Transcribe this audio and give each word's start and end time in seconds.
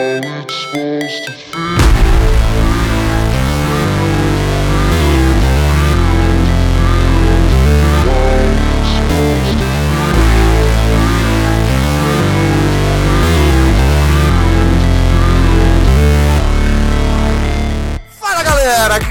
it's 0.00 0.54
supposed 0.54 1.24
to 1.24 1.32
feel. 1.32 2.07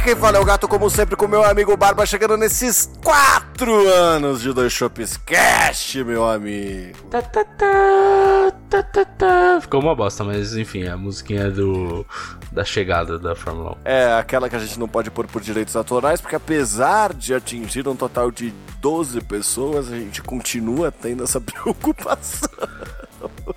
Quem 0.08 0.16
fala 0.16 0.38
é 0.38 0.39
o 0.39 0.46
gato, 0.46 0.70
como 0.70 0.89
sempre, 0.89 1.18
com 1.18 1.28
meu 1.28 1.44
amigo 1.44 1.76
Barba, 1.76 2.05
chegando 2.05 2.38
nesses 2.38 2.90
quatro 3.04 3.90
anos 3.90 4.41
de 4.41 4.54
Dois 4.54 4.72
Shops 4.72 5.18
Cast, 5.18 6.02
meu 6.02 6.26
amigo. 6.26 6.98
Tá, 7.12 7.22
tá, 7.22 7.44
tá, 7.44 8.54
tá, 8.70 8.84
tá, 8.84 9.04
tá. 9.04 9.59
Ficou 9.59 9.81
uma 9.81 9.94
bosta, 9.94 10.23
mas 10.23 10.55
enfim, 10.55 10.88
a 10.88 10.95
musiquinha 10.95 11.52
do 11.52 12.05
da 12.54 12.64
chegada 12.64 13.20
da 13.20 13.36
Fórmula 13.36 13.72
1. 13.72 13.76
É 13.84 14.14
aquela 14.14 14.48
que 14.48 14.55
a 14.55 14.59
gente 14.59 14.80
não 14.80 14.88
pode 14.88 15.12
pôr 15.12 15.28
por 15.28 15.41
direitos 15.41 15.76
autorais, 15.76 16.22
porque 16.22 16.38
apesar 16.38 17.14
de 17.14 17.34
atingir 17.34 17.86
um 17.86 17.95
total 17.95 18.31
de 18.31 18.53
12 18.80 19.20
pessoas, 19.20 19.92
a 19.92 19.98
gente 19.98 20.22
continua 20.22 20.89
tendo 20.89 21.26
essa 21.26 21.42
preocupação. 21.42 22.48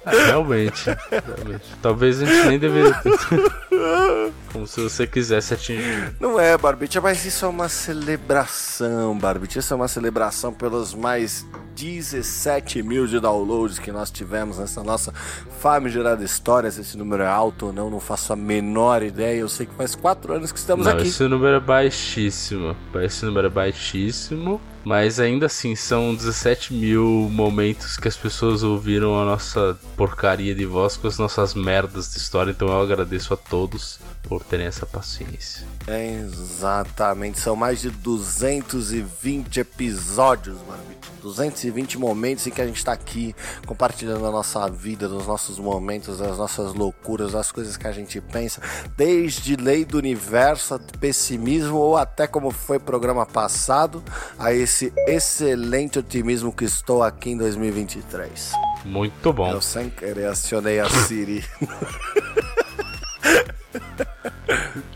É, 0.07 0.25
realmente, 0.27 0.85
realmente. 1.11 1.65
Talvez 1.83 2.23
a 2.23 2.27
gente 2.27 2.47
nem 2.49 2.59
deveria 2.59 2.95
ter. 2.95 3.11
Como 4.53 4.67
se 4.67 4.81
você 4.81 5.07
quisesse 5.07 5.55
atingir. 5.55 6.15
Não 6.19 6.39
é, 6.39 6.57
Barbicha, 6.59 7.01
mas 7.01 7.25
isso 7.25 7.45
é 7.45 7.49
uma 7.49 7.69
celebração, 7.69 9.17
Barbicha. 9.17 9.61
Isso 9.61 9.73
é 9.73 9.77
uma 9.77 9.87
celebração 9.89 10.53
pelos 10.53 10.93
mais 10.95 11.47
17 11.77 12.83
mil 12.83 13.07
de 13.07 13.21
downloads 13.21 13.79
que 13.79 13.93
nós 13.93 14.11
tivemos 14.11 14.59
nessa 14.59 14.83
nossa 14.83 15.13
famigerada 15.61 16.25
história. 16.25 16.71
Se 16.71 16.81
esse 16.81 16.97
número 16.99 17.23
é 17.23 17.29
alto 17.29 17.67
ou 17.67 17.73
não, 17.73 17.89
não 17.89 18.01
faço 18.01 18.33
a 18.33 18.37
menor 18.37 19.03
ideia. 19.03 19.39
Eu 19.41 19.49
sei 19.49 19.67
que 19.67 19.75
faz 19.75 19.95
4 19.95 20.35
anos 20.35 20.51
que 20.53 20.59
estamos 20.59 20.87
Não, 20.87 20.93
aqui. 20.95 21.07
esse 21.07 21.23
número 21.25 21.57
é 21.57 21.61
baixíssimo. 21.61 22.77
Esse 22.97 23.25
número 23.25 23.47
é 23.47 23.51
baixíssimo. 23.51 24.61
Mas 24.85 25.21
ainda 25.21 25.47
assim, 25.47 25.77
são 25.77 26.15
17 26.15 26.73
mil 26.73 27.29
momentos 27.31 27.97
que 27.97 28.09
as 28.09 28.17
pessoas 28.17 28.63
ouviram 28.63 29.21
a 29.21 29.25
nossa 29.25 29.79
porcaria 29.97 30.55
de 30.55 30.65
voz 30.65 30.97
com 30.97 31.07
as 31.07 31.19
nossas 31.19 31.55
merdas 31.55 32.13
de 32.13 32.19
história. 32.19 32.51
Então 32.51 32.69
eu 32.69 32.81
agradeço 32.81 33.35
a 33.35 33.37
todos 33.37 34.01
por 34.23 34.45
terem 34.45 34.67
essa 34.67 34.87
paciência. 34.87 35.67
É, 35.87 36.21
exatamente, 36.21 37.39
são 37.39 37.57
mais 37.57 37.81
de 37.81 37.91
220 37.91 39.61
episódios, 39.61 40.59
Barbicha. 40.59 41.01
220 41.21 41.99
momentos 41.99 42.47
em 42.47 42.51
que 42.51 42.61
a 42.61 42.67
gente 42.67 42.85
tá 42.85 42.93
aqui 42.93 43.35
compartilhando 43.67 44.27
a 44.27 44.31
nossa 44.31 44.69
vida, 44.69 45.09
os 45.09 45.27
nossos 45.27 45.59
momentos, 45.59 46.21
as 46.21 46.39
nossas 46.39 46.75
loucuras, 46.75 47.35
as 47.35 47.53
coisas 47.53 47.77
que 47.77 47.87
a 47.87 47.93
gente 47.93 48.21
pensa, 48.21 48.61
desde 48.97 49.57
lei 49.57 49.85
do 49.85 49.99
universo, 49.99 50.79
pessimismo 50.99 51.77
ou 51.77 51.97
até 51.97 52.27
como 52.27 52.51
foi 52.51 52.79
programa 52.79 53.27
passado, 53.27 54.03
a 54.39 54.53
esse 54.53 54.93
excelente 55.07 55.99
otimismo 55.99 56.53
que 56.53 56.65
estou 56.65 57.03
aqui 57.03 57.31
em 57.31 57.37
2023. 57.37 58.53
Muito 58.85 59.33
bom. 59.33 59.51
Eu 59.51 59.61
sem 59.61 59.91
querer 59.91 60.27
acionei 60.27 60.81
a 60.81 60.89
Siri. 60.89 61.45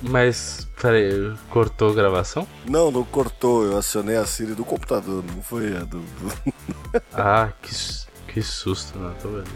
Mas, 0.02 0.66
peraí, 0.80 1.34
cortou 1.50 1.90
a 1.90 1.94
gravação? 1.94 2.46
Não, 2.68 2.90
não 2.90 3.04
cortou, 3.04 3.64
eu 3.64 3.76
acionei 3.78 4.16
a 4.16 4.24
Siri 4.26 4.54
do 4.54 4.64
computador, 4.64 5.24
não 5.24 5.42
foi 5.42 5.76
a 5.76 5.80
do- 5.80 6.00
do... 6.00 6.52
Ah, 7.12 7.50
que, 7.62 7.74
que 8.32 8.42
susto, 8.42 8.98
não 8.98 9.12
tô 9.14 9.28
vendo. 9.28 9.50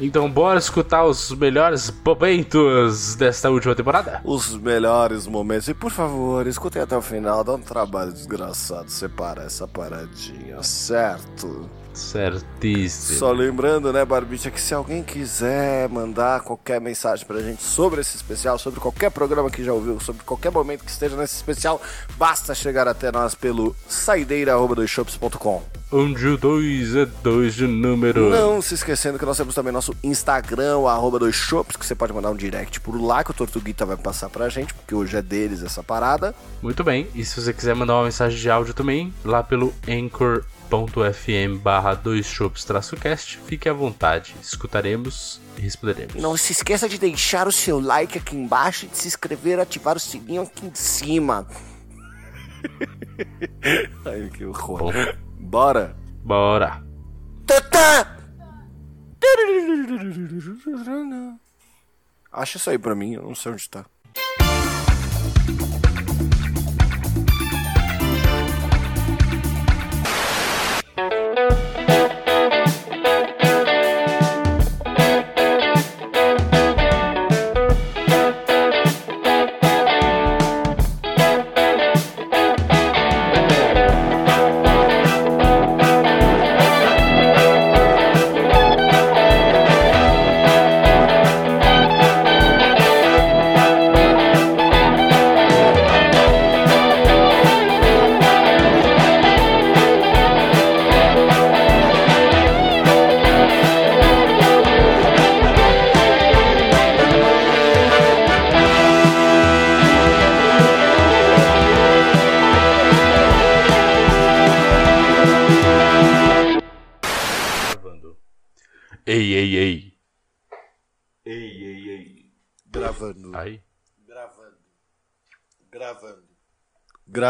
Então, 0.00 0.30
bora 0.30 0.58
escutar 0.58 1.04
os 1.04 1.30
melhores 1.32 1.92
momentos 2.04 3.14
desta 3.14 3.50
última 3.50 3.74
temporada? 3.74 4.20
os 4.24 4.56
melhores 4.56 5.26
momentos. 5.26 5.68
E 5.68 5.74
por 5.74 5.90
favor, 5.90 6.46
escutem 6.46 6.82
até 6.82 6.96
o 6.96 7.02
final, 7.02 7.44
dá 7.44 7.54
um 7.54 7.60
trabalho 7.60 8.12
desgraçado 8.12 8.90
separar 8.90 9.44
essa 9.44 9.66
paradinha, 9.68 10.62
certo? 10.62 11.68
Certíssimo. 11.94 13.18
Só 13.18 13.30
lembrando, 13.32 13.92
né, 13.92 14.04
Barbicha, 14.04 14.50
que 14.50 14.60
se 14.60 14.72
alguém 14.72 15.02
quiser 15.02 15.88
mandar 15.90 16.40
qualquer 16.40 16.80
mensagem 16.80 17.26
pra 17.26 17.40
gente 17.40 17.62
sobre 17.62 18.00
esse 18.00 18.16
especial, 18.16 18.58
sobre 18.58 18.80
qualquer 18.80 19.10
programa 19.10 19.50
que 19.50 19.62
já 19.62 19.72
ouviu, 19.72 20.00
sobre 20.00 20.24
qualquer 20.24 20.50
momento 20.50 20.84
que 20.84 20.90
esteja 20.90 21.16
nesse 21.16 21.36
especial, 21.36 21.80
basta 22.16 22.54
chegar 22.54 22.88
até 22.88 23.12
nós 23.12 23.34
pelo 23.34 23.76
saideira.doisshops.com. 23.86 25.81
Onde 25.94 26.26
o 26.26 26.38
2 26.38 26.96
é 26.96 27.04
2 27.04 27.54
de 27.54 27.66
número. 27.66 28.30
Não 28.30 28.62
se 28.62 28.72
esquecendo 28.72 29.18
que 29.18 29.26
nós 29.26 29.36
temos 29.36 29.54
também 29.54 29.70
nosso 29.70 29.94
Instagram, 30.02 30.78
o 30.78 30.88
arroba 30.88 31.18
dois 31.18 31.34
shops, 31.34 31.76
que 31.76 31.84
você 31.84 31.94
pode 31.94 32.14
mandar 32.14 32.30
um 32.30 32.34
direct 32.34 32.80
por 32.80 32.98
lá, 32.98 33.22
que 33.22 33.30
o 33.30 33.34
Tortuguita 33.34 33.84
vai 33.84 33.98
passar 33.98 34.30
pra 34.30 34.48
gente, 34.48 34.72
porque 34.72 34.94
hoje 34.94 35.18
é 35.18 35.20
deles 35.20 35.62
essa 35.62 35.82
parada. 35.82 36.34
Muito 36.62 36.82
bem. 36.82 37.08
E 37.14 37.22
se 37.26 37.38
você 37.38 37.52
quiser 37.52 37.74
mandar 37.74 37.96
uma 37.96 38.04
mensagem 38.04 38.38
de 38.38 38.48
áudio 38.48 38.72
também, 38.72 39.12
lá 39.22 39.42
pelo 39.42 39.74
anchor.fm 39.86 41.58
barra 41.62 41.92
2 41.92 42.24
shops 42.24 42.66
cast, 42.98 43.38
fique 43.46 43.68
à 43.68 43.74
vontade. 43.74 44.34
Escutaremos 44.40 45.42
e 45.58 45.60
responderemos. 45.60 46.14
Não 46.14 46.38
se 46.38 46.52
esqueça 46.52 46.88
de 46.88 46.96
deixar 46.96 47.46
o 47.46 47.52
seu 47.52 47.78
like 47.78 48.16
aqui 48.16 48.34
embaixo 48.34 48.86
e 48.86 48.88
de 48.88 48.96
se 48.96 49.08
inscrever 49.08 49.58
e 49.58 49.60
ativar 49.60 49.98
o 49.98 50.00
sininho 50.00 50.40
aqui 50.40 50.64
em 50.64 50.74
cima. 50.74 51.46
Ai, 54.06 54.30
que 54.32 54.46
horror. 54.46 54.78
Bom. 54.78 55.31
Bora. 55.42 55.96
Bora. 56.24 56.82
Tatá! 57.46 58.16
Acha 62.30 62.56
isso 62.56 62.70
aí 62.70 62.78
pra 62.78 62.94
mim, 62.94 63.14
eu 63.14 63.22
não 63.22 63.34
sei 63.34 63.52
onde 63.52 63.68
tá. 63.68 63.84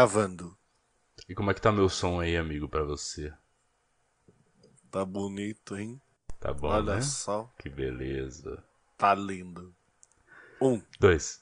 Gravando. 0.03 0.53
E 1.29 1.33
como 1.33 1.49
é 1.49 1.53
que 1.53 1.61
tá 1.61 1.71
meu 1.71 1.87
som 1.87 2.19
aí, 2.19 2.35
amigo, 2.35 2.67
pra 2.67 2.83
você? 2.83 3.31
Tá 4.91 5.05
bonito, 5.05 5.77
hein? 5.77 6.01
Tá 6.41 6.53
bom, 6.53 6.67
Olha 6.67 6.95
né? 6.95 7.01
só. 7.01 7.49
Que 7.57 7.69
beleza. 7.69 8.61
Tá 8.97 9.15
lindo. 9.15 9.73
Um. 10.61 10.81
Dois. 10.99 11.41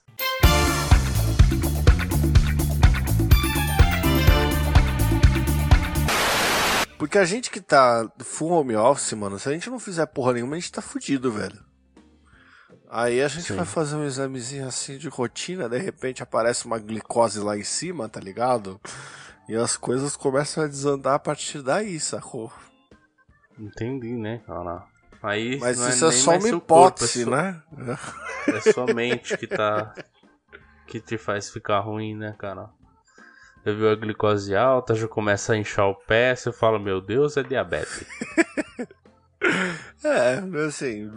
Porque 6.99 7.17
a 7.17 7.25
gente 7.25 7.49
que 7.49 7.59
tá 7.59 8.07
full 8.19 8.51
home 8.51 8.75
office, 8.75 9.13
mano, 9.13 9.39
se 9.39 9.49
a 9.49 9.53
gente 9.53 9.71
não 9.71 9.79
fizer 9.79 10.05
porra 10.05 10.33
nenhuma, 10.33 10.55
a 10.55 10.59
gente 10.59 10.71
tá 10.71 10.83
fudido, 10.83 11.31
velho. 11.31 11.70
Aí 12.93 13.21
a 13.21 13.27
gente 13.29 13.47
Sim. 13.47 13.55
vai 13.55 13.65
fazer 13.65 13.95
um 13.95 14.03
examezinho 14.03 14.67
assim 14.67 14.97
de 14.97 15.07
rotina, 15.07 15.69
de 15.69 15.77
repente 15.77 16.21
aparece 16.21 16.65
uma 16.65 16.77
glicose 16.77 17.39
lá 17.39 17.57
em 17.57 17.63
cima, 17.63 18.09
tá 18.09 18.19
ligado? 18.19 18.81
E 19.47 19.55
as 19.55 19.77
coisas 19.77 20.17
começam 20.17 20.61
a 20.63 20.67
desandar 20.67 21.13
a 21.13 21.19
partir 21.19 21.61
daí, 21.61 21.97
sacou? 22.01 22.51
Entendi, 23.57 24.13
né, 24.13 24.41
cara? 24.45 24.83
Aí 25.23 25.57
Mas 25.59 25.77
não 25.77 25.87
isso 25.89 26.05
é 26.05 26.09
nem 26.09 26.17
só 26.19 26.31
mais 26.31 26.43
uma 26.43 26.49
seu 26.49 26.59
corpo, 26.61 27.05
hipótese, 27.05 27.21
é 27.21 27.25
só- 27.25 27.31
né? 27.31 27.61
É 28.47 28.59
sua 28.59 28.87
mente 28.93 29.37
que 29.37 29.47
tá. 29.47 29.93
que 30.87 30.99
te 30.99 31.17
faz 31.17 31.49
ficar 31.49 31.79
ruim, 31.79 32.13
né, 32.15 32.35
cara? 32.37 32.69
Eu 33.63 33.77
vi 33.77 33.87
a 33.87 33.95
glicose 33.95 34.53
alta, 34.55 34.95
já 34.95 35.07
começa 35.07 35.53
a 35.53 35.57
inchar 35.57 35.87
o 35.87 35.95
pé, 35.95 36.35
você 36.35 36.51
fala, 36.51 36.77
meu 36.79 36.99
Deus, 36.99 37.37
é 37.37 37.43
diabetes. 37.43 38.03
É, 40.03 40.41
assim, 40.67 41.11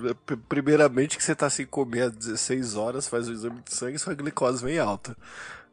primeiramente 0.47 1.17
que 1.17 1.25
você 1.25 1.35
tá 1.35 1.49
sem 1.49 1.65
comer 1.65 2.03
há 2.03 2.09
16 2.09 2.77
horas, 2.77 3.09
faz 3.09 3.29
o 3.29 3.33
exame 3.33 3.63
de 3.67 3.75
sangue 3.75 3.97
e 3.97 3.99
sua 3.99 4.13
glicose 4.15 4.63
vem 4.63 4.79
alta. 4.79 5.17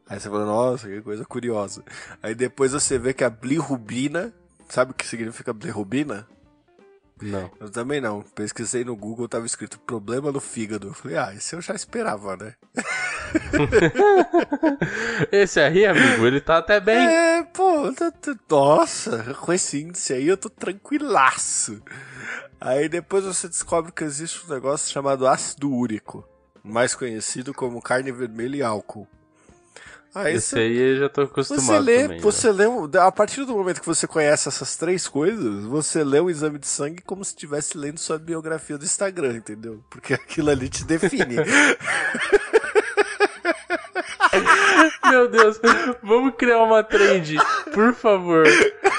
Aí 0.08 0.18
você 0.18 0.30
fala, 0.30 0.46
nossa, 0.46 0.88
que 0.88 1.00
coisa 1.02 1.22
curiosa. 1.24 1.82
Aí 2.22 2.34
depois 2.34 2.72
você 2.72 2.98
vê 2.98 3.12
que 3.12 3.22
a 3.22 3.28
bilirrubina, 3.28 4.32
sabe 4.68 4.92
o 4.92 4.94
que 4.94 5.06
significa 5.06 5.52
bilirrubina? 5.52 6.26
Não. 7.20 7.50
Eu 7.60 7.70
também 7.70 8.00
não. 8.00 8.22
Pesquisei 8.22 8.82
no 8.84 8.96
Google, 8.96 9.28
tava 9.28 9.44
escrito 9.46 9.78
problema 9.78 10.32
no 10.32 10.40
fígado. 10.40 10.88
Eu 10.88 10.94
falei, 10.94 11.18
ah, 11.18 11.32
esse 11.34 11.54
eu 11.54 11.60
já 11.60 11.74
esperava, 11.74 12.36
né? 12.36 12.54
Esse 15.30 15.60
aí, 15.60 15.86
amigo, 15.86 16.26
ele 16.26 16.40
tá 16.40 16.58
até 16.58 16.80
bem. 16.80 16.96
É, 16.96 17.42
pô, 17.44 17.92
tá- 17.92 18.10
tá- 18.10 18.34
nossa, 18.50 19.34
com 19.40 19.52
esse 19.52 19.80
índice 19.80 20.12
aí 20.12 20.26
eu 20.26 20.36
tô 20.36 20.50
tranquilaço. 20.50 21.80
Aí 22.64 22.88
depois 22.88 23.24
você 23.24 23.48
descobre 23.48 23.90
que 23.92 24.04
existe 24.04 24.44
um 24.46 24.48
negócio 24.54 24.90
chamado 24.92 25.26
ácido 25.26 25.70
úrico, 25.70 26.24
mais 26.62 26.94
conhecido 26.94 27.52
como 27.52 27.82
carne 27.82 28.12
vermelha 28.12 28.56
e 28.56 28.62
álcool. 28.62 29.06
Aí 30.14 30.34
Esse 30.36 30.50
você, 30.50 30.58
aí 30.58 30.76
eu 30.76 30.98
já 31.00 31.08
tô 31.08 31.22
acostumado 31.22 31.64
você 31.64 31.78
lê, 31.80 32.02
também. 32.02 32.16
né? 32.18 32.22
você 32.22 32.52
lê, 32.52 32.66
um- 32.66 32.84
a 33.00 33.10
partir 33.10 33.44
do 33.46 33.54
momento 33.56 33.80
que 33.80 33.86
você 33.86 34.06
conhece 34.06 34.46
essas 34.46 34.76
três 34.76 35.08
coisas, 35.08 35.64
você 35.64 36.04
lê 36.04 36.20
o 36.20 36.28
exame 36.28 36.58
de 36.58 36.66
sangue 36.66 37.00
como 37.02 37.24
se 37.24 37.30
estivesse 37.30 37.78
lendo 37.78 37.98
sua 37.98 38.18
biografia 38.18 38.76
do 38.76 38.84
Instagram, 38.84 39.36
entendeu? 39.38 39.82
Porque 39.90 40.12
aquilo 40.14 40.50
ali 40.50 40.68
te 40.68 40.84
define. 40.84 41.36
Meu 45.10 45.28
Deus, 45.28 45.58
vamos 46.02 46.34
criar 46.36 46.62
uma 46.62 46.82
trend, 46.82 47.36
por 47.72 47.94
favor. 47.94 48.44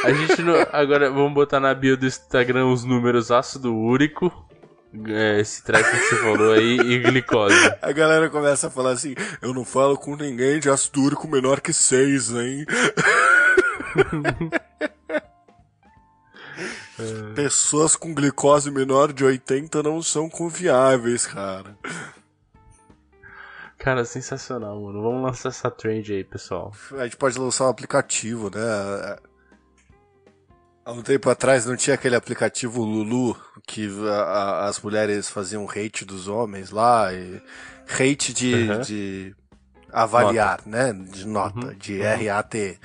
A 0.03 0.13
gente 0.13 0.41
não. 0.41 0.55
Agora 0.71 1.09
vamos 1.09 1.33
botar 1.33 1.59
na 1.59 1.73
bio 1.73 1.97
do 1.97 2.05
Instagram 2.05 2.67
os 2.67 2.83
números 2.83 3.31
ácido 3.31 3.75
úrico. 3.75 4.31
é, 5.07 5.39
Esse 5.39 5.63
treco 5.63 5.89
que 5.89 5.97
você 5.97 6.15
falou 6.17 6.53
aí 6.53 6.77
e 6.79 6.99
glicose. 6.99 7.55
A 7.81 7.91
galera 7.91 8.29
começa 8.29 8.67
a 8.67 8.69
falar 8.69 8.91
assim: 8.91 9.15
eu 9.41 9.53
não 9.53 9.65
falo 9.65 9.97
com 9.97 10.15
ninguém 10.15 10.59
de 10.59 10.69
ácido 10.69 11.01
úrico 11.01 11.27
menor 11.27 11.61
que 11.61 11.73
6, 11.73 12.31
hein? 12.31 12.65
Pessoas 17.35 17.95
com 17.95 18.13
glicose 18.13 18.69
menor 18.69 19.11
de 19.11 19.25
80 19.25 19.81
não 19.81 20.01
são 20.01 20.29
confiáveis, 20.29 21.25
cara. 21.25 21.75
Cara, 23.77 24.05
sensacional, 24.05 24.79
mano. 24.79 25.01
Vamos 25.01 25.23
lançar 25.23 25.49
essa 25.49 25.69
trend 25.69 26.13
aí, 26.13 26.23
pessoal. 26.23 26.71
A 26.97 27.03
gente 27.03 27.17
pode 27.17 27.37
lançar 27.37 27.65
um 27.65 27.69
aplicativo, 27.69 28.49
né? 28.53 29.17
Há 30.85 30.91
um 30.91 31.01
tempo 31.01 31.29
atrás 31.29 31.65
não 31.65 31.77
tinha 31.77 31.93
aquele 31.93 32.15
aplicativo 32.15 32.83
Lulu 32.83 33.37
que 33.65 33.87
a- 34.05 34.11
a- 34.11 34.65
as 34.67 34.79
mulheres 34.81 35.29
faziam 35.29 35.65
hate 35.69 36.03
dos 36.03 36.27
homens 36.27 36.71
lá 36.71 37.13
e 37.13 37.41
hate 37.89 38.33
de, 38.33 38.53
Uhum. 38.53 38.81
de 38.81 39.35
avaliar, 39.91 40.59
né? 40.65 40.91
De 40.91 41.25
nota, 41.25 41.73
de 41.75 42.01
RAT. 42.01 42.77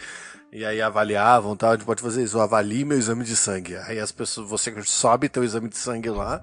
E 0.52 0.64
aí 0.64 0.80
avaliavam, 0.80 1.54
tal, 1.54 1.70
a 1.72 1.74
gente 1.76 1.84
pode 1.84 2.02
fazer 2.02 2.22
isso, 2.22 2.40
avalie 2.40 2.84
meu 2.84 2.96
exame 2.98 3.22
de 3.24 3.36
sangue. 3.36 3.76
Aí 3.86 3.98
as 4.00 4.10
pessoas, 4.10 4.48
você 4.48 4.74
sobe 4.82 5.28
teu 5.28 5.44
exame 5.44 5.68
de 5.68 5.76
sangue 5.76 6.08
lá, 6.08 6.42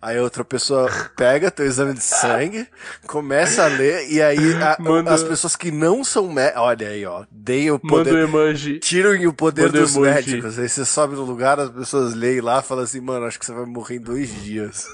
aí 0.00 0.18
outra 0.18 0.42
pessoa 0.42 0.90
pega 1.14 1.50
teu 1.50 1.66
exame 1.66 1.92
de 1.92 2.02
sangue, 2.02 2.66
começa 3.06 3.62
a 3.64 3.66
ler, 3.68 4.10
e 4.10 4.22
aí 4.22 4.54
a- 4.62 4.78
Manda- 4.80 5.12
as 5.12 5.22
pessoas 5.22 5.54
que 5.56 5.70
não 5.70 6.02
são 6.02 6.32
mé 6.32 6.54
olha 6.56 6.88
aí, 6.88 7.04
ó, 7.04 7.24
deem 7.30 7.70
o 7.70 7.78
Manda 7.82 7.88
poder, 8.10 8.22
emoji. 8.24 8.78
tiram 8.78 9.12
o 9.28 9.32
poder 9.34 9.66
Manda 9.66 9.80
dos 9.80 9.94
emoji. 9.94 10.10
médicos. 10.10 10.58
Aí 10.58 10.68
você 10.68 10.84
sobe 10.86 11.14
no 11.14 11.22
lugar, 11.24 11.60
as 11.60 11.68
pessoas 11.68 12.14
leem 12.14 12.40
lá 12.40 12.60
e 12.60 12.62
falam 12.62 12.84
assim, 12.84 13.00
mano, 13.00 13.26
acho 13.26 13.38
que 13.38 13.44
você 13.44 13.52
vai 13.52 13.66
morrer 13.66 13.96
em 13.96 14.00
dois 14.00 14.42
dias. 14.42 14.86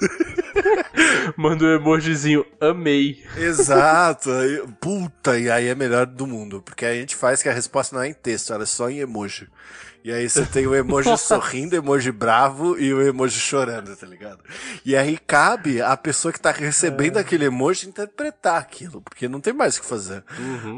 Manda 1.36 1.64
o 1.64 1.74
emojizinho. 1.74 2.44
Amei. 2.60 3.24
Exato. 3.36 4.30
Puta, 4.80 5.38
e 5.38 5.50
aí 5.50 5.68
é 5.68 5.74
melhor 5.74 6.06
do 6.06 6.26
mundo. 6.26 6.62
Porque 6.62 6.84
a 6.84 6.94
gente 6.94 7.16
faz 7.16 7.42
que 7.42 7.48
a 7.48 7.52
resposta 7.52 7.94
não 7.94 8.02
é 8.02 8.08
em 8.08 8.14
texto, 8.14 8.52
ela 8.52 8.64
é 8.64 8.66
só 8.66 8.90
em 8.90 8.98
emoji. 9.00 9.48
E 10.02 10.10
aí 10.10 10.28
você 10.28 10.46
tem 10.46 10.66
o 10.66 10.74
emoji 10.74 11.16
sorrindo, 11.18 11.76
o 11.76 11.78
emoji 11.78 12.10
bravo 12.10 12.78
e 12.78 12.92
o 12.92 13.02
emoji 13.02 13.38
chorando, 13.38 13.94
tá 13.94 14.06
ligado? 14.06 14.38
E 14.84 14.96
aí 14.96 15.18
cabe 15.18 15.82
a 15.82 15.96
pessoa 15.96 16.32
que 16.32 16.40
tá 16.40 16.50
recebendo 16.50 17.18
aquele 17.18 17.44
emoji 17.44 17.86
interpretar 17.86 18.58
aquilo, 18.58 19.02
porque 19.02 19.28
não 19.28 19.40
tem 19.40 19.52
mais 19.52 19.76
o 19.76 19.82
que 19.82 19.86
fazer. 19.86 20.24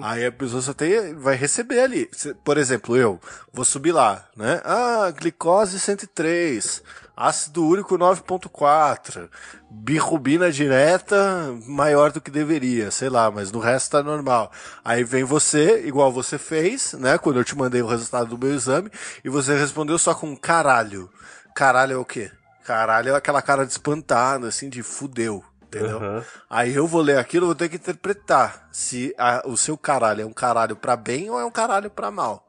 Aí 0.02 0.26
a 0.26 0.32
pessoa 0.32 0.60
só 0.60 0.74
tem, 0.74 1.14
vai 1.14 1.36
receber 1.36 1.80
ali. 1.80 2.10
Por 2.44 2.58
exemplo, 2.58 2.96
eu 2.96 3.20
vou 3.52 3.64
subir 3.64 3.92
lá, 3.92 4.28
né? 4.36 4.60
Ah, 4.64 5.12
glicose 5.16 5.78
103, 5.78 6.82
ácido 7.16 7.64
úrico 7.66 7.96
9.4, 7.98 9.28
birrubina 9.70 10.50
direta 10.50 11.54
maior 11.66 12.12
do 12.12 12.20
que 12.20 12.30
deveria, 12.30 12.90
sei 12.90 13.08
lá, 13.08 13.30
mas 13.30 13.50
no 13.52 13.58
resto 13.58 13.92
tá 13.92 14.02
normal. 14.02 14.50
Aí 14.84 15.04
vem 15.04 15.24
você, 15.24 15.86
igual 15.86 16.12
você 16.12 16.38
fez, 16.38 16.94
né? 16.94 17.18
Quando 17.18 17.38
eu 17.38 17.44
te 17.44 17.56
mandei 17.56 17.82
o 17.82 17.86
resultado 17.86 18.28
do 18.28 18.38
meu 18.38 18.54
exame, 18.54 18.90
e 19.24 19.28
você 19.28 19.56
respondeu 19.56 19.98
só 19.98 20.14
com 20.14 20.36
caralho. 20.36 21.10
Caralho 21.54 21.92
é 21.94 21.96
o 21.96 22.04
quê? 22.04 22.30
Caralho 22.64 23.10
é 23.10 23.16
aquela 23.16 23.42
cara 23.42 23.66
de 23.66 23.72
espantado, 23.72 24.46
assim, 24.46 24.68
de 24.68 24.82
fudeu. 24.82 25.44
Entendeu? 25.62 25.96
Aham. 25.96 26.24
Aí 26.50 26.74
eu 26.74 26.86
vou 26.86 27.00
ler 27.00 27.16
aquilo, 27.18 27.46
vou 27.46 27.54
ter 27.54 27.68
que 27.70 27.76
interpretar 27.76 28.68
se 28.70 29.14
a- 29.16 29.42
o 29.46 29.56
seu 29.56 29.76
caralho 29.76 30.20
é 30.20 30.26
um 30.26 30.32
caralho 30.32 30.76
pra 30.76 30.96
bem 30.96 31.30
ou 31.30 31.40
é 31.40 31.44
um 31.46 31.50
caralho 31.50 31.88
pra 31.90 32.10
mal. 32.10 32.46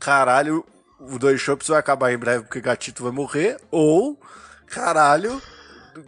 Caralho, 0.00 0.64
o 1.10 1.18
dois 1.18 1.40
chopps 1.40 1.68
vai 1.68 1.78
acabar 1.78 2.12
em 2.12 2.18
breve 2.18 2.44
porque 2.44 2.60
gatito 2.60 3.02
vai 3.02 3.12
morrer, 3.12 3.58
ou 3.70 4.18
caralho, 4.66 5.40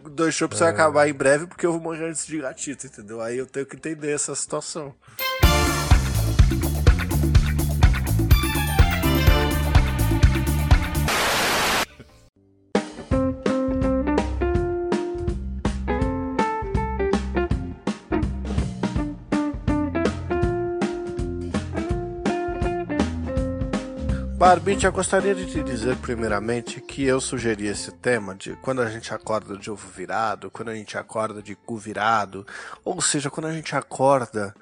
o 0.03 0.09
dois 0.09 0.33
chopps 0.33 0.59
vai 0.59 0.69
acabar 0.69 1.07
em 1.07 1.13
breve 1.13 1.47
porque 1.47 1.65
eu 1.65 1.71
vou 1.71 1.81
morrer 1.81 2.05
antes 2.05 2.25
de 2.25 2.39
gatito, 2.39 2.87
entendeu? 2.87 3.21
Aí 3.21 3.37
eu 3.37 3.45
tenho 3.45 3.65
que 3.65 3.75
entender 3.75 4.11
essa 4.11 4.33
situação. 4.35 4.95
Barbite, 24.45 24.85
eu 24.85 24.91
gostaria 24.91 25.33
de 25.33 25.47
te 25.47 25.63
dizer 25.63 25.97
primeiramente 25.97 26.79
que 26.79 27.03
eu 27.03 27.19
sugeri 27.19 27.65
esse 27.65 27.91
tema 27.91 28.35
de 28.35 28.55
quando 28.57 28.79
a 28.79 28.87
gente 28.87 29.11
acorda 29.11 29.57
de 29.57 29.71
ovo 29.71 29.87
virado, 29.89 30.51
quando 30.51 30.69
a 30.69 30.75
gente 30.75 30.95
acorda 30.99 31.41
de 31.41 31.55
cu 31.55 31.75
virado, 31.77 32.45
ou 32.83 33.01
seja, 33.01 33.31
quando 33.31 33.47
a 33.47 33.51
gente 33.51 33.75
acorda 33.75 34.53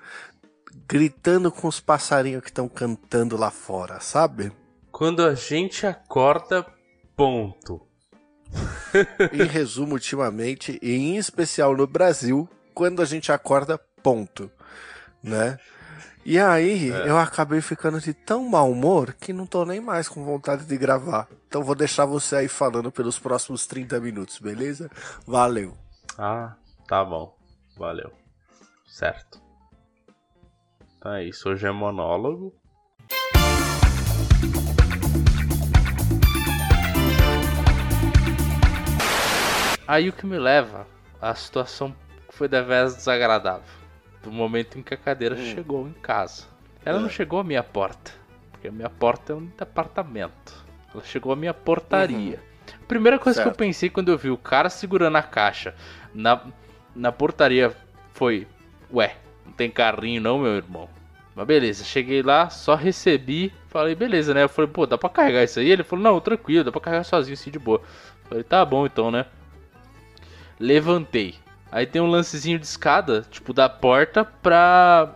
gritando 0.88 1.52
com 1.52 1.68
os 1.68 1.82
passarinhos 1.82 2.42
que 2.42 2.50
estão 2.50 2.70
cantando 2.70 3.36
lá 3.36 3.52
fora, 3.52 4.00
sabe? 4.00 4.54
Quando 4.90 5.22
a 5.22 5.36
gente 5.36 5.86
acorda, 5.86 6.66
ponto. 7.14 7.82
Em 9.34 9.44
resumo, 9.44 9.96
ultimamente, 9.96 10.80
e 10.82 10.94
em 10.94 11.18
especial 11.18 11.76
no 11.76 11.86
Brasil, 11.86 12.48
quando 12.74 13.02
a 13.02 13.06
gente 13.06 13.34
acorda, 13.34 13.78
ponto, 14.02 14.50
né? 15.22 15.60
E 16.26 16.40
aí, 16.40 16.88
eu 16.88 17.18
acabei 17.18 17.60
ficando 17.60 18.00
de 18.00 18.14
tão 18.14 18.48
mau 18.48 18.72
humor 18.72 19.14
que 19.14 19.34
não 19.34 19.46
tô 19.46 19.66
nem 19.66 19.82
mais 19.82 20.08
com 20.08 20.24
vontade 20.24 20.66
de 20.66 20.78
gravar. 20.78 21.28
Então 21.48 21.62
vou 21.62 21.76
deixar 21.76 22.06
você 22.06 22.38
aí 22.38 22.48
falando 22.48 22.90
pelos 22.90 23.20
próximos 23.20 23.68
30 23.68 24.00
minutos, 24.00 24.40
beleza? 24.40 24.90
Valeu. 25.28 25.78
Ah, 26.18 26.56
tá 26.88 27.04
bom. 27.04 27.36
Valeu. 27.78 28.10
Certo. 28.88 29.42
Então 30.98 31.14
é 31.14 31.26
isso. 31.26 31.50
Hoje 31.50 31.68
é 31.68 31.72
monólogo. 31.72 32.56
Aí 39.86 40.08
o 40.08 40.14
que 40.14 40.26
me 40.26 40.40
leva 40.40 40.88
à 41.22 41.36
situação 41.36 41.94
que 42.30 42.36
foi 42.38 42.48
deveras 42.48 42.96
desagradável. 42.96 43.83
Do 44.24 44.32
momento 44.32 44.80
em 44.80 44.82
que 44.82 44.94
a 44.94 44.98
cadeira 44.98 45.36
chegou 45.38 45.88
em 45.88 45.94
casa. 45.94 46.46
Ela 46.86 47.00
não 47.00 47.10
chegou 47.10 47.40
à 47.40 47.44
minha 47.44 47.62
porta. 47.62 48.12
Porque 48.52 48.68
a 48.70 48.72
minha 48.72 48.90
porta 48.90 49.34
é 49.34 49.36
um 49.36 49.50
apartamento. 49.60 50.66
Ela 50.94 51.04
chegou 51.04 51.32
à 51.32 51.36
minha 51.36 51.54
portaria. 51.54 52.42
A 52.82 52.86
primeira 52.88 53.20
coisa 53.20 53.40
que 53.40 53.44
Certo. 53.44 53.56
eu 53.56 53.58
pensei 53.58 53.90
quando 53.90 54.10
eu 54.10 54.18
vi 54.18 54.30
o 54.30 54.38
cara 54.38 54.70
segurando 54.70 55.18
a 55.18 55.24
caixa 55.24 55.76
na, 56.14 56.42
na 56.96 57.12
portaria 57.12 57.76
foi: 58.14 58.48
Ué, 58.94 59.16
não 59.46 59.52
tem 59.52 59.70
carrinho 59.70 60.22
não, 60.22 60.40
meu 60.40 60.56
irmão? 60.56 60.90
Mas 61.36 61.48
beleza, 61.48 61.84
cheguei 61.84 62.22
lá, 62.22 62.50
só 62.50 62.76
recebi, 62.76 63.52
falei, 63.68 63.96
beleza, 63.96 64.34
né? 64.34 64.44
Eu 64.44 64.50
falei, 64.50 64.70
pô, 64.70 64.86
dá 64.86 64.98
pra 64.98 65.10
carregar 65.10 65.44
isso 65.44 65.60
aí? 65.60 65.70
Ele 65.70 65.84
falou, 65.84 66.04
não, 66.04 66.20
tranquilo, 66.22 66.64
dá 66.64 66.72
pra 66.72 66.80
carregar 66.80 67.04
sozinho 67.04 67.34
assim 67.34 67.50
de 67.50 67.58
boa. 67.58 67.82
Falei, 68.30 68.44
tá 68.44 68.64
bom 68.64 68.86
então, 68.86 69.10
né? 69.10 69.26
Levantei. 70.60 71.36
Aí 71.74 71.88
tem 71.88 72.00
um 72.00 72.06
lancezinho 72.08 72.60
de 72.60 72.66
escada, 72.68 73.26
tipo, 73.32 73.52
da 73.52 73.68
porta 73.68 74.24
pra. 74.24 75.12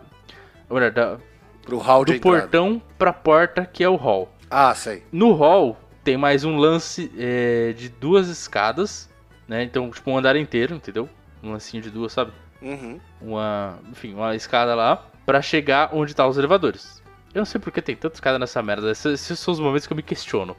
Melhor, 0.69 0.91
da- 0.91 1.17
Pro 1.63 1.77
hall 1.77 2.03
de 2.03 2.13
do 2.13 2.17
entrada. 2.17 2.39
portão 2.41 2.81
pra 2.97 3.13
porta 3.13 3.63
que 3.65 3.83
é 3.83 3.89
o 3.89 3.95
hall. 3.95 4.33
Ah, 4.49 4.73
sei. 4.73 5.03
No 5.11 5.33
hall 5.33 5.77
tem 6.03 6.17
mais 6.17 6.43
um 6.43 6.57
lance 6.57 7.11
é, 7.17 7.73
de 7.73 7.89
duas 7.89 8.27
escadas, 8.29 9.07
né? 9.47 9.61
Então, 9.63 9.91
tipo, 9.91 10.09
um 10.09 10.17
andar 10.17 10.35
inteiro, 10.35 10.73
entendeu? 10.75 11.07
Um 11.43 11.51
lancinho 11.51 11.83
de 11.83 11.89
duas, 11.91 12.11
sabe? 12.13 12.31
Uhum. 12.61 12.99
Uma, 13.21 13.77
enfim, 13.91 14.13
uma 14.15 14.33
escada 14.35 14.73
lá 14.73 15.05
pra 15.25 15.41
chegar 15.41 15.89
onde 15.93 16.15
tá 16.15 16.25
os 16.25 16.37
elevadores. 16.37 17.03
Eu 17.35 17.39
não 17.39 17.45
sei 17.45 17.59
porque 17.61 17.81
tem 17.83 17.95
tanta 17.95 18.15
escada 18.15 18.39
nessa 18.39 18.63
merda. 18.63 18.89
Esses, 18.89 19.05
esses 19.05 19.37
são 19.39 19.53
os 19.53 19.59
momentos 19.59 19.85
que 19.85 19.93
eu 19.93 19.97
me 19.97 20.01
questiono. 20.01 20.55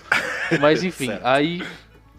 Mas 0.60 0.82
enfim, 0.82 1.12
aí 1.22 1.62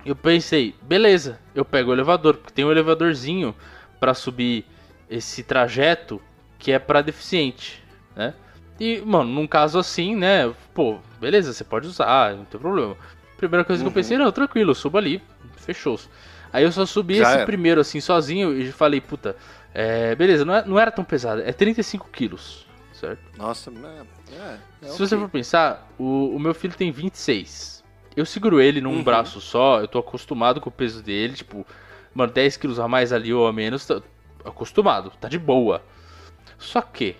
eu 0.09 0.15
pensei, 0.15 0.75
beleza, 0.81 1.39
eu 1.53 1.65
pego 1.65 1.91
o 1.91 1.93
elevador, 1.93 2.35
porque 2.37 2.53
tem 2.53 2.65
um 2.65 2.71
elevadorzinho 2.71 3.53
pra 3.99 4.13
subir 4.13 4.65
esse 5.09 5.43
trajeto 5.43 6.21
que 6.59 6.71
é 6.71 6.79
pra 6.79 7.01
deficiente, 7.01 7.83
né? 8.15 8.33
E, 8.79 9.01
mano, 9.01 9.29
num 9.31 9.47
caso 9.47 9.79
assim, 9.79 10.15
né? 10.15 10.53
Pô, 10.73 10.99
beleza, 11.19 11.51
você 11.53 11.63
pode 11.63 11.87
usar, 11.87 12.35
não 12.35 12.45
tem 12.45 12.59
problema. 12.59 12.95
Primeira 13.37 13.63
coisa 13.65 13.81
que 13.81 13.87
eu 13.87 13.89
Uhum. 13.89 13.93
pensei, 13.93 14.17
não, 14.17 14.31
tranquilo, 14.31 14.71
eu 14.71 14.75
subo 14.75 14.97
ali, 14.97 15.21
fechou. 15.57 15.99
Aí 16.53 16.63
eu 16.63 16.71
só 16.71 16.85
subi 16.85 17.15
Já 17.17 17.23
esse 17.23 17.33
era. 17.37 17.45
primeiro, 17.45 17.81
assim, 17.81 17.99
sozinho, 17.99 18.57
e 18.57 18.71
falei, 18.71 19.01
puta, 19.01 19.35
é, 19.73 20.15
beleza, 20.15 20.45
não, 20.45 20.55
é- 20.55 20.65
não 20.65 20.79
era 20.79 20.91
tão 20.91 21.03
pesado, 21.03 21.41
é 21.41 21.51
35 21.51 22.09
quilos, 22.11 22.65
certo? 22.93 23.21
Nossa, 23.37 23.69
é, 23.71 24.33
é, 24.35 24.57
é 24.83 24.85
Se 24.87 24.93
ok. 24.93 25.07
você 25.07 25.17
for 25.17 25.29
pensar, 25.29 25.87
o, 25.97 26.35
o 26.35 26.39
meu 26.39 26.53
filho 26.53 26.73
tem 26.75 26.91
26. 26.91 27.76
Eu 28.17 28.25
seguro 28.25 28.59
ele 28.59 28.81
num 28.81 28.95
Uhum. 28.95 29.03
braço 29.03 29.39
só, 29.39 29.79
eu 29.79 29.87
tô 29.87 29.99
acostumado 29.99 30.59
com 30.59 30.69
o 30.69 30.73
peso 30.73 31.03
dele, 31.03 31.35
tipo, 31.35 31.63
mano, 32.15 32.33
10 32.33 32.57
quilos 32.57 32.79
a 32.79 32.87
mais 32.87 33.13
ali 33.13 33.31
ou 33.31 33.45
a 33.45 33.53
menos, 33.53 33.85
tá 33.85 34.01
acostumado, 34.43 35.11
tá 35.21 35.29
de 35.29 35.37
boa. 35.37 35.83
Só 36.57 36.81
que, 36.81 37.15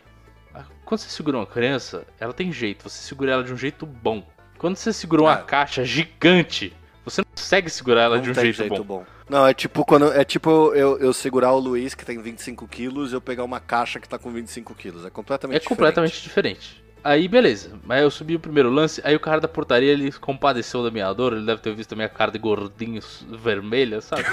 quando 0.84 1.00
você 1.02 1.10
segura 1.10 1.38
uma 1.38 1.46
criança, 1.46 2.04
ela 2.20 2.34
tem 2.34 2.52
jeito, 2.52 2.90
você 2.90 2.98
segura 3.04 3.32
ela 3.32 3.44
de 3.44 3.54
um 3.54 3.58
jeito 3.58 3.86
bom. 3.86 4.26
Quando 4.58 4.76
você 4.76 4.92
segura 4.92 5.22
uma 5.22 5.34
Ah. 5.34 5.38
caixa 5.44 5.86
gigante, 5.86 6.74
você 7.06 7.22
não 7.22 7.28
consegue 7.30 7.70
segurar 7.70 8.02
ela 8.02 8.16
Não 8.16 8.24
de 8.24 8.32
um 8.32 8.34
tem 8.34 8.52
jeito, 8.52 8.84
bom. 8.84 9.06
Não, 9.30 9.46
é 9.46 9.54
tipo 9.54 9.86
quando 9.86 10.12
é 10.12 10.24
tipo 10.26 10.74
eu, 10.74 10.98
eu 10.98 11.14
segurar 11.14 11.52
o 11.52 11.60
Luiz 11.60 11.94
que 11.94 12.04
tem 12.04 12.20
25 12.20 12.68
quilos 12.68 13.12
e 13.12 13.16
eu 13.16 13.22
pegar 13.22 13.44
uma 13.44 13.60
caixa 13.60 14.00
que 14.00 14.10
tá 14.10 14.18
com 14.18 14.32
25 14.32 14.74
quilos. 14.74 15.06
É 15.06 15.12
completamente 15.12 15.64
É 15.64 15.70
completamente 15.70 16.24
diferente. 16.24 16.84
Aí, 17.04 17.28
beleza. 17.28 17.72
Mas 17.86 18.02
eu 18.02 18.12
subi 18.12 18.36
o 18.36 18.40
primeiro 18.40 18.70
lance, 18.70 19.02
aí 19.04 19.16
o 19.16 19.20
cara 19.20 19.40
da 19.40 19.48
portaria, 19.48 19.92
ele 19.94 20.12
compadeceu 20.12 20.84
da 20.84 20.92
minha 20.92 21.12
dor, 21.14 21.34
ele 21.34 21.46
deve 21.46 21.62
ter 21.62 21.74
visto 21.74 21.94
a 21.94 21.96
minha 21.96 22.10
cara 22.10 22.32
de 22.32 22.38
gordinho 22.40 23.02
vermelha, 23.30 24.02
sabe? 24.02 24.26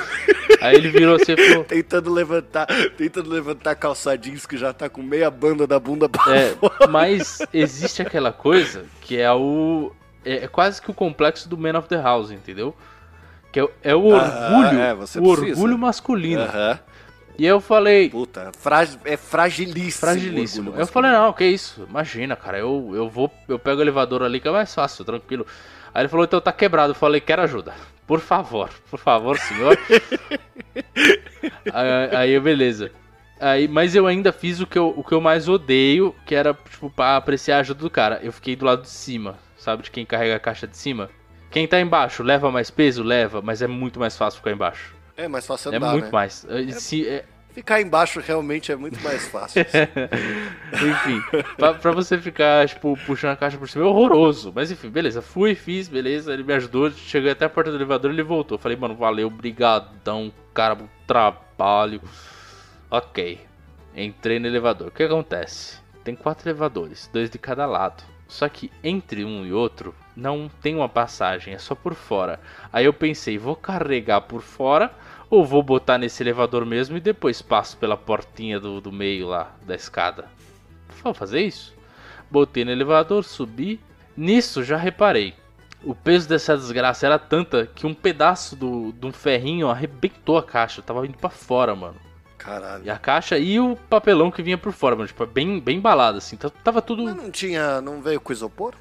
aí 0.61 0.75
ele 0.75 0.89
virou 0.89 1.15
assim 1.17 1.33
e 1.33 1.49
falou... 1.49 1.65
Tentando 1.69 2.13
levantar, 2.13 2.67
tentando 2.97 3.31
levantar 3.31 3.75
calça 3.77 4.17
jeans 4.19 4.45
que 4.47 4.57
já 4.57 4.73
tá 4.73 4.89
com 4.89 5.03
meia 5.03 5.31
banda 5.31 5.67
da 5.67 5.79
bunda 5.79 6.09
pra 6.09 6.35
É, 6.35 6.51
fora. 6.51 6.89
mas 6.89 7.39
existe 7.53 8.03
aquela 8.03 8.33
coisa 8.33 8.85
que 9.01 9.21
é 9.21 9.33
o... 9.33 9.93
É, 10.25 10.45
é 10.45 10.49
quase 10.49 10.81
que 10.83 10.91
o 10.91 10.95
complexo 10.95 11.49
do 11.49 11.57
Man 11.57 11.79
of 11.79 11.87
the 11.89 12.01
House, 12.01 12.31
entendeu? 12.33 12.75
Que 13.53 13.61
é, 13.61 13.65
o- 13.65 13.71
é 13.85 13.95
o 13.95 14.13
Aham, 14.15 14.59
orgulho, 14.59 14.81
é, 14.81 14.95
você 14.95 15.19
o 15.21 15.23
precisa. 15.23 15.51
orgulho 15.53 15.79
masculino. 15.79 16.43
Aham. 16.43 16.79
E 17.37 17.45
eu 17.47 17.61
falei, 17.61 18.11
Puta, 18.11 18.53
frag- 18.59 18.99
é 19.05 19.17
fragilíssimo. 19.17 20.01
Fragilíssimo. 20.01 20.75
Eu 20.77 20.87
falei, 20.87 21.11
não, 21.11 21.33
que 21.33 21.45
isso? 21.45 21.87
Imagina, 21.89 22.37
cara, 22.37 22.59
eu, 22.59 22.93
eu 22.95 23.09
vou, 23.09 23.31
eu 23.49 23.59
pego 23.59 23.79
o 23.81 23.83
elevador 23.83 24.23
ali 24.23 24.41
que 24.41 24.49
é 24.49 24.51
mais 24.53 24.73
fácil, 24.75 25.05
tranquilo. 25.05 25.47
Aí 25.93 26.03
ele 26.03 26.09
falou, 26.09 26.25
então 26.25 26.41
tá 26.41 26.53
quebrado. 26.53 26.93
Eu 26.93 26.95
falei, 26.97 27.21
quero 27.21 27.43
ajuda. 27.43 27.75
Por 28.07 28.21
favor, 28.21 28.71
por 28.91 28.99
favor, 28.99 29.39
senhor. 29.39 29.79
aí, 31.73 32.17
aí 32.17 32.31
eu, 32.33 32.41
beleza. 32.43 32.91
Aí, 33.41 33.67
mas 33.69 33.95
eu 33.95 34.07
ainda 34.07 34.33
fiz 34.33 34.61
o 34.61 34.67
que 34.67 34.79
eu, 34.79 34.93
o 34.97 35.03
que 35.03 35.13
eu 35.13 35.21
mais 35.21 35.49
odeio, 35.49 36.15
que 36.25 36.35
era, 36.35 36.55
tipo, 36.55 36.89
pra 36.91 37.17
apreciar 37.17 37.57
a 37.57 37.61
ajuda 37.61 37.81
do 37.81 37.91
cara. 37.91 38.21
Eu 38.23 38.33
fiquei 38.33 38.55
do 38.57 38.65
lado 38.65 38.83
de 38.83 38.91
cima, 38.91 39.39
sabe, 39.57 39.83
de 39.83 39.91
quem 39.91 40.07
carrega 40.07 40.37
a 40.37 40.41
caixa 40.41 40.67
de 40.67 40.77
cima. 40.77 41.11
Quem 41.51 41.67
tá 41.67 41.81
embaixo 41.81 42.23
leva 42.23 42.51
mais 42.51 42.71
peso? 42.71 43.03
Leva, 43.03 43.41
mas 43.43 43.63
é 43.63 43.67
muito 43.67 43.99
mais 44.01 44.17
fácil 44.17 44.39
ficar 44.39 44.53
embaixo. 44.53 44.95
É 45.17 45.29
mais 45.29 45.47
fácil 45.47 45.73
é 45.73 45.77
andar, 45.77 45.93
muito 45.93 46.05
né? 46.07 46.11
mais. 46.13 46.47
Eh, 46.49 46.73
Se, 46.73 47.09
é, 47.09 47.25
Ficar 47.55 47.81
embaixo 47.81 48.19
realmente 48.19 48.73
é 48.73 48.77
muito 48.77 49.01
mais 49.01 49.29
fácil. 49.29 49.63
Enfim, 50.75 51.23
pra, 51.57 51.73
pra 51.75 51.93
você 51.93 52.19
ficar, 52.19 52.67
tipo, 52.67 52.99
puxando 53.07 53.31
a 53.31 53.37
caixa 53.37 53.57
por 53.57 53.69
cima 53.69 53.85
é 53.85 53.87
horroroso. 53.87 54.53
Mas 54.53 54.73
enfim, 54.73 54.91
beleza. 54.91 55.23
Fui, 55.23 55.55
fiz, 55.55 55.87
beleza. 55.87 56.33
Ele 56.33 56.43
me 56.43 56.53
ajudou. 56.53 56.91
Cheguei 56.91 57.31
até 57.31 57.45
a 57.45 57.49
porta 57.49 57.71
do 57.71 57.77
elevador 57.77 58.11
ele 58.11 58.25
voltou. 58.25 58.59
Falei, 58.59 58.77
mano, 58.77 58.97
valeu, 58.97 59.31
brigadão, 59.31 60.33
cara, 60.53 60.75
pro 60.75 60.91
trabalho. 61.07 62.03
Ok. 62.91 63.39
Entrei 63.95 64.41
no 64.41 64.49
elevador. 64.49 64.89
O 64.89 64.91
que 64.91 65.05
acontece? 65.05 65.79
Tem 66.03 66.17
quatro 66.17 66.49
elevadores, 66.49 67.09
dois 67.13 67.31
de 67.31 67.39
cada 67.39 67.67
lado. 67.67 68.03
Só 68.27 68.49
que 68.49 68.69
entre 68.83 69.25
um 69.25 69.47
e 69.47 69.53
outro 69.53 69.95
não 70.17 70.51
tem 70.63 70.75
uma 70.75 70.89
passagem, 70.89 71.55
é 71.55 71.59
só 71.59 71.75
por 71.75 71.95
fora. 71.95 72.41
Aí 72.73 72.85
eu 72.85 72.93
pensei, 72.93 73.39
vou 73.39 73.57
carregar 73.57 74.23
por 74.23 74.43
fora 74.43 74.93
ou 75.29 75.45
vou 75.45 75.63
botar 75.63 75.99
nesse 75.99 76.23
elevador 76.23 76.65
mesmo 76.65 76.97
e 76.97 77.01
depois 77.01 77.43
passo 77.43 77.77
pela 77.77 77.97
portinha 77.97 78.61
do, 78.61 78.81
do 78.81 78.93
meio 78.93 79.29
lá 79.29 79.55
da 79.67 79.75
escada. 79.75 80.27
Vou 81.03 81.15
fazer 81.15 81.41
isso? 81.41 81.75
Botei 82.31 82.65
no 82.65 82.71
elevador, 82.71 83.25
subi. 83.25 83.81
Nisso 84.17 84.63
já 84.63 84.77
reparei. 84.77 85.35
O 85.83 85.95
peso 85.95 86.29
dessa 86.29 86.57
desgraça 86.57 87.05
era 87.07 87.19
tanta 87.19 87.67
que 87.67 87.87
um 87.87 87.93
pedaço 87.93 88.57
do, 88.57 88.93
de 88.93 89.07
um 89.07 89.13
ferrinho 89.13 89.69
arrebentou 89.69 90.39
a 90.39 90.43
caixa. 90.43 90.81
Tava 90.81 91.07
indo 91.07 91.19
pra 91.19 91.29
fora, 91.29 91.75
mano. 91.75 91.97
Caralho. 92.39 92.85
E 92.85 92.91
a 92.91 92.99
caixa 92.99 93.39
e 93.39 93.61
o 93.61 93.77
papelão 93.89 94.31
que 94.31 94.43
vinha 94.43 94.57
por 94.57 94.73
fora, 94.73 94.97
mano. 94.97 95.07
Tipo, 95.07 95.27
bem, 95.27 95.61
bem 95.61 95.79
embalado, 95.79 96.19
assim. 96.19 96.37
Tava 96.37 96.81
tudo. 96.81 97.05
Mas 97.05 97.17
não 97.17 97.31
tinha. 97.31 97.81
Não 97.81 98.01
veio 98.01 98.21
com 98.21 98.33
isopor? 98.33 98.75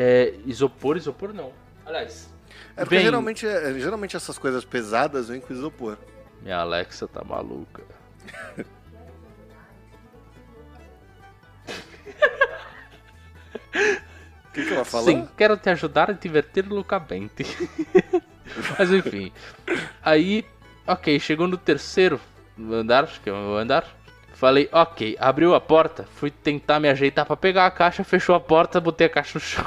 É, 0.00 0.34
isopor, 0.46 0.96
isopor 0.96 1.32
não. 1.34 1.52
Aliás. 1.84 2.30
É 2.76 2.82
porque 2.82 2.94
vem- 2.94 3.04
geralmente, 3.04 3.44
é- 3.44 3.74
geralmente 3.80 4.14
essas 4.16 4.38
coisas 4.38 4.64
pesadas 4.64 5.28
vêm 5.28 5.40
com 5.40 5.52
isopor. 5.52 5.98
Minha 6.40 6.58
Alexa 6.58 7.08
tá 7.08 7.24
maluca. 7.24 7.82
O 13.68 14.52
que, 14.52 14.64
que 14.66 14.72
ela 14.72 14.84
falou? 14.84 15.06
Sim, 15.06 15.28
quero 15.36 15.56
te 15.56 15.68
ajudar 15.70 16.10
a 16.10 16.12
divertir 16.12 16.66
loucamente. 16.68 17.44
Mas 18.78 18.90
enfim. 18.92 19.32
Aí, 20.02 20.44
ok, 20.86 21.18
chegou 21.20 21.46
no 21.48 21.56
terceiro 21.58 22.20
andar, 22.58 23.04
acho 23.04 23.20
que 23.20 23.28
é 23.28 23.32
o 23.32 23.56
andar. 23.56 23.84
Falei, 24.38 24.68
ok, 24.70 25.16
abriu 25.18 25.52
a 25.52 25.60
porta, 25.60 26.06
fui 26.14 26.30
tentar 26.30 26.78
me 26.78 26.88
ajeitar 26.88 27.26
pra 27.26 27.36
pegar 27.36 27.66
a 27.66 27.70
caixa, 27.72 28.04
fechou 28.04 28.36
a 28.36 28.40
porta, 28.40 28.80
botei 28.80 29.08
a 29.08 29.10
caixa 29.10 29.32
no 29.34 29.40
chão. 29.40 29.64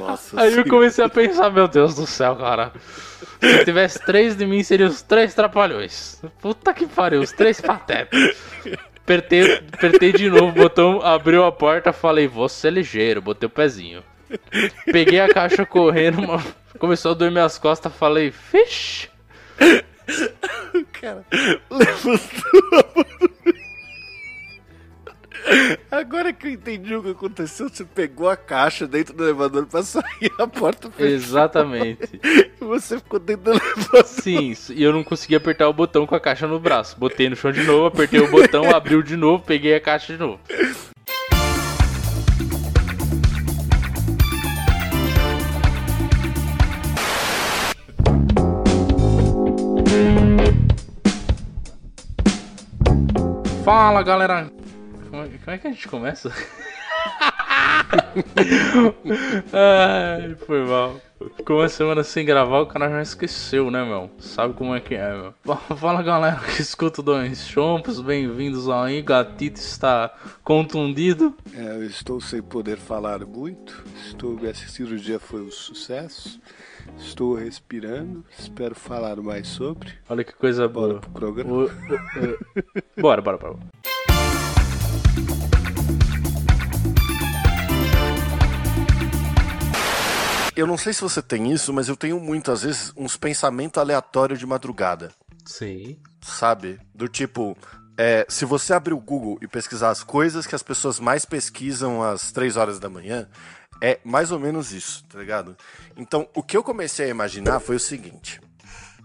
Nossa 0.00 0.40
Aí 0.40 0.46
eu 0.46 0.52
senhora. 0.52 0.70
comecei 0.70 1.04
a 1.04 1.08
pensar, 1.08 1.50
meu 1.50 1.66
Deus 1.66 1.96
do 1.96 2.06
céu, 2.06 2.36
cara. 2.36 2.72
Se 3.40 3.64
tivesse 3.64 3.98
três 4.06 4.36
de 4.36 4.46
mim, 4.46 4.62
seriam 4.62 4.88
os 4.88 5.02
três 5.02 5.34
trapalhões. 5.34 6.22
Puta 6.40 6.72
que 6.72 6.86
pariu, 6.86 7.20
os 7.20 7.32
três 7.32 7.60
patetas. 7.60 8.36
Apertei, 9.02 9.56
apertei 9.72 10.12
de 10.12 10.30
novo 10.30 10.46
o 10.46 10.52
botão, 10.52 11.02
abriu 11.02 11.44
a 11.44 11.50
porta, 11.50 11.92
falei, 11.92 12.28
vou 12.28 12.48
ser 12.48 12.72
ligeiro, 12.72 13.20
botei 13.20 13.48
o 13.48 13.50
pezinho. 13.50 14.04
Peguei 14.92 15.20
a 15.20 15.28
caixa 15.28 15.66
correndo, 15.66 16.20
uma- 16.20 16.42
começou 16.78 17.10
a 17.10 17.14
doer 17.14 17.32
minhas 17.32 17.58
costas, 17.58 17.92
falei, 17.92 18.30
fish. 20.12 20.84
Cara, 20.92 21.24
levantou. 21.70 23.02
Agora 25.90 26.32
que 26.32 26.46
eu 26.46 26.52
entendi 26.52 26.94
o 26.94 27.02
que 27.02 27.10
aconteceu, 27.10 27.68
você 27.68 27.84
pegou 27.84 28.28
a 28.28 28.36
caixa 28.36 28.86
dentro 28.86 29.12
do 29.14 29.24
elevador 29.24 29.66
pra 29.66 29.82
sair, 29.82 30.30
a 30.38 30.46
porta 30.46 30.90
fechou. 30.90 31.12
Exatamente. 31.12 32.20
E 32.22 32.50
você 32.64 32.98
ficou 32.98 33.18
dentro 33.18 33.44
do 33.44 33.50
elevador. 33.50 34.04
Sim, 34.04 34.54
e 34.70 34.82
eu 34.82 34.92
não 34.92 35.02
consegui 35.02 35.34
apertar 35.34 35.68
o 35.68 35.72
botão 35.72 36.06
com 36.06 36.14
a 36.14 36.20
caixa 36.20 36.46
no 36.46 36.60
braço. 36.60 36.98
Botei 36.98 37.28
no 37.28 37.36
chão 37.36 37.50
de 37.50 37.64
novo, 37.64 37.86
apertei 37.86 38.20
o 38.20 38.30
botão, 38.30 38.70
abriu 38.70 39.02
de 39.02 39.16
novo, 39.16 39.44
peguei 39.44 39.74
a 39.74 39.80
caixa 39.80 40.12
de 40.12 40.18
novo. 40.18 40.40
Fala 53.74 54.02
galera! 54.02 54.52
Como 55.08 55.22
é, 55.22 55.28
como 55.28 55.50
é 55.50 55.56
que 55.56 55.66
a 55.66 55.70
gente 55.70 55.88
começa? 55.88 56.30
Ai, 59.50 60.34
foi 60.46 60.62
mal. 60.66 61.00
Ficou 61.38 61.58
uma 61.58 61.70
semana 61.70 62.04
sem 62.04 62.26
gravar, 62.26 62.60
o 62.60 62.66
cara 62.66 62.90
já 62.90 63.00
esqueceu, 63.00 63.70
né, 63.70 63.82
meu? 63.82 64.10
Sabe 64.18 64.52
como 64.52 64.74
é 64.74 64.80
que 64.80 64.94
é, 64.94 65.14
meu? 65.14 65.32
Fala 65.78 66.02
galera 66.02 66.38
que 66.54 66.60
escuta 66.60 67.00
o 67.00 67.04
Dois 67.04 67.48
Chompos, 67.48 67.98
bem-vindos 67.98 68.68
aí. 68.68 69.00
Gatito 69.00 69.58
está 69.58 70.14
contundido. 70.44 71.34
É, 71.54 71.76
eu 71.76 71.84
estou 71.86 72.20
sem 72.20 72.42
poder 72.42 72.76
falar 72.76 73.24
muito. 73.24 73.82
Estou, 74.06 74.38
essa 74.46 74.68
cirurgia 74.68 75.18
foi 75.18 75.40
um 75.40 75.50
sucesso. 75.50 76.38
Estou 76.98 77.34
respirando. 77.34 78.24
Espero 78.38 78.74
falar 78.74 79.16
mais 79.16 79.48
sobre. 79.48 79.92
Olha 80.08 80.24
que 80.24 80.32
coisa 80.32 80.68
Bora 80.68 80.94
boa. 80.94 81.00
pro 81.00 81.10
programa. 81.10 81.52
O- 81.52 81.64
o- 81.64 81.68
o- 81.68 83.02
bora, 83.02 83.20
bora, 83.20 83.38
bora. 83.38 83.58
eu 90.54 90.66
não 90.66 90.76
sei 90.76 90.92
se 90.92 91.00
você 91.00 91.22
tem 91.22 91.50
isso, 91.50 91.72
mas 91.72 91.88
eu 91.88 91.96
tenho 91.96 92.20
muitas 92.20 92.62
vezes 92.62 92.92
uns 92.96 93.16
pensamentos 93.16 93.80
aleatórios 93.80 94.38
de 94.38 94.46
madrugada. 94.46 95.10
Sim. 95.46 95.98
Sabe? 96.20 96.78
Do 96.94 97.08
tipo, 97.08 97.56
é, 97.96 98.26
se 98.28 98.44
você 98.44 98.74
abrir 98.74 98.92
o 98.92 99.00
Google 99.00 99.38
e 99.40 99.48
pesquisar 99.48 99.90
as 99.90 100.04
coisas 100.04 100.46
que 100.46 100.54
as 100.54 100.62
pessoas 100.62 101.00
mais 101.00 101.24
pesquisam 101.24 102.02
às 102.02 102.30
3 102.32 102.56
horas 102.56 102.78
da 102.78 102.88
manhã, 102.88 103.26
é 103.82 103.98
mais 104.04 104.30
ou 104.30 104.38
menos 104.38 104.72
isso, 104.72 105.04
tá 105.08 105.18
ligado? 105.18 105.56
Então, 105.96 106.28
o 106.36 106.42
que 106.42 106.56
eu 106.56 106.62
comecei 106.62 107.06
a 107.06 107.08
imaginar 107.08 107.58
foi 107.58 107.74
o 107.74 107.80
seguinte. 107.80 108.40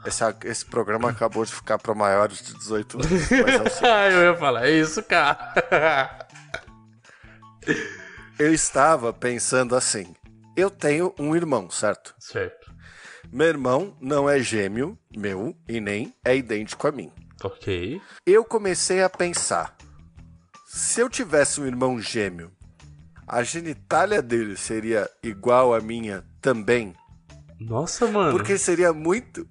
Esse, 0.06 0.24
esse 0.46 0.64
programa 0.64 1.10
acabou 1.10 1.44
de 1.44 1.52
ficar 1.52 1.80
para 1.80 1.96
maiores 1.96 2.44
de 2.44 2.54
18 2.54 2.98
anos. 2.98 3.32
É 3.32 4.14
eu 4.14 4.32
ia 4.32 4.36
falar 4.38 4.70
isso, 4.70 5.02
cara. 5.02 6.28
eu 8.38 8.54
estava 8.54 9.12
pensando 9.12 9.76
assim. 9.76 10.16
Eu 10.56 10.70
tenho 10.70 11.12
um 11.20 11.36
irmão, 11.36 11.72
certo? 11.72 12.14
certo. 12.20 12.72
Meu 13.32 13.48
irmão 13.48 13.98
não 14.00 14.30
é 14.30 14.40
gêmeo 14.40 14.98
meu 15.16 15.56
e 15.68 15.82
nem 15.82 16.14
é 16.24 16.38
idêntico 16.38 16.88
a 16.88 16.92
mim. 16.92 17.12
Ok. 17.44 18.00
Eu 18.26 18.46
comecei 18.46 19.02
a 19.02 19.10
pensar: 19.10 19.76
se 20.68 21.02
eu 21.02 21.10
tivesse 21.10 21.60
um 21.60 21.66
irmão 21.66 22.00
gêmeo, 22.00 22.52
a 23.28 23.44
genitália 23.44 24.22
dele 24.22 24.56
seria 24.56 25.10
igual 25.22 25.74
à 25.76 25.80
minha 25.82 26.24
também? 26.42 26.96
Nossa, 27.60 28.08
mano. 28.08 28.32
Porque 28.32 28.58
seria 28.58 28.94
muito. 28.94 29.48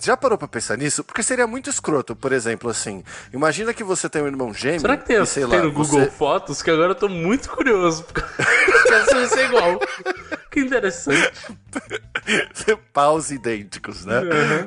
Já 0.00 0.16
parou 0.16 0.36
pra 0.36 0.48
pensar 0.48 0.76
nisso? 0.76 1.04
Porque 1.04 1.22
seria 1.22 1.46
muito 1.46 1.70
escroto, 1.70 2.16
por 2.16 2.32
exemplo, 2.32 2.68
assim. 2.70 3.04
Imagina 3.32 3.72
que 3.72 3.84
você 3.84 4.08
tem 4.08 4.20
um 4.22 4.26
irmão 4.26 4.52
gêmeo. 4.52 4.80
Será 4.80 4.96
que 4.96 5.04
tem, 5.06 5.16
e, 5.22 5.26
sei 5.26 5.46
tem 5.46 5.58
lá, 5.58 5.64
no 5.64 5.70
Google 5.72 6.00
você- 6.00 6.10
Fotos? 6.10 6.60
Que 6.60 6.70
agora 6.72 6.90
eu 6.90 6.94
tô 6.96 7.08
muito 7.08 7.48
curioso. 7.50 8.04
Quero 8.04 9.06
saber 9.06 9.28
se 9.28 9.38
é 9.40 9.44
igual. 9.46 9.78
Que 10.50 10.60
interessante. 10.60 11.32
paus 12.92 13.30
idênticos, 13.30 14.04
né? 14.04 14.20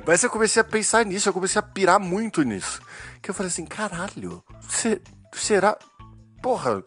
Mas 0.06 0.24
eu 0.24 0.30
comecei 0.30 0.62
a 0.62 0.64
pensar 0.66 1.06
nisso, 1.06 1.28
eu 1.30 1.34
comecei 1.34 1.60
a 1.60 1.64
pirar 1.64 2.00
muito 2.00 2.42
nisso. 2.44 2.82
Que 3.22 3.30
eu 3.30 3.34
falei 3.34 3.50
assim, 3.50 3.66
caralho, 3.66 4.44
se- 4.70 5.02
será. 5.34 5.78
Porra, 6.42 6.84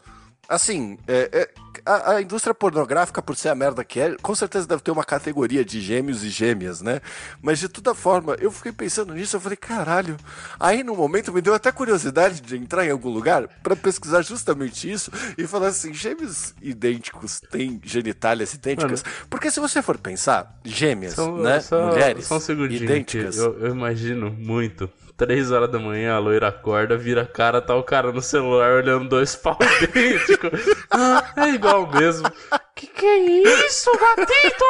assim, 0.48 0.98
é- 1.06 1.28
é- 1.32 1.50
a, 1.84 2.12
a 2.14 2.22
indústria 2.22 2.54
pornográfica, 2.54 3.20
por 3.22 3.36
ser 3.36 3.48
a 3.50 3.54
merda 3.54 3.84
que 3.84 4.00
é, 4.00 4.16
com 4.20 4.34
certeza 4.34 4.66
deve 4.66 4.82
ter 4.82 4.90
uma 4.90 5.04
categoria 5.04 5.64
de 5.64 5.80
gêmeos 5.80 6.24
e 6.24 6.30
gêmeas, 6.30 6.80
né? 6.80 7.00
Mas 7.40 7.58
de 7.60 7.68
toda 7.68 7.94
forma, 7.94 8.34
eu 8.40 8.50
fiquei 8.50 8.72
pensando 8.72 9.14
nisso, 9.14 9.36
eu 9.36 9.40
falei, 9.40 9.56
caralho. 9.56 10.16
Aí 10.58 10.82
no 10.82 10.96
momento 10.96 11.32
me 11.32 11.40
deu 11.40 11.54
até 11.54 11.70
curiosidade 11.70 12.40
de 12.40 12.56
entrar 12.56 12.84
em 12.86 12.90
algum 12.90 13.10
lugar 13.10 13.46
pra 13.62 13.76
pesquisar 13.76 14.22
justamente 14.22 14.90
isso 14.90 15.10
e 15.38 15.46
falar 15.46 15.68
assim: 15.68 15.92
gêmeos 15.94 16.54
idênticos 16.60 17.40
têm 17.50 17.80
genitálias 17.84 18.54
idênticas? 18.54 19.04
Porque 19.30 19.50
se 19.50 19.60
você 19.60 19.80
for 19.82 19.98
pensar, 19.98 20.58
gêmeas, 20.64 21.14
Só, 21.14 21.36
né? 21.36 21.60
só- 21.60 21.86
Mulheres 21.88 22.26
só 22.26 22.38
um 22.38 22.64
idênticas. 22.66 23.36
Eu, 23.36 23.58
eu 23.60 23.70
imagino 23.74 24.30
muito. 24.30 24.90
Três 25.16 25.50
horas 25.50 25.70
da 25.70 25.78
manhã, 25.78 26.14
a 26.14 26.18
loira 26.18 26.48
acorda, 26.48 26.96
vira 26.96 27.22
a 27.22 27.26
cara, 27.26 27.62
tá 27.62 27.74
o 27.74 27.82
cara 27.82 28.12
no 28.12 28.20
celular 28.20 28.72
olhando 28.72 29.08
dois 29.08 29.34
pau 29.34 29.56
idênticos. 29.82 30.60
Ah, 30.90 31.32
é 31.36 31.48
igual 31.50 31.90
mesmo. 31.90 32.30
Que 32.74 32.86
que 32.86 33.06
é 33.06 33.18
isso, 33.66 33.90
gatito? 33.92 34.64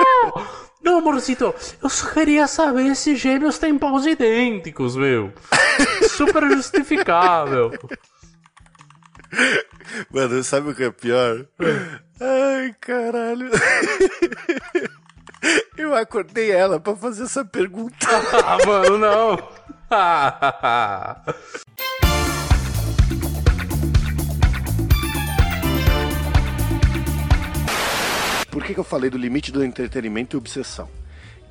Não, 0.83 0.99
amorcito, 0.99 1.53
eu 1.83 1.89
só 1.89 2.09
queria 2.11 2.47
saber 2.47 2.95
se 2.95 3.17
gêmeos 3.17 3.59
têm 3.59 3.77
paus 3.77 4.07
idênticos, 4.07 4.95
meu. 4.95 5.33
Super 6.11 6.49
justificável. 6.51 7.73
Mano, 10.11 10.45
sabe 10.45 10.71
o 10.71 10.75
que 10.75 10.85
é 10.85 10.91
pior? 10.93 11.45
Ai, 12.21 12.73
caralho. 12.81 13.51
Eu 15.77 15.95
acordei 15.95 16.51
ela 16.51 16.81
pra 16.81 16.97
fazer 16.97 17.25
essa 17.25 17.45
pergunta. 17.45 18.07
Ah, 18.45 18.59
mano, 18.67 18.99
não. 18.99 19.49
Por 28.51 28.65
que, 28.65 28.75
que 28.75 28.81
eu 28.81 28.85
falei 28.85 29.09
do 29.09 29.17
limite 29.17 29.53
do 29.53 29.65
entretenimento 29.65 30.37
e 30.37 30.39
obsessão? 30.39 30.89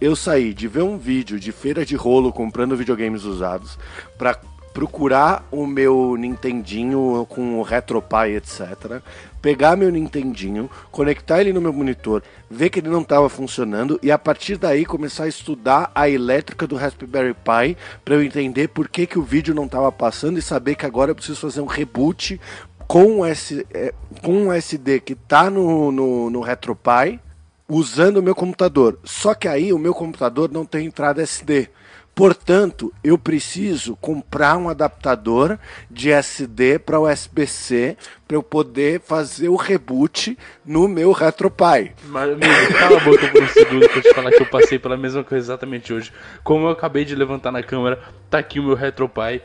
Eu 0.02 0.18
saí 0.18 0.54
de 0.54 0.68
ver 0.68 0.82
um 0.82 0.98
vídeo 0.98 1.40
de 1.40 1.54
feira 1.54 1.86
de 1.86 1.96
rolo 1.96 2.34
comprando 2.34 2.76
videogames 2.76 3.24
usados 3.24 3.80
pra 4.18 4.38
procurar 4.76 5.48
o 5.50 5.66
meu 5.66 6.18
Nintendinho 6.18 7.26
com 7.30 7.58
o 7.58 7.62
RetroPie, 7.62 8.36
etc. 8.36 9.02
Pegar 9.42 9.78
meu 9.78 9.90
Nintendinho, 9.90 10.70
conectar 10.92 11.40
ele 11.40 11.54
no 11.54 11.62
meu 11.62 11.72
monitor, 11.72 12.22
ver 12.52 12.70
que 12.70 12.80
ele 12.80 12.90
não 12.90 13.02
estava 13.02 13.30
funcionando 13.30 13.98
e 14.04 14.12
a 14.12 14.20
partir 14.20 14.58
daí 14.58 14.86
começar 14.86 15.24
a 15.24 15.28
estudar 15.30 15.90
a 15.96 16.10
elétrica 16.10 16.68
do 16.68 16.76
Raspberry 16.76 17.34
Pi 17.34 17.78
para 18.04 18.16
eu 18.16 18.24
entender 18.24 18.68
por 18.68 18.90
que, 18.90 19.08
que 19.08 19.18
o 19.18 19.24
vídeo 19.24 19.56
não 19.56 19.64
estava 19.64 19.90
passando 19.94 20.38
e 20.38 20.42
saber 20.42 20.76
que 20.76 20.86
agora 20.86 21.12
eu 21.12 21.16
preciso 21.16 21.40
fazer 21.40 21.62
um 21.62 21.68
reboot 21.68 22.38
com 22.86 23.26
é, 23.26 23.94
com 24.22 24.48
o 24.48 24.52
SD 24.52 25.00
que 25.00 25.16
tá 25.16 25.50
no, 25.50 25.90
no, 25.90 26.30
no 26.30 26.42
RetroPie 26.42 27.22
usando 27.70 28.18
o 28.18 28.24
meu 28.24 28.36
computador. 28.36 29.00
Só 29.06 29.34
que 29.34 29.48
aí 29.48 29.72
o 29.72 29.80
meu 29.80 29.94
computador 29.94 30.52
não 30.52 30.66
tem 30.66 30.88
entrada 30.88 31.24
SD. 31.24 31.70
Portanto, 32.16 32.94
eu 33.04 33.18
preciso 33.18 33.98
comprar 33.98 34.56
um 34.56 34.70
adaptador 34.70 35.60
de 35.92 36.12
SD 36.12 36.80
para 36.80 36.98
USB-C 36.98 37.98
para 38.26 38.38
eu 38.38 38.42
poder 38.42 39.02
fazer 39.02 39.50
o 39.50 39.58
reboot 39.58 40.38
no 40.66 40.88
meu 40.88 41.12
RetroPie. 41.12 41.92
Mas, 42.06 42.32
amigo, 42.32 42.74
cala 42.80 42.98
a 42.98 43.04
boca 43.04 43.28
por 43.28 43.44
um 43.44 43.48
segundo 43.50 43.84
eu 43.84 44.02
te 44.02 44.14
falar 44.14 44.32
que 44.32 44.42
eu 44.42 44.50
passei 44.50 44.80
pela 44.80 44.96
mesma 44.96 45.26
coisa 45.26 45.46
exatamente 45.46 45.94
hoje. 45.94 46.14
Como 46.42 46.68
eu 46.68 46.72
acabei 46.72 47.04
de 47.04 47.14
levantar 47.14 47.52
na 47.52 47.62
câmera, 47.62 48.02
tá 48.30 48.40
aqui 48.40 48.62
o 48.62 48.64
meu 48.64 48.76
RetroPie, 48.76 49.42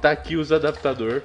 tá 0.00 0.10
aqui 0.10 0.36
os 0.36 0.50
adaptador 0.50 1.22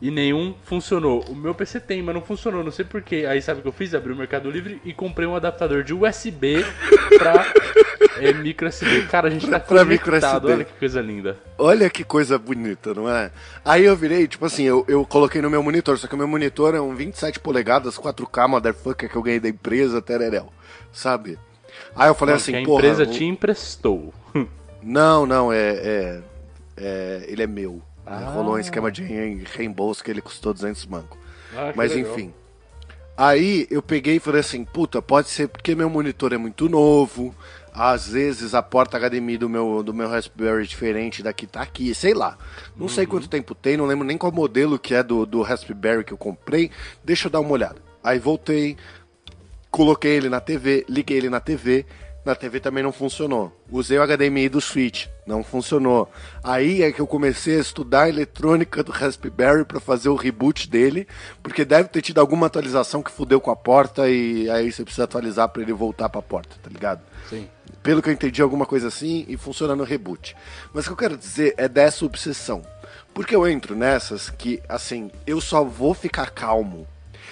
e 0.00 0.10
nenhum 0.10 0.54
funcionou. 0.64 1.24
O 1.28 1.34
meu 1.34 1.54
PC 1.54 1.78
tem, 1.80 2.02
mas 2.02 2.14
não 2.14 2.22
funcionou, 2.22 2.64
não 2.64 2.70
sei 2.72 2.84
porquê. 2.84 3.26
Aí 3.28 3.40
sabe 3.42 3.60
o 3.60 3.62
que 3.62 3.68
eu 3.68 3.72
fiz? 3.72 3.94
Abri 3.94 4.12
o 4.12 4.16
Mercado 4.16 4.50
Livre 4.50 4.80
e 4.84 4.92
comprei 4.94 5.26
um 5.28 5.36
adaptador 5.36 5.82
de 5.82 5.92
USB 5.92 6.64
pra 7.18 7.52
é, 8.18 8.32
micro 8.32 8.66
SD. 8.66 9.02
Cara, 9.08 9.28
a 9.28 9.30
gente 9.30 9.46
tá 9.48 9.60
Pra 9.60 9.84
conectado, 9.84 10.48
SD. 10.48 10.52
olha 10.52 10.64
que 10.64 10.72
coisa 10.78 11.00
linda. 11.02 11.36
Olha 11.58 11.90
que 11.90 12.02
coisa 12.04 12.38
bonita, 12.38 12.94
não 12.94 13.08
é? 13.10 13.30
Aí 13.64 13.84
eu 13.84 13.94
virei, 13.96 14.26
tipo 14.26 14.46
assim, 14.46 14.62
eu, 14.64 14.84
eu 14.88 15.04
coloquei 15.04 15.42
no 15.42 15.50
meu 15.50 15.62
monitor, 15.62 15.98
só 15.98 16.06
que 16.06 16.14
o 16.14 16.18
meu 16.18 16.28
monitor 16.28 16.74
é 16.74 16.80
um 16.80 16.94
27 16.94 17.38
polegadas, 17.40 17.98
4K, 17.98 18.48
motherfucker, 18.48 19.08
que 19.10 19.16
eu 19.16 19.22
ganhei 19.22 19.40
da 19.40 19.48
empresa, 19.50 20.00
tereréu, 20.00 20.50
sabe? 20.92 21.38
Aí 21.94 22.08
eu 22.08 22.14
falei 22.14 22.34
que 22.36 22.40
assim, 22.40 22.56
a 22.56 22.64
porra... 22.64 22.78
empresa 22.86 23.02
o- 23.02 23.06
te 23.06 23.24
emprestou. 23.24 24.14
Não, 24.82 25.26
não, 25.26 25.52
é, 25.52 25.58
é, 25.72 26.20
é- 26.78 27.24
Ele 27.28 27.42
é 27.42 27.46
meu. 27.46 27.82
Ah. 28.10 28.30
Rolou 28.34 28.54
um 28.54 28.58
esquema 28.58 28.90
de 28.90 29.02
re- 29.04 29.44
reembolso 29.56 30.02
que 30.02 30.10
ele 30.10 30.20
custou 30.20 30.52
200 30.52 30.84
manco. 30.86 31.16
Ah, 31.56 31.70
que 31.70 31.76
Mas 31.78 31.94
legal. 31.94 32.12
enfim. 32.12 32.34
Aí 33.16 33.66
eu 33.70 33.82
peguei 33.82 34.16
e 34.16 34.20
falei 34.20 34.40
assim, 34.40 34.64
puta, 34.64 35.00
pode 35.02 35.28
ser 35.28 35.48
porque 35.48 35.74
meu 35.74 35.88
monitor 35.90 36.32
é 36.32 36.38
muito 36.38 36.68
novo. 36.68 37.34
Às 37.72 38.08
vezes 38.08 38.54
a 38.54 38.62
porta 38.62 38.98
HDMI 38.98 39.36
do 39.38 39.48
meu, 39.48 39.82
do 39.82 39.94
meu 39.94 40.08
Raspberry 40.08 40.62
é 40.64 40.66
diferente 40.66 41.22
daqui 41.22 41.46
tá 41.46 41.60
aqui, 41.62 41.94
sei 41.94 42.14
lá. 42.14 42.36
Não 42.76 42.88
sei 42.88 43.04
Uhum. 43.04 43.10
quanto 43.10 43.28
tempo 43.28 43.54
tem, 43.54 43.76
não 43.76 43.86
lembro 43.86 44.04
nem 44.06 44.18
qual 44.18 44.32
modelo 44.32 44.78
que 44.78 44.94
é 44.94 45.02
do, 45.02 45.24
do 45.24 45.42
Raspberry 45.42 46.02
que 46.02 46.12
eu 46.12 46.18
comprei. 46.18 46.70
Deixa 47.04 47.28
eu 47.28 47.30
dar 47.30 47.40
uma 47.40 47.52
olhada. 47.52 47.76
Aí 48.02 48.18
voltei, 48.18 48.76
coloquei 49.70 50.12
ele 50.16 50.28
na 50.28 50.40
TV, 50.40 50.84
liguei 50.88 51.18
ele 51.18 51.30
na 51.30 51.40
TV. 51.40 51.86
Na 52.24 52.34
TV 52.34 52.58
também 52.60 52.82
não 52.82 52.92
funcionou. 52.92 53.52
Usei 53.70 53.98
o 53.98 54.02
HDMI 54.06 54.48
do 54.48 54.60
Switch, 54.60 55.06
não 55.30 55.42
funcionou. 55.42 56.10
Aí 56.42 56.82
é 56.82 56.92
que 56.92 57.00
eu 57.00 57.06
comecei 57.06 57.56
a 57.56 57.60
estudar 57.60 58.02
a 58.02 58.08
eletrônica 58.08 58.82
do 58.82 58.92
Raspberry 58.92 59.64
para 59.64 59.80
fazer 59.80 60.08
o 60.08 60.14
reboot 60.14 60.68
dele, 60.68 61.06
porque 61.42 61.64
deve 61.64 61.88
ter 61.88 62.02
tido 62.02 62.20
alguma 62.20 62.48
atualização 62.48 63.02
que 63.02 63.10
fudeu 63.10 63.40
com 63.40 63.50
a 63.50 63.56
porta 63.56 64.08
e 64.08 64.50
aí 64.50 64.70
você 64.70 64.84
precisa 64.84 65.04
atualizar 65.04 65.48
para 65.48 65.62
ele 65.62 65.72
voltar 65.72 66.08
para 66.08 66.18
a 66.18 66.22
porta, 66.22 66.56
tá 66.62 66.68
ligado? 66.68 67.00
Sim. 67.28 67.48
Pelo 67.82 68.02
que 68.02 68.10
eu 68.10 68.12
entendi, 68.12 68.42
alguma 68.42 68.66
coisa 68.66 68.88
assim 68.88 69.24
e 69.28 69.36
funciona 69.36 69.74
no 69.74 69.84
reboot. 69.84 70.36
Mas 70.74 70.84
o 70.84 70.88
que 70.88 70.92
eu 70.92 71.08
quero 71.08 71.16
dizer 71.16 71.54
é 71.56 71.68
dessa 71.68 72.04
obsessão. 72.04 72.62
Porque 73.14 73.34
eu 73.34 73.46
entro 73.48 73.74
nessas 73.74 74.28
que, 74.28 74.60
assim, 74.68 75.10
eu 75.26 75.40
só 75.40 75.64
vou 75.64 75.94
ficar 75.94 76.30
calmo, 76.30 76.86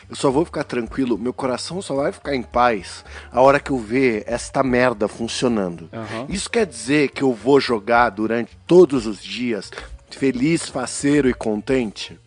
eu 0.08 0.16
só 0.16 0.30
vou 0.30 0.44
ficar 0.44 0.64
tranquilo, 0.64 1.18
meu 1.18 1.32
coração 1.32 1.82
só 1.82 1.94
vai 1.94 2.12
ficar 2.12 2.34
em 2.34 2.42
paz 2.42 3.04
a 3.30 3.40
hora 3.40 3.60
que 3.60 3.70
eu 3.70 3.78
ver 3.78 4.24
esta 4.26 4.62
merda 4.62 5.06
funcionando. 5.06 5.88
Aham. 5.92 6.26
Isso 6.28 6.48
quer 6.48 6.66
dizer 6.66 7.10
que 7.10 7.22
eu 7.22 7.32
vou 7.32 7.60
jogar 7.60 8.10
durante 8.10 8.56
todos 8.66 9.06
os 9.06 9.22
dias 9.22 9.70
feliz, 10.10 10.68
faceiro 10.68 11.28
e 11.28 11.34
contente? 11.34 12.18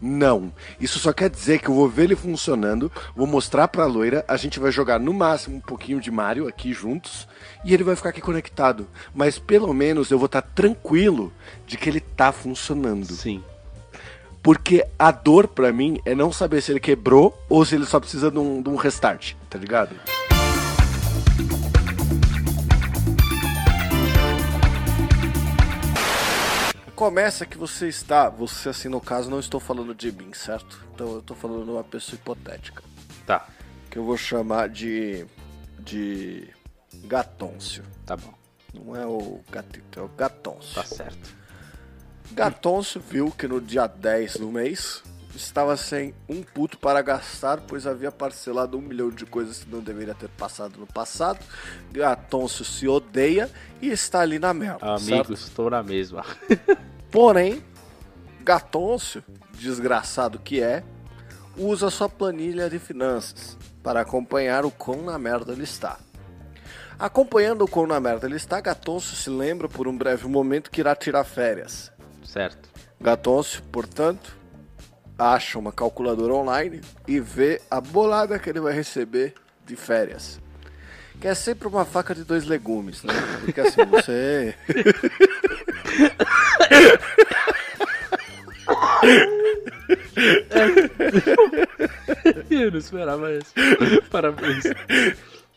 Não. 0.00 0.52
Isso 0.80 0.98
só 0.98 1.12
quer 1.12 1.30
dizer 1.30 1.60
que 1.60 1.68
eu 1.68 1.74
vou 1.74 1.88
ver 1.88 2.04
ele 2.04 2.16
funcionando, 2.16 2.90
vou 3.14 3.26
mostrar 3.26 3.68
pra 3.68 3.86
loira, 3.86 4.24
a 4.26 4.36
gente 4.36 4.58
vai 4.58 4.72
jogar 4.72 4.98
no 4.98 5.14
máximo 5.14 5.56
um 5.56 5.60
pouquinho 5.60 6.00
de 6.00 6.10
Mario 6.10 6.48
aqui 6.48 6.72
juntos 6.72 7.28
e 7.64 7.72
ele 7.72 7.84
vai 7.84 7.94
ficar 7.94 8.08
aqui 8.08 8.20
conectado. 8.20 8.88
Mas 9.14 9.38
pelo 9.38 9.72
menos 9.72 10.10
eu 10.10 10.18
vou 10.18 10.26
estar 10.26 10.42
tranquilo 10.42 11.32
de 11.66 11.76
que 11.76 11.88
ele 11.88 12.00
tá 12.00 12.32
funcionando. 12.32 13.12
Sim. 13.12 13.44
Porque 14.42 14.84
a 14.98 15.10
dor 15.10 15.46
para 15.46 15.72
mim 15.72 16.00
é 16.04 16.14
não 16.14 16.32
saber 16.32 16.60
se 16.60 16.72
ele 16.72 16.80
quebrou 16.80 17.38
ou 17.48 17.64
se 17.64 17.74
ele 17.74 17.86
só 17.86 18.00
precisa 18.00 18.30
de 18.30 18.38
um, 18.38 18.60
de 18.60 18.68
um 18.68 18.76
restart, 18.76 19.34
tá 19.48 19.58
ligado? 19.58 19.94
começa 27.02 27.44
que 27.44 27.58
você 27.58 27.88
está, 27.88 28.28
você 28.28 28.68
assim 28.68 28.88
no 28.88 29.00
caso, 29.00 29.28
não 29.28 29.40
estou 29.40 29.58
falando 29.58 29.92
de 29.92 30.12
mim, 30.12 30.32
certo? 30.32 30.86
Então 30.94 31.10
eu 31.14 31.18
estou 31.18 31.36
falando 31.36 31.64
de 31.64 31.70
uma 31.72 31.82
pessoa 31.82 32.14
hipotética. 32.14 32.80
Tá. 33.26 33.48
Que 33.90 33.98
eu 33.98 34.04
vou 34.04 34.16
chamar 34.16 34.68
de. 34.68 35.26
de. 35.80 36.48
Gatôncio. 37.04 37.82
Tá 38.06 38.16
bom. 38.16 38.32
Não 38.72 38.94
é 38.94 39.04
o 39.04 39.40
gatito, 39.50 39.98
é 39.98 40.02
o 40.02 40.08
Gatôncio. 40.08 40.76
Tá 40.76 40.84
certo. 40.84 41.41
Gatôncio 42.30 43.00
viu 43.00 43.30
que 43.30 43.46
no 43.46 43.60
dia 43.60 43.86
10 43.86 44.36
do 44.36 44.50
mês 44.50 45.02
estava 45.34 45.76
sem 45.76 46.14
um 46.28 46.42
puto 46.42 46.78
para 46.78 47.00
gastar, 47.02 47.60
pois 47.60 47.86
havia 47.86 48.12
parcelado 48.12 48.78
um 48.78 48.80
milhão 48.80 49.10
de 49.10 49.26
coisas 49.26 49.64
que 49.64 49.70
não 49.70 49.80
deveria 49.80 50.14
ter 50.14 50.28
passado 50.28 50.78
no 50.78 50.86
passado. 50.86 51.38
Gatôncio 51.90 52.64
se 52.64 52.86
odeia 52.86 53.50
e 53.80 53.88
está 53.88 54.20
ali 54.20 54.38
na 54.38 54.52
merda. 54.52 54.94
Amigo, 54.94 55.32
estou 55.32 55.70
na 55.70 55.82
mesma. 55.82 56.24
Porém, 57.10 57.62
Gatôncio, 58.42 59.22
desgraçado 59.54 60.38
que 60.38 60.60
é, 60.60 60.82
usa 61.56 61.90
sua 61.90 62.08
planilha 62.08 62.68
de 62.68 62.78
finanças 62.78 63.56
para 63.82 64.00
acompanhar 64.00 64.64
o 64.64 64.70
quão 64.70 65.02
na 65.02 65.18
merda 65.18 65.52
ele 65.52 65.64
está. 65.64 65.98
Acompanhando 66.98 67.64
o 67.64 67.68
quão 67.68 67.86
na 67.86 67.98
merda 67.98 68.26
ele 68.26 68.36
está, 68.36 68.60
Gatôncio 68.60 69.16
se 69.16 69.28
lembra 69.28 69.68
por 69.68 69.88
um 69.88 69.96
breve 69.96 70.26
momento 70.28 70.70
que 70.70 70.80
irá 70.80 70.94
tirar 70.94 71.24
férias. 71.24 71.91
Certo. 72.24 72.68
Gatôncio, 73.00 73.62
portanto, 73.64 74.36
acha 75.18 75.58
uma 75.58 75.72
calculadora 75.72 76.34
online 76.34 76.80
e 77.06 77.20
vê 77.20 77.60
a 77.70 77.80
bolada 77.80 78.38
que 78.38 78.48
ele 78.48 78.60
vai 78.60 78.72
receber 78.72 79.34
de 79.66 79.76
férias. 79.76 80.40
Que 81.20 81.28
é 81.28 81.34
sempre 81.34 81.68
uma 81.68 81.84
faca 81.84 82.14
de 82.14 82.24
dois 82.24 82.44
legumes, 82.44 83.02
né? 83.04 83.14
Porque 83.44 83.60
assim, 83.60 83.84
você. 83.86 84.54
Eu 92.50 92.70
não 92.70 92.78
esperava 92.78 93.32
isso. 93.32 93.52
Parabéns. 94.10 94.64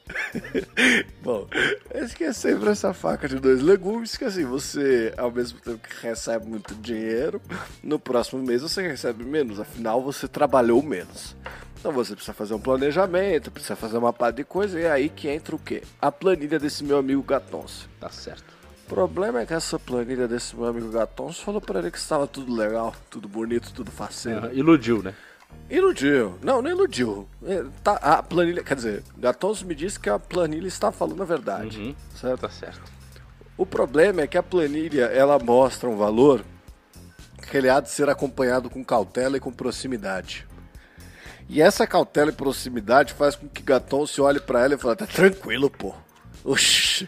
Bom, 1.22 1.48
acho 1.94 2.16
que 2.16 2.24
é 2.24 2.34
sempre 2.34 2.70
essa 2.70 2.94
faca 2.94 3.28
de 3.28 3.38
dois 3.38 3.62
legumes, 3.62 4.16
que 4.16 4.26
assim, 4.26 4.46
você, 4.46 5.14
ao 5.18 5.32
mesmo 5.32 5.60
tempo 5.60 5.80
que 5.80 6.06
recebe 6.06 6.46
muito 6.46 6.76
dinheiro, 6.76 7.42
no 7.84 8.00
próximo 8.00 8.44
mês 8.44 8.62
você 8.62 8.82
recebe 8.82 9.24
menos, 9.24 9.60
afinal 9.60 10.02
você 10.02 10.28
trabalhou 10.28 10.82
menos. 10.82 11.36
Então 11.80 11.92
você 11.92 12.16
precisa 12.16 12.34
fazer 12.34 12.54
um 12.54 12.60
planejamento, 12.60 13.52
precisa 13.52 13.76
fazer 13.76 13.98
uma 13.98 14.12
par 14.12 14.32
de 14.32 14.44
coisa, 14.44 14.80
e 14.80 14.84
é 14.84 14.92
aí 14.92 15.10
que 15.10 15.28
entra 15.28 15.56
o 15.56 15.60
quê? 15.60 15.84
A 16.02 16.12
planilha 16.12 16.58
desse 16.58 16.84
meu 16.84 16.98
amigo 16.98 17.22
Gatonce. 17.22 17.88
Tá 18.00 18.10
certo. 18.10 18.56
O 18.86 18.88
problema 18.88 19.42
é 19.42 19.46
que 19.46 19.54
essa 19.54 19.80
planilha 19.80 20.28
desse 20.28 20.56
meu 20.56 20.66
amigo 20.66 20.92
Gatonce 20.92 21.42
falou 21.42 21.60
pra 21.60 21.80
ele 21.80 21.92
que 21.92 21.98
estava 21.98 22.28
tudo 22.28 22.56
legal, 22.56 22.96
tudo 23.10 23.28
bonito, 23.28 23.72
tudo 23.74 23.92
faceiro. 23.92 24.48
Ah, 24.48 24.54
iludiu, 24.54 25.02
né? 25.02 25.14
Iludiu. 25.70 26.38
Não, 26.42 26.62
não 26.62 26.70
iludiu. 26.70 27.28
É, 27.44 27.64
Tá, 27.84 27.94
a 27.94 28.22
planilha, 28.22 28.64
quer 28.64 28.76
dizer, 28.76 29.04
Gatonzo 29.18 29.66
me 29.66 29.74
disse 29.76 30.00
que 30.00 30.10
a 30.10 30.20
planilha 30.20 30.68
está 30.68 30.92
falando 30.92 31.22
a 31.24 31.26
verdade. 31.26 31.80
Uhum. 31.80 31.96
Certo? 32.16 32.42
Tá 32.42 32.50
certo. 32.50 32.82
O 33.58 33.66
problema 33.66 34.22
é 34.22 34.28
que 34.28 34.38
a 34.38 34.44
planilha, 34.44 35.06
ela 35.06 35.40
mostra 35.40 35.90
um 35.90 35.96
valor 35.96 36.44
que 37.50 37.58
ele 37.58 37.70
há 37.70 37.80
de 37.80 37.90
ser 37.90 38.10
acompanhado 38.10 38.70
com 38.70 38.84
cautela 38.84 39.38
e 39.38 39.40
com 39.40 39.52
proximidade. 39.52 40.46
E 41.48 41.62
essa 41.62 41.86
cautela 41.86 42.32
e 42.32 42.34
proximidade 42.34 43.14
faz 43.14 43.36
com 43.36 43.48
que 43.48 43.62
Gaton 43.62 44.06
se 44.08 44.20
olhe 44.20 44.40
pra 44.40 44.64
ela 44.64 44.74
e 44.74 44.78
fale, 44.78 44.96
tá 44.96 45.06
tranquilo, 45.06 45.70
pô. 45.70 45.94
Oxi, 46.44 47.08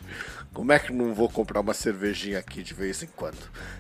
como 0.53 0.71
é 0.71 0.79
que 0.79 0.93
não 0.93 1.13
vou 1.13 1.29
comprar 1.29 1.60
uma 1.60 1.73
cervejinha 1.73 2.39
aqui 2.39 2.62
de 2.63 2.73
vez 2.73 3.01
em 3.03 3.07
quando? 3.07 3.38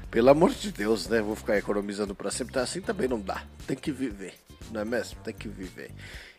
Pelo 0.09 0.29
amor 0.29 0.51
de 0.51 0.71
Deus, 0.71 1.07
né? 1.07 1.21
Vou 1.21 1.35
ficar 1.35 1.57
economizando 1.57 2.15
pra 2.15 2.31
sempre. 2.31 2.51
Então, 2.51 2.63
assim 2.63 2.81
também 2.81 3.07
não 3.07 3.19
dá. 3.19 3.43
Tem 3.65 3.77
que 3.77 3.91
viver, 3.91 4.33
não 4.71 4.81
é 4.81 4.85
mesmo? 4.85 5.19
Tem 5.23 5.33
que 5.33 5.47
viver. 5.47 5.91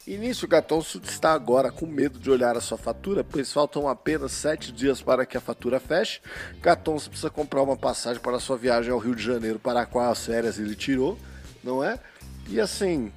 E 0.06 0.16
nisso, 0.16 0.48
Gatonso 0.48 1.00
está 1.04 1.34
agora 1.34 1.70
com 1.70 1.84
medo 1.84 2.18
de 2.18 2.30
olhar 2.30 2.56
a 2.56 2.62
sua 2.62 2.78
fatura, 2.78 3.22
pois 3.22 3.52
faltam 3.52 3.86
apenas 3.86 4.32
sete 4.32 4.72
dias 4.72 5.02
para 5.02 5.26
que 5.26 5.36
a 5.36 5.40
fatura 5.40 5.78
feche. 5.78 6.20
Gatonso 6.62 7.10
precisa 7.10 7.28
comprar 7.28 7.62
uma 7.62 7.76
passagem 7.76 8.22
para 8.22 8.40
sua 8.40 8.56
viagem 8.56 8.90
ao 8.90 8.98
Rio 8.98 9.14
de 9.14 9.22
Janeiro, 9.22 9.58
para 9.58 9.82
a 9.82 9.86
qual 9.86 10.10
as 10.10 10.24
férias 10.24 10.58
ele 10.58 10.74
tirou, 10.74 11.18
não 11.62 11.84
é? 11.84 12.00
E 12.48 12.58
assim, 12.58 13.12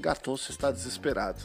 Gatonso 0.00 0.50
está 0.50 0.72
desesperado. 0.72 1.44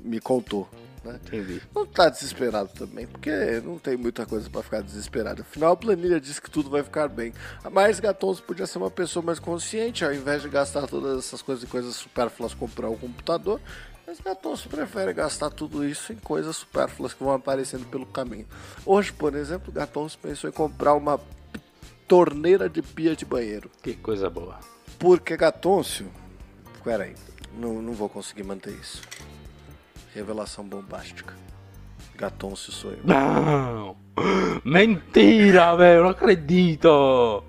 Me 0.00 0.18
contou, 0.18 0.68
né? 1.04 1.18
Entendi. 1.26 1.62
Não 1.74 1.86
tá 1.86 2.08
desesperado 2.08 2.70
também, 2.70 3.06
porque 3.06 3.30
não 3.64 3.78
tem 3.78 3.96
muita 3.96 4.26
coisa 4.26 4.48
pra 4.48 4.62
ficar 4.62 4.82
desesperado. 4.82 5.42
Afinal, 5.42 5.72
a 5.72 5.76
planilha 5.76 6.20
diz 6.20 6.38
que 6.38 6.50
tudo 6.50 6.70
vai 6.70 6.82
ficar 6.82 7.08
bem. 7.08 7.32
Mas 7.70 8.00
Gatonzo 8.00 8.42
podia 8.42 8.66
ser 8.66 8.78
uma 8.78 8.90
pessoa 8.90 9.24
mais 9.24 9.38
consciente, 9.38 10.04
ao 10.04 10.12
invés 10.12 10.42
de 10.42 10.48
gastar 10.48 10.86
todas 10.86 11.18
essas 11.18 11.42
coisas 11.42 11.64
e 11.64 11.66
coisas 11.66 11.96
supérfluas 11.96 12.54
comprar 12.54 12.88
um 12.88 12.96
computador. 12.96 13.60
Mas 14.06 14.20
Gatonzo 14.20 14.68
prefere 14.68 15.12
gastar 15.12 15.50
tudo 15.50 15.84
isso 15.84 16.12
em 16.12 16.16
coisas 16.16 16.56
supérfluas 16.56 17.14
que 17.14 17.22
vão 17.22 17.32
aparecendo 17.32 17.86
pelo 17.86 18.04
caminho. 18.04 18.46
Hoje, 18.84 19.12
por 19.12 19.34
exemplo, 19.34 19.72
Gatonzo 19.72 20.18
pensou 20.18 20.50
em 20.50 20.52
comprar 20.52 20.94
uma 20.94 21.20
torneira 22.06 22.68
de 22.68 22.82
pia 22.82 23.16
de 23.16 23.24
banheiro. 23.24 23.70
Que 23.82 23.94
coisa 23.94 24.28
boa. 24.28 24.58
Porque 24.98 25.36
Gatôncio. 25.36 26.10
Pera 26.84 27.04
aí, 27.04 27.14
não, 27.56 27.80
não 27.80 27.92
vou 27.92 28.08
conseguir 28.08 28.42
manter 28.42 28.72
isso. 28.72 29.00
Revelação 30.14 30.64
bombástica. 30.64 31.34
Gatôncio 32.16 32.70
sou 32.70 32.92
eu. 32.92 33.00
Não! 33.02 33.96
Mentira, 34.62 35.74
velho! 35.74 36.02
Não 36.02 36.10
acredito! 36.10 37.42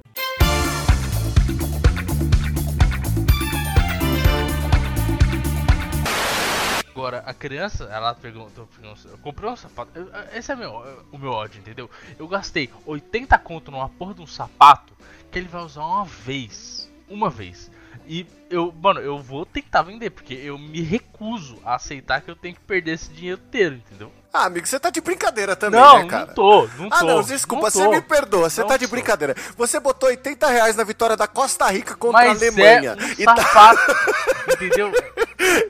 Agora, 6.95 7.17
a 7.25 7.33
criança, 7.33 7.83
ela 7.91 8.15
perguntou, 8.15 8.65
eu 9.11 9.17
comprei 9.17 9.49
um 9.49 9.57
sapato. 9.57 9.91
Esse 10.33 10.53
é 10.53 10.55
meu, 10.55 10.71
o 11.11 11.17
meu 11.17 11.31
ódio, 11.31 11.59
entendeu? 11.59 11.89
Eu 12.17 12.29
gastei 12.29 12.69
80 12.85 13.37
conto 13.39 13.71
numa 13.71 13.89
porra 13.89 14.13
de 14.13 14.21
um 14.21 14.27
sapato 14.27 14.93
que 15.29 15.37
ele 15.37 15.49
vai 15.49 15.63
usar 15.63 15.83
uma 15.85 16.05
vez. 16.05 16.89
Uma 17.09 17.29
vez. 17.29 17.69
E 18.05 18.25
eu, 18.49 18.71
mano, 18.71 18.99
eu 18.99 19.19
vou 19.19 19.45
tentar 19.45 19.83
vender, 19.83 20.09
porque 20.09 20.33
eu 20.33 20.57
me 20.57 20.81
recuso 20.81 21.59
a 21.63 21.75
aceitar 21.75 22.21
que 22.21 22.29
eu 22.29 22.35
tenho 22.35 22.55
que 22.55 22.61
perder 22.61 22.93
esse 22.93 23.11
dinheiro 23.13 23.41
inteiro, 23.47 23.75
entendeu? 23.75 24.11
Ah, 24.35 24.45
amigo, 24.45 24.65
você 24.65 24.79
tá 24.79 24.89
de 24.89 24.99
brincadeira 24.99 25.55
também, 25.55 25.79
não, 25.79 25.99
né, 25.99 26.07
cara? 26.07 26.25
não 26.25 26.33
tô, 26.33 26.67
não 26.79 26.89
tô. 26.89 26.95
Ah, 26.95 27.03
não, 27.03 27.21
desculpa, 27.21 27.65
não 27.65 27.71
você 27.71 27.87
me 27.87 28.01
perdoa, 28.01 28.49
você 28.49 28.61
Não 28.61 28.67
tá 28.67 28.77
de 28.77 28.87
brincadeira. 28.87 29.35
Você 29.55 29.79
botou 29.79 30.09
80 30.09 30.47
reais 30.47 30.75
na 30.75 30.83
vitória 30.83 31.15
da 31.15 31.27
Costa 31.27 31.69
Rica 31.69 31.95
contra 31.95 32.23
a 32.23 32.25
Mas 32.29 32.41
Alemanha. 32.41 32.97
é 32.99 33.03
um 33.03 33.09
e, 33.19 33.25
tá, 33.25 33.75
entendeu? 34.53 34.91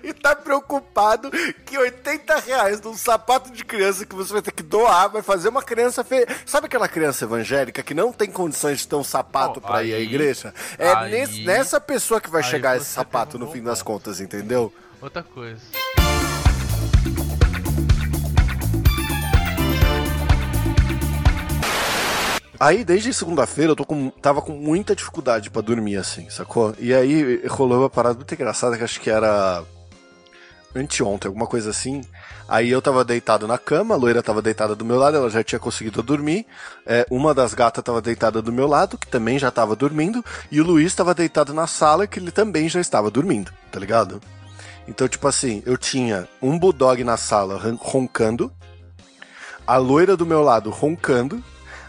e 0.02 0.13
tá 0.13 0.34
preocupado 0.34 1.30
que 1.65 1.78
80 1.78 2.39
reais 2.39 2.80
num 2.80 2.95
sapato 2.95 3.52
de 3.52 3.65
criança 3.65 4.06
que 4.06 4.15
você 4.15 4.32
vai 4.32 4.41
ter 4.41 4.52
que 4.54 4.63
doar 4.63 5.10
vai 5.10 5.21
fazer 5.21 5.49
uma 5.49 5.62
criança 5.62 6.02
feia. 6.02 6.26
Sabe 6.45 6.67
aquela 6.67 6.88
criança 6.88 7.26
evangélica 7.26 7.84
que 7.84 7.93
não 7.93 8.13
tem 8.13 8.32
condições 8.32 8.80
de 8.80 8.88
ter 8.88 8.95
um 8.95 9.04
sapato 9.04 9.60
Ó, 9.62 9.67
pra 9.67 9.84
ir 9.84 9.93
à 9.93 9.99
igreja? 9.99 10.54
É 10.78 10.88
aí- 10.93 11.12
nesse- 11.12 11.41
nessa 11.43 11.82
pessoa 11.82 12.21
que 12.21 12.30
vai 12.30 12.41
chegar 12.41 12.78
esse 12.78 12.86
sapato 12.86 13.38
no 13.38 13.52
fim 13.52 13.62
das 13.62 13.82
contas, 13.82 14.21
entendeu? 14.21 14.73
Outra 15.02 15.21
coisa. 15.21 15.60
Aí, 22.59 22.83
desde 22.83 23.13
segunda-feira, 23.13 23.71
eu 23.71 23.75
tô 23.75 23.85
com, 23.85 24.09
tava 24.09 24.41
com 24.41 24.53
muita 24.53 24.95
dificuldade 24.95 25.49
pra 25.49 25.61
dormir, 25.61 25.97
assim, 25.97 26.29
sacou? 26.29 26.73
E 26.79 26.93
aí 26.93 27.45
rolou 27.47 27.79
uma 27.79 27.89
parada 27.89 28.15
muito 28.15 28.33
engraçada 28.33 28.77
que 28.77 28.83
acho 28.83 29.01
que 29.01 29.09
era 29.09 29.63
anteontem, 30.75 31.27
alguma 31.27 31.47
coisa 31.47 31.71
assim. 31.71 32.01
Aí 32.47 32.69
eu 32.69 32.81
tava 32.81 33.03
deitado 33.03 33.47
na 33.47 33.57
cama, 33.57 33.95
a 33.95 33.97
loira 33.97 34.21
tava 34.21 34.41
deitada 34.41 34.75
do 34.75 34.85
meu 34.85 34.97
lado, 34.97 35.17
ela 35.17 35.29
já 35.29 35.43
tinha 35.43 35.59
conseguido 35.59 36.01
dormir. 36.03 36.45
É, 36.85 37.05
uma 37.09 37.33
das 37.33 37.53
gatas 37.53 37.83
tava 37.83 38.01
deitada 38.01 38.41
do 38.41 38.51
meu 38.51 38.67
lado, 38.67 38.97
que 38.97 39.07
também 39.07 39.39
já 39.39 39.49
tava 39.49 39.75
dormindo. 39.75 40.23
E 40.51 40.61
o 40.61 40.63
Luiz 40.63 40.93
tava 40.93 41.13
deitado 41.13 41.53
na 41.53 41.67
sala, 41.67 42.05
que 42.07 42.19
ele 42.19 42.31
também 42.31 42.69
já 42.69 42.79
estava 42.79 43.09
dormindo, 43.09 43.51
tá 43.71 43.79
ligado? 43.79 44.21
Então, 44.87 45.07
tipo 45.07 45.27
assim, 45.27 45.63
eu 45.65 45.77
tinha 45.77 46.27
um 46.41 46.57
bulldog 46.59 47.03
na 47.03 47.17
sala 47.17 47.57
ron- 47.57 47.77
roncando, 47.79 48.51
a 49.65 49.77
loira 49.77 50.17
do 50.17 50.25
meu 50.25 50.41
lado 50.43 50.69
roncando, 50.69 51.41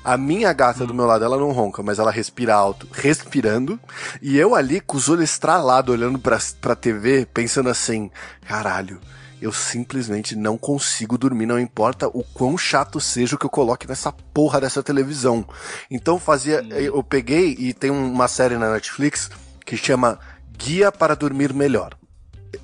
a 0.05 0.19
minha 0.19 0.53
gata 0.53 0.87
do 0.87 0.93
meu 0.93 1.07
lado, 1.07 1.25
ela 1.25 1.39
não 1.39 1.51
ronca, 1.51 1.83
mas 1.83 1.99
ela 1.99 2.11
respira 2.11 2.55
alto, 2.55 2.87
respirando. 2.93 3.81
E 4.21 4.37
eu 4.37 4.55
ali 4.55 4.81
com 4.81 4.99
os 4.99 5.09
olhos 5.09 5.31
estralados, 5.31 5.95
olhando 5.95 6.19
pra, 6.19 6.39
pra 6.61 6.77
TV, 6.77 7.27
pensando 7.33 7.71
assim: 7.71 8.11
caralho, 8.47 9.01
eu 9.41 9.51
simplesmente 9.51 10.37
não 10.37 10.59
consigo 10.59 11.17
dormir, 11.17 11.47
não 11.47 11.59
importa 11.59 12.07
o 12.09 12.23
quão 12.23 12.59
chato 12.59 13.01
seja 13.01 13.37
o 13.37 13.39
que 13.39 13.47
eu 13.47 13.51
coloque 13.51 13.89
nessa 13.89 14.13
porra 14.13 14.61
dessa 14.61 14.83
televisão. 14.83 15.45
Então 15.91 16.19
fazia. 16.19 16.61
Eu 16.71 17.03
peguei 17.03 17.57
e 17.59 17.73
tem 17.73 17.91
uma 17.91 18.29
série 18.29 18.59
na 18.59 18.73
Netflix 18.73 19.31
que 19.65 19.77
chama 19.77 20.19
Guia 20.59 20.93
para 20.93 21.17
Dormir 21.17 21.55
Melhor 21.55 21.97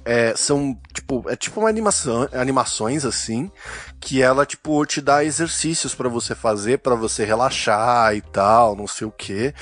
é, 0.05 0.35
são 0.37 0.79
tipo 0.93 1.25
é 1.29 1.37
tipo 1.37 1.61
uma 1.61 1.69
animação 1.69 2.29
animações 2.33 3.05
assim 3.05 3.51
que 4.01 4.23
ela 4.23 4.47
tipo 4.47 4.85
te 4.87 5.01
dá 5.01 5.23
exercícios 5.25 5.95
pra 5.95 6.09
você 6.09 6.35
fazer 6.35 6.79
pra 6.79 6.95
você 6.95 7.25
relaxar 7.25 8.15
e 8.17 8.21
tal 8.23 8.75
não 8.75 8.87
sei 8.87 9.07
o 9.07 9.13
que 9.13 9.55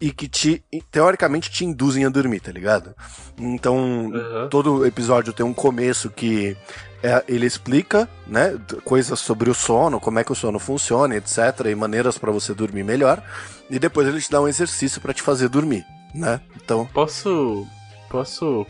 e 0.00 0.12
que 0.12 0.28
te, 0.28 0.62
teoricamente 0.92 1.50
te 1.50 1.64
induzem 1.64 2.04
a 2.04 2.08
dormir, 2.08 2.38
tá 2.38 2.52
ligado? 2.52 2.94
Então, 3.36 3.76
Uhum. 4.06 4.48
todo 4.48 4.86
episódio 4.86 5.32
tem 5.32 5.44
um 5.44 5.52
começo 5.52 6.08
que 6.08 6.56
é, 7.02 7.24
ele 7.26 7.46
explica, 7.46 8.08
né, 8.24 8.56
coisas 8.84 9.18
sobre 9.18 9.50
o 9.50 9.54
sono, 9.54 9.98
como 9.98 10.20
é 10.20 10.22
que 10.24 10.30
o 10.30 10.36
sono 10.36 10.60
funciona, 10.60 11.16
etc, 11.16 11.66
e 11.68 11.74
maneiras 11.74 12.16
pra 12.16 12.30
você 12.30 12.54
dormir 12.54 12.84
melhor, 12.84 13.20
e 13.68 13.76
depois 13.80 14.06
ele 14.06 14.20
te 14.20 14.30
dá 14.30 14.40
um 14.40 14.46
exercício 14.46 15.00
pra 15.00 15.12
te 15.12 15.20
fazer 15.22 15.48
dormir, 15.48 15.84
né? 16.14 16.40
Então, 16.62 16.86
Posso. 16.94 17.66
Posso. 18.08 18.64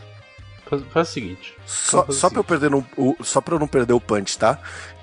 Faz, 0.67 0.81
faz 0.91 1.09
o 1.09 1.11
seguinte. 1.11 1.55
só, 1.65 2.05
só 2.09 2.29
pra 2.31 2.39
eu 2.39 2.43
perder 2.43 2.73
um- 2.73 2.83
o, 2.97 3.15
só 3.23 3.39
pra 3.39 3.53
eu 3.55 3.59
não 3.59 3.67
perder 3.67 3.93
o 3.93 4.01
punch, 4.01 4.35
tá? 4.37 4.57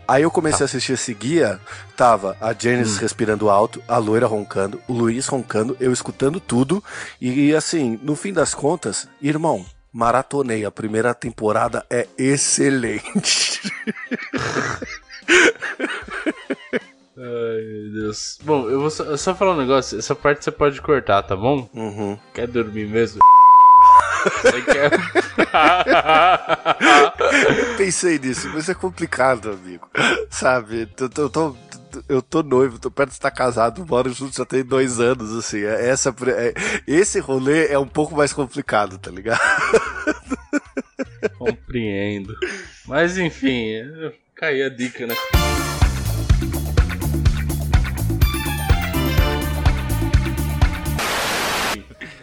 Aí 0.09 0.23
eu 0.23 0.31
comecei 0.31 0.63
a 0.63 0.67
assistir 0.67 0.93
esse 0.93 1.13
guia, 1.13 1.61
tava 1.97 2.37
a 2.41 2.53
Janice 2.53 3.01
respirando 3.01 3.51
alto, 3.51 3.83
a 3.89 3.99
loira 3.99 4.27
roncando, 4.27 4.81
o 4.87 4.93
Luiz 4.93 5.27
roncando, 5.27 5.77
eu 5.81 5.93
escutando 5.93 6.39
tudo, 6.39 6.83
e 7.21 7.55
assim, 7.55 7.99
no 8.03 8.15
fim 8.15 8.33
das 8.33 8.55
contas, 8.55 9.09
irmão, 9.21 9.67
maratonei, 9.93 10.65
a 10.65 10.71
primeira 10.71 11.13
temporada 11.15 11.85
é 11.91 12.07
excelente. 12.17 13.63
Ai, 17.19 17.63
meu 17.63 17.93
Deus. 17.93 18.39
Bom, 18.43 18.69
eu 18.69 18.81
vou 18.81 18.91
só, 18.91 19.17
só 19.17 19.35
falar 19.35 19.55
um 19.55 19.59
negócio. 19.59 19.99
Essa 19.99 20.15
parte 20.15 20.45
você 20.45 20.51
pode 20.51 20.83
cortar, 20.83 21.23
tá 21.23 21.35
bom? 21.35 21.69
Uhum. 21.73 22.19
Quer 22.35 22.47
dormir 22.47 22.87
mesmo? 22.87 23.21
Quer. 24.65 24.91
Pensei 27.77 28.19
nisso, 28.19 28.51
mas 28.55 28.69
é 28.69 28.75
complicado, 28.75 29.51
amigo. 29.51 29.89
Sabe? 30.31 30.89
Eu 30.99 31.09
tô, 31.09 31.23
eu 31.23 31.31
tô, 31.31 31.57
eu 32.09 32.23
tô 32.23 32.43
noivo, 32.43 32.79
tô 32.79 32.91
perto 32.91 33.11
de 33.11 33.17
estar 33.17 33.31
casado, 33.31 33.85
moro 33.87 34.13
junto 34.13 34.37
já 34.37 34.45
tem 34.45 34.65
dois 34.65 35.01
anos, 35.01 35.35
assim. 35.37 35.63
é- 35.65 35.89
Essa, 35.89 36.15
é- 36.29 36.55
esse 36.87 37.19
rolê 37.21 37.69
é 37.69 37.79
um 37.79 37.87
pouco 37.89 38.17
mais 38.17 38.33
complicado, 38.33 38.99
tá 38.99 39.11
ligado? 39.11 39.41
Compreendo. 41.39 42.35
Mas 42.87 43.17
enfim, 43.19 43.73
caiu 44.35 44.67
a 44.67 44.69
dica, 44.69 45.07
né? 45.07 45.15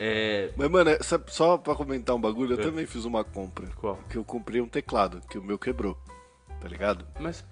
É. 0.06 0.50
Mas, 0.58 0.70
mano, 0.70 0.90
é- 0.90 1.00
só, 1.28 1.58
pra 1.58 1.74
comentar 1.76 2.14
um 2.14 2.20
bagulho, 2.20 2.56
eu 2.56 2.60
É. 2.60 2.64
também 2.64 2.86
fiz 2.86 3.06
uma 3.06 3.24
compra. 3.24 3.68
Qual? 3.78 3.98
Que 4.10 4.18
eu 4.18 4.24
comprei 4.26 4.60
um 4.60 4.68
teclado, 4.68 5.22
que 5.30 5.38
o 5.38 5.44
meu 5.44 5.58
quebrou. 5.58 5.98
Tá 6.60 6.68
ligado? 6.68 7.08
Mas 7.20 7.46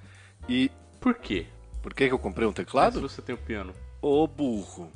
E 0.50 0.70
por 1.00 1.14
quê? 1.16 1.46
por 1.82 1.94
que, 1.94 2.08
que 2.08 2.14
eu 2.14 2.20
comprei 2.20 2.46
um 2.48 2.52
teclado? 2.54 3.00
você 3.02 3.22
tem 3.22 3.36
o 3.36 3.38
piano. 3.38 3.74
Ô 4.02 4.28
burro. 4.28 4.92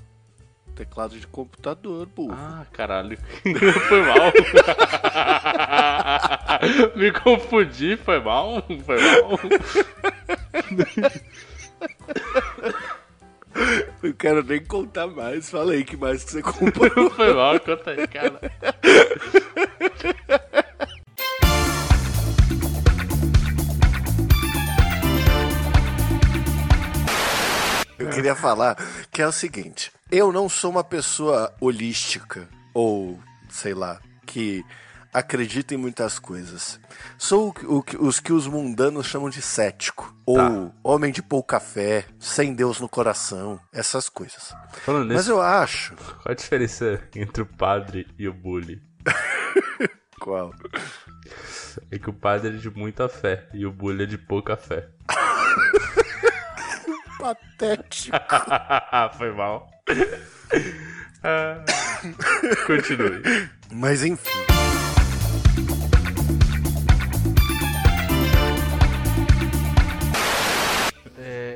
Teclado 0.76 1.18
de 1.18 1.26
computador, 1.28 2.06
burro. 2.08 2.34
Ah, 2.34 2.66
caralho. 2.74 3.18
foi 3.88 4.02
mal. 4.02 4.34
Me 6.98 7.12
confundi, 7.14 7.96
foi 7.96 8.20
mal. 8.20 8.62
Foi 8.86 8.98
mal. 9.00 9.40
Eu 14.04 14.14
quero 14.14 14.44
nem 14.44 14.64
contar 14.64 15.08
mais. 15.08 15.50
Fala 15.50 15.74
aí 15.74 15.84
que 15.84 15.96
mais 15.96 16.24
que 16.24 16.32
você 16.32 16.42
comprou. 16.42 17.10
Foi 17.12 17.34
mal, 17.34 17.60
conta 17.60 17.92
aí, 17.92 18.08
cara. 18.08 18.40
Eu 27.98 28.10
queria 28.10 28.36
falar 28.36 28.76
que 29.12 29.22
é 29.22 29.28
o 29.28 29.32
seguinte: 29.32 29.92
eu 30.12 30.32
não 30.32 30.50
sou 30.50 30.72
uma 30.72 30.84
pessoa 30.84 31.54
holística, 31.60 32.48
ou 32.74 33.20
sei 33.50 33.74
lá, 33.74 34.00
que 34.26 34.66
acredita 35.16 35.74
em 35.74 35.78
muitas 35.78 36.20
coisas. 36.20 36.80
Sou 37.18 37.56
o 37.64 37.84
o 38.00 38.06
os 38.08 38.20
que 38.20 38.34
os 38.34 38.48
mundanos 38.48 39.08
chamam 39.08 39.30
de 39.30 39.42
cético, 39.42 40.14
ou 40.26 40.74
homem 40.84 41.12
de 41.12 41.24
pouca 41.24 41.60
fé, 41.60 42.06
sem 42.20 42.54
Deus 42.54 42.80
no 42.82 42.90
coração, 42.90 43.60
essas 43.72 44.10
coisas. 44.10 44.54
Falando 44.84 45.08
Mas 45.08 45.18
nisso, 45.18 45.32
eu 45.32 45.42
acho. 45.42 45.96
qual 45.96 46.32
a 46.32 46.34
diferença 46.34 47.02
entre 47.16 47.42
o 47.42 47.46
padre 47.46 48.06
e 48.20 48.28
o 48.28 48.34
bully? 48.34 48.82
Qual? 50.20 50.54
É 51.92 52.00
que 52.00 52.10
o 52.10 52.14
padre 52.14 52.56
é 52.56 52.58
de 52.58 52.70
muita 52.70 53.08
fé 53.08 53.48
e 53.54 53.66
o 53.66 53.72
bully 53.72 54.04
é 54.04 54.08
de 54.08 54.18
pouca 54.18 54.58
fé. 54.58 54.88
Patético. 57.20 58.18
Foi 59.18 59.32
mal. 59.34 59.70
Ah, 61.22 61.64
Continue. 62.66 63.22
Mas 63.72 64.04
enfim. 64.04 64.65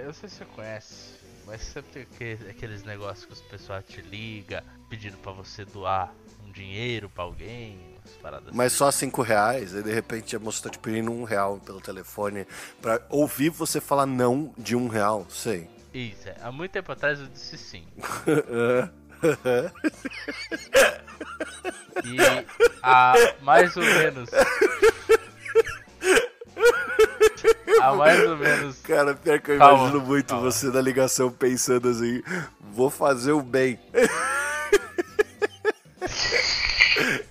Não 0.10 0.14
sei 0.14 0.28
se 0.30 0.36
você 0.38 0.46
conhece, 0.46 1.20
mas 1.46 1.62
você 1.62 1.82
tem 1.84 2.02
aquele- 2.04 2.50
aqueles 2.50 2.84
negócios 2.84 3.26
que 3.26 3.34
os 3.34 3.42
pessoal 3.42 3.82
te 3.84 4.02
liga 4.02 4.64
pedindo 4.90 5.18
pra 5.18 5.32
você 5.32 5.64
doar 5.66 6.12
um 6.48 6.52
dinheiro 6.52 7.10
pra 7.10 7.24
alguém, 7.26 7.78
umas 8.04 8.16
paradas 8.18 8.56
Mas 8.56 8.74
só 8.74 8.90
cinco 8.90 9.22
reais, 9.22 9.74
e 9.74 9.84
de 9.84 9.94
repente 9.94 10.36
a 10.36 10.40
moça 10.40 10.64
tá 10.64 10.70
te 10.72 10.80
pedindo 10.80 11.12
um 11.12 11.24
real 11.24 11.60
pelo 11.60 11.80
telefone 11.80 12.48
pra 12.82 13.00
ouvir 13.10 13.50
você 13.50 13.80
falar 13.80 14.08
não 14.08 14.52
de 14.58 14.76
um 14.76 14.88
real, 14.88 15.28
sei. 15.30 15.62
assim. 15.66 15.70
Isso, 15.94 16.28
é. 16.30 16.36
Há 16.42 16.52
muito 16.52 16.72
tempo 16.72 16.92
atrás 16.92 17.20
eu 17.20 17.28
disse 17.28 17.56
sim. 17.58 17.86
E 22.06 22.18
há 22.82 23.14
mais 23.42 23.76
ou 23.76 23.84
menos. 23.84 24.30
Há 27.82 27.96
mais 27.96 28.28
ou 28.28 28.38
menos. 28.38 28.78
Cara, 28.84 29.16
pior 29.16 29.40
que 29.40 29.52
eu 29.52 29.58
Calma, 29.58 29.84
imagino 29.84 30.02
muito 30.06 30.28
calma. 30.28 30.52
você 30.52 30.68
na 30.68 30.82
ligação 30.82 31.32
pensando 31.32 31.90
assim, 31.90 32.22
vou 32.72 32.90
fazer 32.90 33.32
o 33.32 33.42
bem. 33.42 33.80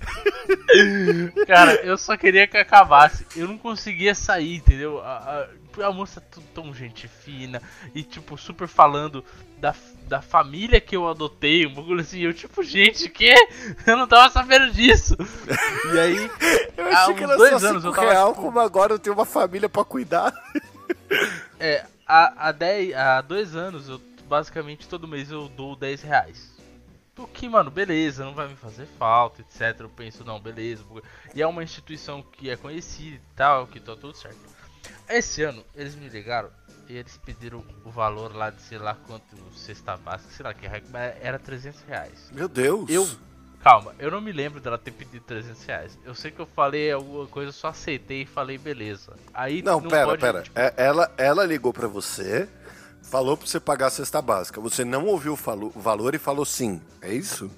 Cara, 1.47 1.75
eu 1.85 1.97
só 1.99 2.17
queria 2.17 2.47
que 2.47 2.57
acabasse. 2.57 3.27
Eu 3.37 3.49
não 3.49 3.59
conseguia 3.59 4.15
sair, 4.15 4.57
entendeu? 4.57 5.01
A, 5.01 5.47
a, 5.81 5.87
a 5.87 5.93
moça 5.93 6.21
é 6.21 6.41
tão, 6.55 6.75
gente 6.75 7.07
fina 7.09 7.63
e, 7.95 8.03
tipo, 8.03 8.37
super 8.37 8.67
falando 8.69 9.25
da, 9.59 9.75
da 10.07 10.21
família 10.23 10.81
que 10.81 10.97
eu 10.97 11.09
adotei, 11.09 11.67
um 11.67 11.75
bagulho 11.75 12.01
assim. 12.01 12.21
Eu, 12.21 12.33
tipo, 12.35 12.63
gente, 12.63 13.09
que? 13.09 13.35
Eu 13.87 13.97
não 13.97 14.07
tava 14.07 14.31
sabendo 14.31 14.73
disso. 14.73 15.17
E 15.93 15.99
aí, 15.99 16.31
Eu 16.77 16.87
Há 16.87 17.03
achei 17.03 17.15
que 17.15 17.25
era 17.25 17.37
dois 17.37 17.65
anos 17.65 17.85
eu 17.85 17.93
tava, 17.93 18.11
real, 18.11 18.31
tipo- 18.31 18.43
como 18.43 18.61
agora 18.61 18.93
eu 18.93 18.99
tenho 18.99 19.15
uma 19.15 19.27
família 19.27 19.69
pra 19.69 19.85
cuidar. 19.85 20.33
é, 21.59 21.85
há, 22.07 22.49
há, 22.49 22.53
dez, 22.53 22.95
há 22.95 23.21
dois 23.21 23.55
anos, 23.57 23.89
eu 23.89 24.01
basicamente 24.29 24.87
todo 24.87 25.09
mês 25.09 25.31
eu 25.31 25.49
dou 25.49 25.75
10 25.75 26.03
reais. 26.03 26.58
O 27.19 27.27
que, 27.27 27.49
mano, 27.49 27.71
beleza, 27.71 28.25
não 28.25 28.33
vai 28.35 28.47
me 28.49 28.55
fazer 28.55 28.87
falta, 28.99 29.43
etc. 29.43 29.81
Eu 29.81 29.89
penso, 29.89 30.25
não, 30.25 30.39
beleza. 30.41 30.85
E 31.35 31.43
é 31.43 31.47
uma 31.47 31.63
instituição 31.65 32.23
que 32.23 32.49
é 32.49 32.57
conhecida 32.57 33.17
e 33.17 33.35
tal, 33.35 33.67
que 33.67 33.81
tá 33.81 33.97
tudo 33.97 34.17
certo. 34.17 34.39
Esse 35.09 35.43
ano, 35.43 35.65
eles 35.75 35.95
me 35.97 36.09
ligaram 36.09 36.49
e 36.89 36.97
eles 36.97 37.17
pediram 37.19 37.65
o 37.85 37.91
valor 37.91 38.35
lá 38.35 38.51
de 38.51 38.63
sei 38.63 38.79
lá 38.79 38.97
quanto 39.07 39.37
cesta 39.55 39.97
básica, 39.97 40.31
sei 40.31 40.45
lá 40.45 40.55
que 40.55 40.67
era 41.21 41.39
300 41.39 41.81
reais. 41.83 42.31
Meu 42.33 42.49
Deus. 42.49 42.89
Eu, 42.89 43.07
calma, 43.63 43.95
eu 43.99 44.11
não 44.11 44.21
me 44.21 44.33
lembro 44.33 44.61
dela 44.61 44.79
ter 44.79 44.93
pedido 44.93 45.23
300 45.25 45.65
reais. 45.65 45.99
Eu 46.05 46.15
sei 46.15 46.31
que 46.31 46.41
eu 46.41 46.47
falei 46.47 46.93
alguma 46.93 47.27
coisa, 47.27 47.53
só 47.53 47.69
aceitei 47.69 48.23
e 48.23 48.27
falei, 48.27 48.57
beleza. 48.57 49.17
Aí 49.35 49.61
Não, 49.63 49.83
pera, 49.83 50.07
pode, 50.07 50.21
pera. 50.21 50.43
tipo, 50.43 50.59
ela, 50.77 51.13
ela 51.19 51.45
ligou 51.45 51.73
pra 51.73 51.89
você, 51.89 52.49
falou 53.11 53.37
pra 53.37 53.47
você 53.47 53.59
pagar 53.61 53.87
a 53.87 53.91
cesta 53.91 54.21
básica. 54.23 54.61
Você 54.61 54.85
não 54.85 55.07
ouviu 55.07 55.33
o 55.35 55.71
valor 55.81 56.15
e 56.15 56.19
falou 56.19 56.45
sim. 56.45 56.81
É 57.01 57.13
isso? 57.13 57.51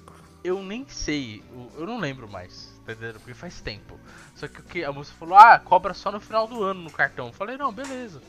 Eu 0.43 0.61
nem 0.63 0.85
sei, 0.89 1.43
eu- 1.77 1.85
não 1.85 1.99
lembro 1.99 2.27
mais, 2.27 2.69
tá 2.85 2.93
entendendo? 2.93 3.19
Porque 3.19 3.33
faz 3.33 3.61
tempo. 3.61 3.99
Só 4.35 4.47
que 4.47 4.59
o 4.59 4.63
que 4.63 4.83
a 4.83 4.91
moça 4.91 5.11
falou, 5.19 5.37
ah, 5.37 5.59
cobra 5.59 5.93
só 5.93 6.11
no 6.11 6.19
final 6.19 6.47
do 6.47 6.63
ano 6.63 6.81
no 6.81 6.89
cartão. 6.91 7.27
Eu 7.27 7.33
falei, 7.33 7.57
não, 7.57 7.71
beleza, 7.71 8.21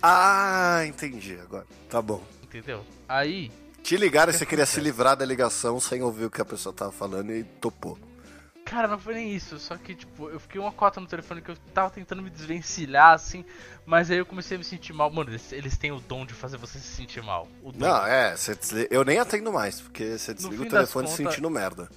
Ah, 0.00 0.82
entendi 0.86 1.38
agora. 1.40 1.66
Tá 1.88 2.00
bom. 2.02 2.22
entendeu? 2.42 2.84
Aí, 3.08 3.50
Te 3.82 3.96
ligaram 3.96 4.32
e 4.32 4.36
você 4.36 4.46
queria 4.46 4.64
se 4.66 4.80
livrar 4.80 5.16
da 5.16 5.24
ligação 5.24 5.80
sem 5.80 6.02
ouvir 6.02 6.24
o 6.26 6.30
que 6.30 6.40
a 6.40 6.44
pessoa 6.44 6.72
tava 6.72 6.92
falando 6.92 7.32
e 7.32 7.42
topou. 7.44 7.98
Cara, 8.72 8.88
não 8.88 8.98
foi 8.98 9.14
nem 9.14 9.34
isso. 9.34 9.58
Só 9.58 9.76
que, 9.76 9.94
tipo, 9.94 10.28
eu 10.30 10.40
fiquei 10.40 10.60
uma 10.60 10.72
cota 10.72 11.00
no 11.00 11.06
telefone 11.06 11.42
que 11.42 11.50
eu 11.50 11.56
tava 11.74 11.90
tentando 11.90 12.22
me 12.22 12.30
desvencilhar, 12.30 13.12
assim. 13.12 13.44
Mas 13.84 14.10
aí 14.10 14.16
eu 14.18 14.26
comecei 14.26 14.56
a 14.56 14.58
me 14.58 14.64
sentir 14.64 14.92
mal. 14.92 15.10
Mano, 15.10 15.30
eles, 15.30 15.52
eles 15.52 15.76
têm 15.76 15.92
o 15.92 16.00
dom 16.00 16.24
de 16.24 16.32
fazer 16.34 16.56
você 16.56 16.78
se 16.78 16.86
sentir 16.96 17.22
mal. 17.22 17.46
Não, 17.74 18.06
é, 18.06 18.36
você 18.36 18.54
desli- 18.54 18.88
eu 18.90 19.04
nem 19.04 19.18
atendo 19.18 19.52
mais, 19.52 19.80
porque 19.80 20.16
você 20.18 20.32
desliga 20.32 20.62
o 20.62 20.68
telefone 20.68 21.06
contas- 21.06 21.16
sentindo 21.16 21.50
merda. 21.50 21.88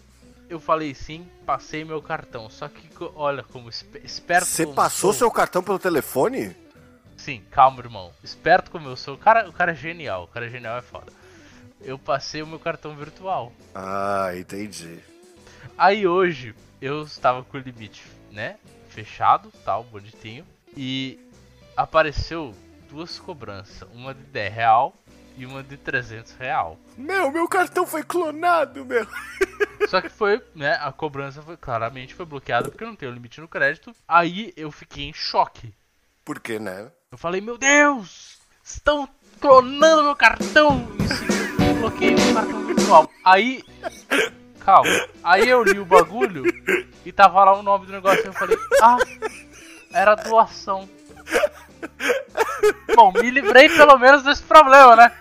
Eu 0.50 0.60
falei 0.60 0.94
sim, 0.94 1.28
passei 1.46 1.84
meu 1.84 2.02
cartão. 2.02 2.50
Só 2.50 2.68
que, 2.68 2.88
olha, 3.16 3.44
como 3.44 3.68
espe- 3.70 4.02
esperto 4.04 4.46
Você 4.46 4.68
passou 4.68 5.12
sou- 5.12 5.20
seu 5.20 5.32
cartão 5.32 5.64
pelo 5.64 5.80
telefone? 5.80 6.56
Sim, 7.18 7.42
calma, 7.50 7.80
irmão. 7.80 8.12
Esperto 8.24 8.70
como 8.70 8.88
eu 8.90 8.96
sou. 8.96 9.16
O 9.16 9.18
cara, 9.18 9.50
o 9.50 9.54
cara 9.54 9.72
é 9.72 9.76
genial. 9.76 10.26
O 10.26 10.28
cara 10.28 10.46
é 10.46 10.50
genial, 10.50 10.78
é 10.78 10.82
foda. 10.82 11.12
eu 11.82 11.98
passei 12.00 12.42
o 12.42 12.48
meu 12.48 12.60
cartão 12.60 12.96
virtual. 12.96 13.52
Ah, 13.74 14.32
entendi. 14.36 15.00
Aí 15.78 16.08
hoje 16.08 16.56
eu 16.82 17.04
estava 17.04 17.44
com 17.44 17.58
o 17.58 17.60
limite, 17.60 18.04
né? 18.32 18.58
Fechado, 18.90 19.52
tal, 19.64 19.84
bonitinho. 19.84 20.46
E 20.76 21.20
apareceu 21.76 22.54
duas 22.90 23.20
cobranças, 23.20 23.88
uma 23.94 24.14
de 24.14 24.24
10 24.24 24.54
real 24.54 24.94
e 25.38 25.46
uma 25.46 25.62
de 25.62 25.78
300 25.78 26.34
real. 26.34 26.78
Meu, 26.98 27.32
meu 27.32 27.48
cartão 27.48 27.86
foi 27.86 28.04
clonado, 28.04 28.86
meu. 28.86 29.06
Só 29.90 30.02
que 30.02 30.10
foi, 30.10 30.42
né? 30.56 30.74
A 30.82 30.92
cobrança 30.92 31.42
foi 31.42 31.58
claramente 31.58 32.14
foi 32.14 32.26
bloqueada 32.26 32.70
porque 32.70 32.84
eu 32.84 32.88
não 32.88 32.96
tenho 32.96 33.12
limite 33.12 33.42
no 33.42 33.48
crédito. 33.48 33.94
Aí 34.08 34.54
eu 34.56 34.72
fiquei 34.72 35.06
em 35.06 35.14
choque. 35.14 35.74
Por 36.24 36.40
quê, 36.40 36.58
né? 36.58 36.92
Eu 37.12 37.18
falei, 37.18 37.40
meu 37.40 37.58
Deus, 37.58 38.40
estão 38.64 39.08
clonando 39.40 40.04
meu 40.04 40.16
cartão. 40.16 40.88
Isso, 41.00 41.24
eu 41.62 41.76
bloqueei 41.76 42.16
meu 42.16 42.34
cartão 42.34 42.66
virtual. 42.66 43.10
Aí, 43.24 43.64
calma. 44.66 45.08
Aí 45.24 45.48
eu 45.48 45.64
li 45.64 45.80
o 45.80 45.86
bagulho 45.86 46.44
e 47.06 47.12
tava 47.12 47.44
lá 47.44 47.54
o 47.58 47.62
nome 47.62 47.86
do 47.86 47.92
negócio. 47.92 48.26
Eu 48.26 48.34
falei, 48.34 48.58
ah, 48.82 48.98
era 49.94 50.16
doação. 50.16 50.90
Bom, 52.96 53.14
me 53.14 53.30
livrei 53.30 53.70
pelo 53.70 53.98
menos 54.00 54.24
desse 54.24 54.42
problema, 54.42 54.96
né? 54.96 55.12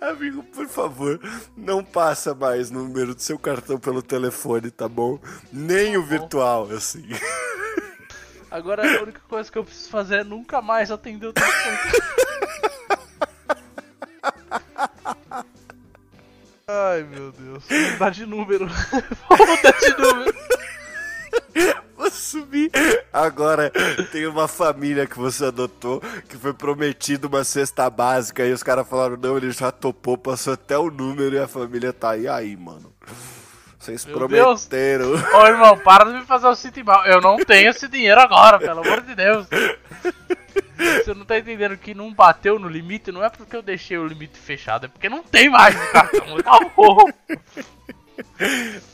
Amigo, 0.00 0.42
por 0.44 0.68
favor, 0.68 1.18
não 1.56 1.82
passa 1.82 2.34
mais 2.34 2.70
o 2.70 2.74
número 2.74 3.14
do 3.14 3.20
seu 3.20 3.38
cartão 3.38 3.78
pelo 3.78 4.02
telefone, 4.02 4.70
tá 4.70 4.86
bom? 4.88 5.18
Nem 5.52 5.96
o 5.96 6.04
virtual, 6.04 6.68
assim. 6.70 7.08
Agora 8.50 8.82
a 8.86 9.02
única 9.02 9.20
coisa 9.26 9.50
que 9.50 9.58
eu 9.58 9.64
preciso 9.64 9.88
fazer 9.88 10.20
é 10.20 10.24
nunca 10.24 10.62
mais 10.62 10.90
atender 10.90 11.26
o 11.26 11.32
telefone. 11.32 11.78
Ai 16.66 17.02
meu 17.02 17.30
Deus. 17.32 17.64
Mudar 17.92 18.10
de 18.10 18.24
número. 18.24 18.66
Mudar 19.30 19.78
de 19.80 19.98
número. 19.98 20.34
Vou 21.96 22.10
subir. 22.10 22.70
Agora 23.12 23.70
tem 24.10 24.26
uma 24.26 24.48
família 24.48 25.06
que 25.06 25.18
você 25.18 25.44
adotou 25.46 26.00
que 26.28 26.36
foi 26.36 26.54
prometido 26.54 27.28
uma 27.28 27.44
cesta 27.44 27.88
básica 27.90 28.44
e 28.46 28.52
os 28.52 28.62
caras 28.62 28.88
falaram: 28.88 29.16
não, 29.16 29.36
ele 29.36 29.50
já 29.50 29.70
topou, 29.70 30.16
passou 30.16 30.54
até 30.54 30.76
o 30.78 30.90
número 30.90 31.34
e 31.36 31.38
a 31.38 31.46
família 31.46 31.92
tá 31.92 32.10
aí. 32.10 32.26
aí, 32.26 32.56
mano. 32.56 32.92
Vocês 33.78 34.06
Meu 34.06 34.26
Deus. 34.26 34.64
prometeram. 34.64 35.12
Ô 35.12 35.46
irmão, 35.46 35.76
para 35.76 36.04
de 36.06 36.12
me 36.18 36.24
fazer 36.24 36.46
o 36.46 36.54
sentir 36.54 36.82
mal. 36.82 37.04
Eu 37.04 37.20
não 37.20 37.36
tenho 37.36 37.68
esse 37.68 37.86
dinheiro 37.86 38.18
agora, 38.18 38.58
pelo 38.58 38.80
amor 38.80 39.02
de 39.02 39.14
Deus. 39.14 39.46
Você 41.04 41.14
não 41.14 41.24
tá 41.24 41.38
entendendo 41.38 41.76
que 41.76 41.94
não 41.94 42.12
bateu 42.12 42.58
no 42.58 42.68
limite, 42.68 43.12
não 43.12 43.24
é 43.24 43.30
porque 43.30 43.56
eu 43.56 43.62
deixei 43.62 43.96
o 43.96 44.06
limite 44.06 44.38
fechado, 44.38 44.86
é 44.86 44.88
porque 44.88 45.08
não 45.08 45.22
tem 45.22 45.48
mais 45.48 45.74
no 45.74 45.92
cartão. 45.92 46.36
Acabou. 46.38 47.10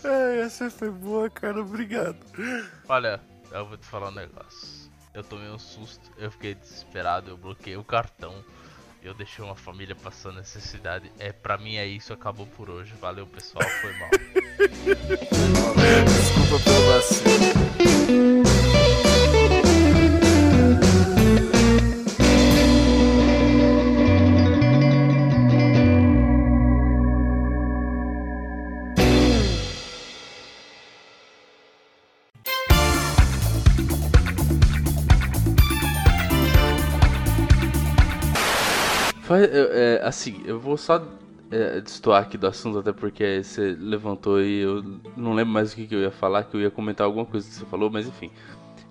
Ai, 0.04 0.40
essa 0.40 0.70
foi 0.70 0.90
boa, 0.90 1.28
cara. 1.30 1.60
Obrigado. 1.60 2.18
Olha, 2.88 3.20
eu 3.52 3.66
vou 3.66 3.76
te 3.76 3.86
falar 3.86 4.08
um 4.08 4.14
negócio. 4.14 4.80
Eu 5.12 5.24
tomei 5.24 5.50
um 5.50 5.58
susto, 5.58 6.08
eu 6.16 6.30
fiquei 6.30 6.54
desesperado, 6.54 7.30
eu 7.30 7.36
bloqueei 7.36 7.76
o 7.76 7.84
cartão. 7.84 8.44
Eu 9.02 9.14
deixei 9.14 9.42
uma 9.42 9.56
família 9.56 9.96
passando 9.96 10.36
necessidade. 10.36 11.10
É, 11.18 11.32
pra 11.32 11.56
mim 11.56 11.76
é 11.76 11.86
isso, 11.86 12.12
acabou 12.12 12.46
por 12.46 12.68
hoje. 12.68 12.92
Valeu, 13.00 13.26
pessoal, 13.26 13.66
foi 13.80 13.92
mal. 13.94 14.10
Desculpa 16.04 16.64
pelo 16.64 16.92
vacilo. 16.92 17.69
É, 39.44 40.00
assim, 40.04 40.42
eu 40.44 40.58
vou 40.58 40.76
só 40.76 41.02
é, 41.50 41.80
destoar 41.80 42.22
aqui 42.22 42.36
do 42.38 42.46
assunto, 42.46 42.78
até 42.78 42.92
porque 42.92 43.42
você 43.42 43.76
levantou 43.78 44.40
e 44.40 44.60
eu 44.60 44.82
não 45.16 45.32
lembro 45.34 45.52
mais 45.52 45.72
o 45.72 45.76
que, 45.76 45.86
que 45.86 45.94
eu 45.94 46.00
ia 46.00 46.10
falar, 46.10 46.44
que 46.44 46.56
eu 46.56 46.60
ia 46.60 46.70
comentar 46.70 47.04
alguma 47.06 47.24
coisa 47.26 47.48
que 47.48 47.54
você 47.54 47.64
falou, 47.66 47.90
mas 47.90 48.06
enfim. 48.06 48.30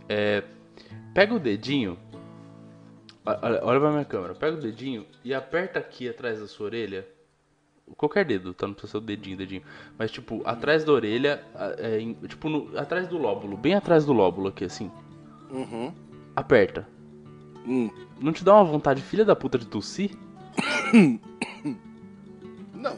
É, 0.08 0.44
pega 1.14 1.34
o 1.34 1.40
dedinho, 1.40 1.98
olha, 3.26 3.60
olha 3.64 3.80
pra 3.80 3.92
minha 3.92 4.06
câmera, 4.06 4.34
pega 4.36 4.58
o 4.58 4.60
dedinho 4.60 5.06
e 5.24 5.34
aperta 5.34 5.80
aqui 5.80 6.10
atrás 6.10 6.40
da 6.40 6.48
sua 6.48 6.66
orelha. 6.68 7.08
Qualquer 7.98 8.24
dedo, 8.24 8.54
tá? 8.54 8.68
Não 8.68 8.74
precisa 8.76 8.92
ser 8.92 8.98
o 8.98 9.02
dedinho, 9.02 9.36
dedinho. 9.36 9.64
Mas, 9.98 10.12
tipo, 10.12 10.44
atrás 10.46 10.84
da 10.84 10.92
orelha, 10.92 11.44
é, 11.80 11.98
tipo, 12.28 12.48
no- 12.48 12.78
atrás 12.78 13.08
do 13.08 13.18
lóbulo, 13.18 13.58
bem 13.58 13.74
atrás 13.74 14.06
do 14.06 14.14
lóbulo 14.14 14.50
aqui, 14.50 14.64
assim. 14.66 14.92
Uhum. 15.50 15.92
Aperta. 16.36 16.88
Hum. 17.68 17.90
Não 18.22 18.32
te 18.32 18.44
dá 18.44 18.54
uma 18.54 18.64
vontade 18.64 19.02
filha 19.02 19.26
da 19.26 19.36
puta 19.36 19.58
de 19.58 19.66
tossir? 19.66 20.12
Não. 22.74 22.98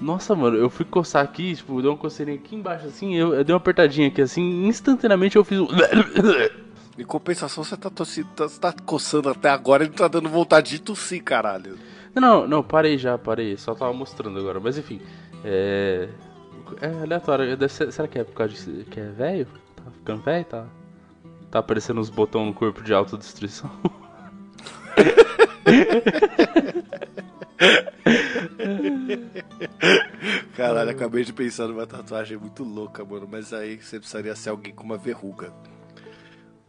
Nossa, 0.00 0.34
mano, 0.34 0.56
eu 0.56 0.68
fui 0.68 0.84
coçar 0.84 1.22
aqui, 1.22 1.54
tipo, 1.54 1.80
deu 1.80 1.92
uma 1.92 1.96
coceirinha 1.96 2.36
aqui 2.36 2.56
embaixo, 2.56 2.86
assim, 2.86 3.14
eu, 3.14 3.34
eu 3.34 3.44
dei 3.44 3.54
uma 3.54 3.58
apertadinha 3.58 4.08
aqui, 4.08 4.20
assim, 4.20 4.66
instantaneamente 4.66 5.36
eu 5.36 5.44
fiz 5.44 5.60
um... 5.60 5.68
Em 6.98 7.04
compensação, 7.04 7.64
você 7.64 7.76
tá, 7.76 7.88
tossi... 7.88 8.22
tá, 8.24 8.46
tá 8.48 8.74
coçando 8.84 9.30
até 9.30 9.48
agora 9.48 9.84
e 9.84 9.88
não 9.88 9.94
tá 9.94 10.08
dando 10.08 10.28
vontade 10.28 10.72
de 10.72 10.78
tossir, 10.80 11.22
caralho. 11.22 11.78
Não, 12.14 12.20
não, 12.20 12.48
não, 12.48 12.62
parei 12.62 12.98
já, 12.98 13.16
parei, 13.16 13.56
só 13.56 13.74
tava 13.74 13.92
mostrando 13.92 14.38
agora, 14.38 14.60
mas 14.60 14.76
enfim, 14.76 15.00
é... 15.44 16.08
É 16.80 16.86
aleatório, 17.02 17.56
deve 17.56 17.72
ser- 17.72 17.92
será 17.92 18.08
que 18.08 18.18
é 18.18 18.24
por 18.24 18.34
causa 18.34 18.54
de 18.54 18.84
que 18.84 18.98
é 18.98 19.08
velho? 19.10 19.46
Tá 19.76 19.82
ficando 19.92 20.22
velho, 20.22 20.44
tá... 20.44 20.66
Tá 21.50 21.58
aparecendo 21.60 22.00
uns 22.00 22.10
botões 22.10 22.46
no 22.46 22.54
corpo 22.54 22.82
de 22.82 22.92
autodestruição? 22.92 23.70
Caralho, 30.56 30.90
acabei 30.90 31.24
de 31.24 31.32
pensar 31.32 31.68
numa 31.68 31.86
tatuagem 31.86 32.36
muito 32.36 32.64
louca, 32.64 33.04
mano. 33.04 33.28
Mas 33.30 33.52
aí 33.52 33.76
você 33.80 33.98
precisaria 33.98 34.34
ser 34.34 34.50
alguém 34.50 34.72
com 34.74 34.84
uma 34.84 34.96
verruga. 34.96 35.52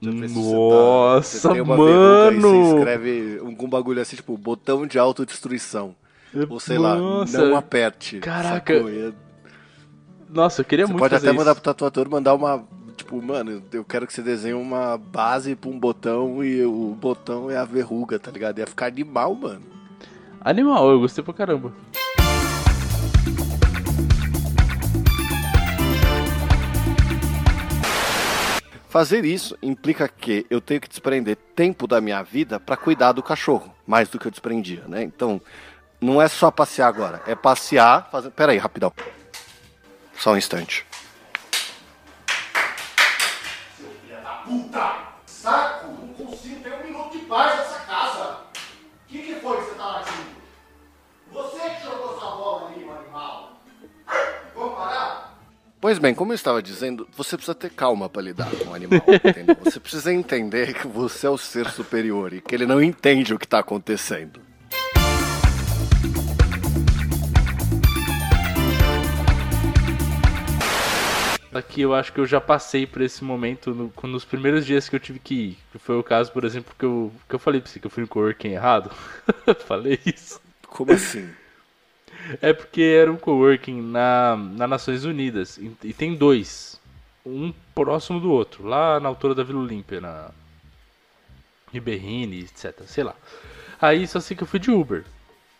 Você 0.01 0.11
tá- 0.11 0.33
Nossa, 0.33 1.57
e 1.57 1.61
mano! 1.61 2.41
você 2.41 2.75
escreve 2.77 3.39
algum 3.39 3.69
bagulho 3.69 4.01
assim, 4.01 4.17
tipo, 4.17 4.37
botão 4.37 4.85
de 4.85 4.99
autodestruição. 4.99 5.95
Ou 6.49 6.59
sei 6.59 6.77
Nossa. 6.77 7.41
lá, 7.41 7.47
não 7.47 7.55
aperte. 7.55 8.19
Caraca, 8.19 8.73
sacou? 8.75 8.89
E 8.89 9.13
Nossa, 10.29 10.61
eu 10.61 10.65
queria 10.65 10.85
Você 10.87 10.91
muito 10.91 11.01
pode 11.01 11.15
até 11.15 11.31
mandar 11.31 11.53
pro 11.55 11.63
tatuador 11.63 12.09
mandar 12.09 12.33
uma. 12.33 12.65
Tipo, 12.97 13.21
mano, 13.21 13.63
eu 13.71 13.83
quero 13.85 14.05
que 14.05 14.13
você 14.13 14.21
desenhe 14.21 14.53
uma 14.53 14.97
base 14.97 15.55
pra 15.55 15.69
um 15.69 15.79
botão 15.79 16.43
e 16.43 16.63
o 16.65 16.95
botão 16.99 17.49
é 17.49 17.57
a 17.57 17.65
verruga, 17.65 18.19
tá 18.19 18.29
ligado? 18.31 18.59
Ia 18.59 18.67
ficar 18.67 18.87
animal, 18.87 19.33
mano. 19.35 19.61
Animal, 20.45 20.91
eu 20.91 20.99
gostei 20.99 21.23
pra 21.23 21.33
caramba. 21.33 21.71
Fazer 28.89 29.23
isso 29.23 29.57
implica 29.61 30.07
que 30.07 30.45
eu 30.49 30.59
tenho 30.59 30.81
que 30.81 30.89
desprender 30.89 31.37
tempo 31.55 31.87
da 31.87 32.01
minha 32.01 32.21
vida 32.21 32.59
pra 32.59 32.75
cuidar 32.75 33.13
do 33.13 33.23
cachorro, 33.23 33.73
mais 33.87 34.09
do 34.09 34.19
que 34.19 34.27
eu 34.27 34.31
desprendia, 34.31 34.83
né? 34.85 35.01
Então, 35.01 35.41
não 36.01 36.21
é 36.21 36.27
só 36.27 36.51
passear 36.51 36.89
agora, 36.89 37.23
é 37.25 37.33
passear, 37.33 38.09
fazer. 38.11 38.29
Pera 38.31 38.51
aí, 38.51 38.57
rapidão. 38.57 38.91
Só 40.15 40.33
um 40.33 40.37
instante. 40.37 40.85
Puta! 44.43 44.97
Saco! 45.25 45.87
Não 45.87 46.13
consigo 46.25 46.61
ter 46.61 46.73
um 46.73 46.83
minuto 46.83 47.17
de 47.17 47.25
paz 47.25 47.57
nessa 47.57 47.79
Pois 55.83 55.99
bem, 55.99 56.15
como 56.15 56.31
eu 56.31 56.35
estava 56.35 56.63
dizendo, 56.63 57.05
você 57.11 57.35
precisa 57.35 57.53
ter 57.53 57.69
calma 57.69 58.07
para 58.07 58.21
lidar 58.21 58.49
com 58.51 58.69
o 58.69 58.73
animal, 58.73 59.01
entendeu? 59.21 59.57
Você 59.65 59.81
precisa 59.81 60.13
entender 60.13 60.73
que 60.73 60.87
você 60.87 61.27
é 61.27 61.29
o 61.29 61.37
ser 61.37 61.69
superior 61.69 62.31
e 62.31 62.39
que 62.39 62.55
ele 62.55 62.65
não 62.65 62.81
entende 62.81 63.33
o 63.33 63.37
que 63.37 63.43
está 63.43 63.59
acontecendo. 63.59 64.39
Aqui 71.53 71.81
eu 71.81 71.93
acho 71.93 72.13
que 72.13 72.19
eu 72.21 72.25
já 72.25 72.39
passei 72.39 72.87
por 72.87 73.01
esse 73.01 73.21
momento 73.21 73.75
no, 73.75 73.91
nos 74.03 74.23
primeiros 74.23 74.65
dias 74.65 74.87
que 74.87 74.95
eu 74.95 75.01
tive 75.01 75.19
que 75.19 75.35
ir. 75.35 75.57
Que 75.73 75.79
foi 75.79 75.97
o 75.97 76.03
caso, 76.03 76.31
por 76.31 76.45
exemplo, 76.45 76.73
que 76.79 76.85
eu, 76.85 77.11
que 77.27 77.35
eu 77.35 77.39
falei 77.39 77.59
pra 77.59 77.69
você 77.69 77.81
que 77.81 77.87
eu 77.87 77.91
fui 77.91 78.03
no 78.03 78.07
coworking 78.07 78.53
errado. 78.53 78.89
falei 79.67 79.99
isso. 80.05 80.39
Como 80.65 80.93
assim? 80.93 81.29
É 82.41 82.53
porque 82.53 82.81
era 82.81 83.11
um 83.11 83.17
coworking 83.17 83.81
na, 83.81 84.35
na 84.35 84.67
Nações 84.67 85.05
Unidas. 85.05 85.57
E, 85.57 85.71
e 85.83 85.93
tem 85.93 86.15
dois. 86.15 86.79
Um 87.25 87.53
próximo 87.73 88.19
do 88.19 88.31
outro. 88.31 88.65
Lá 88.65 88.99
na 88.99 89.09
altura 89.09 89.35
da 89.35 89.43
Vila 89.43 89.59
Olímpia, 89.59 90.01
na 90.01 90.31
Ribeirini, 91.71 92.41
etc. 92.41 92.81
Sei 92.85 93.03
lá. 93.03 93.15
Aí 93.81 94.07
só 94.07 94.19
sei 94.19 94.37
que 94.37 94.43
eu 94.43 94.47
fui 94.47 94.59
de 94.59 94.71
Uber. 94.71 95.03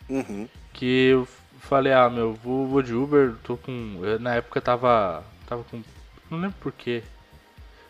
Uhum. 0.08 0.48
Que 0.72 1.08
eu 1.08 1.28
falei, 1.60 1.92
ah, 1.92 2.08
meu, 2.08 2.34
vou, 2.34 2.66
vou 2.66 2.82
de 2.82 2.94
Uber, 2.94 3.34
tô 3.42 3.56
com. 3.56 4.00
eu, 4.02 4.18
na 4.18 4.34
época 4.34 4.60
tava. 4.60 5.24
Tava 5.46 5.64
com. 5.64 5.82
Não 6.30 6.38
lembro 6.38 6.56
porquê. 6.60 7.02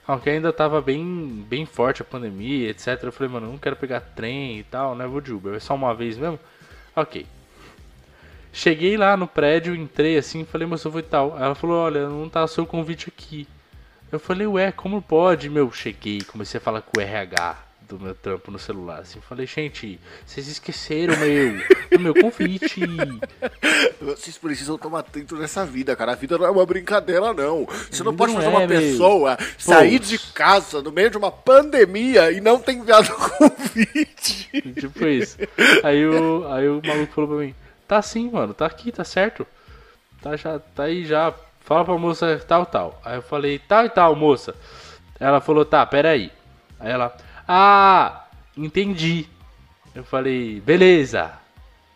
Aunque 0.06 0.28
ainda 0.28 0.52
tava 0.52 0.82
bem, 0.82 1.44
bem 1.48 1.64
forte 1.64 2.02
a 2.02 2.04
pandemia, 2.04 2.68
etc. 2.68 3.02
Eu 3.04 3.12
falei, 3.12 3.32
mano, 3.32 3.46
não 3.46 3.58
quero 3.58 3.76
pegar 3.76 4.00
trem 4.00 4.58
e 4.58 4.64
tal, 4.64 4.94
né? 4.94 5.06
Vou 5.06 5.20
de 5.20 5.32
Uber. 5.32 5.54
É 5.54 5.60
só 5.60 5.74
uma 5.74 5.94
vez 5.94 6.18
mesmo? 6.18 6.38
Ok. 6.94 7.26
Cheguei 8.54 8.96
lá 8.96 9.16
no 9.16 9.26
prédio, 9.26 9.74
entrei 9.74 10.16
assim, 10.16 10.44
falei, 10.44 10.64
moça, 10.64 10.86
eu 10.86 10.92
vou 10.92 11.00
e 11.00 11.04
tal. 11.04 11.36
Ela 11.36 11.56
falou, 11.56 11.76
olha, 11.76 12.08
não 12.08 12.28
tá 12.28 12.46
seu 12.46 12.64
convite 12.64 13.08
aqui. 13.08 13.48
Eu 14.12 14.20
falei, 14.20 14.46
ué, 14.46 14.70
como 14.70 15.02
pode? 15.02 15.50
Meu, 15.50 15.72
cheguei, 15.72 16.20
comecei 16.20 16.58
a 16.58 16.60
falar 16.60 16.80
com 16.80 16.96
o 16.96 17.02
RH 17.02 17.58
do 17.88 17.98
meu 17.98 18.14
trampo 18.14 18.52
no 18.52 18.58
celular, 18.58 19.00
assim. 19.00 19.20
Falei, 19.28 19.44
gente, 19.44 19.98
vocês 20.24 20.46
esqueceram, 20.46 21.16
meu, 21.16 21.60
do 21.90 21.98
meu 21.98 22.14
convite. 22.14 22.80
Vocês 24.00 24.38
precisam 24.38 24.78
tomar 24.78 25.00
atento 25.00 25.36
nessa 25.36 25.66
vida, 25.66 25.94
cara. 25.96 26.12
A 26.12 26.14
vida 26.14 26.38
não 26.38 26.46
é 26.46 26.50
uma 26.50 26.64
brincadeira, 26.64 27.32
não. 27.34 27.66
Você 27.90 28.02
não 28.02 28.12
Não 28.12 28.16
pode 28.16 28.34
fazer 28.34 28.46
é, 28.46 28.50
uma 28.50 28.66
meu. 28.66 28.68
pessoa 28.68 29.36
sair 29.58 29.98
de 29.98 30.18
casa 30.32 30.80
no 30.80 30.92
meio 30.92 31.10
de 31.10 31.18
uma 31.18 31.30
pandemia 31.30 32.30
e 32.30 32.40
não 32.40 32.58
ter 32.58 32.72
enviado 32.72 33.10
convite. 33.38 34.48
tipo 34.78 35.06
isso. 35.06 35.38
Aí 35.82 36.06
o, 36.06 36.46
aí 36.52 36.68
o 36.68 36.80
maluco 36.84 37.12
falou 37.12 37.30
pra 37.30 37.38
mim, 37.46 37.54
tá 37.86 38.00
sim, 38.02 38.30
mano, 38.30 38.54
tá 38.54 38.66
aqui, 38.66 38.92
tá 38.92 39.04
certo. 39.04 39.46
Tá, 40.20 40.36
já, 40.36 40.58
tá 40.58 40.84
aí 40.84 41.04
já. 41.04 41.32
Fala 41.60 41.84
pra 41.84 41.96
moça 41.96 42.42
tal, 42.46 42.66
tal. 42.66 43.00
Aí 43.04 43.16
eu 43.16 43.22
falei, 43.22 43.58
tal 43.58 43.84
e 43.86 43.88
tal, 43.88 44.14
moça. 44.14 44.54
Ela 45.18 45.40
falou, 45.40 45.64
tá, 45.64 45.84
peraí. 45.86 46.30
Aí 46.78 46.90
ela, 46.90 47.16
ah, 47.48 48.24
entendi. 48.56 49.26
Eu 49.94 50.04
falei, 50.04 50.60
beleza. 50.60 51.32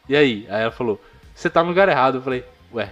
E 0.08 0.16
aí? 0.16 0.46
Aí 0.48 0.62
ela 0.62 0.70
falou, 0.70 1.02
você 1.34 1.50
tá 1.50 1.62
no 1.62 1.68
lugar 1.68 1.88
errado. 1.88 2.16
Eu 2.16 2.22
falei, 2.22 2.44
ué. 2.72 2.90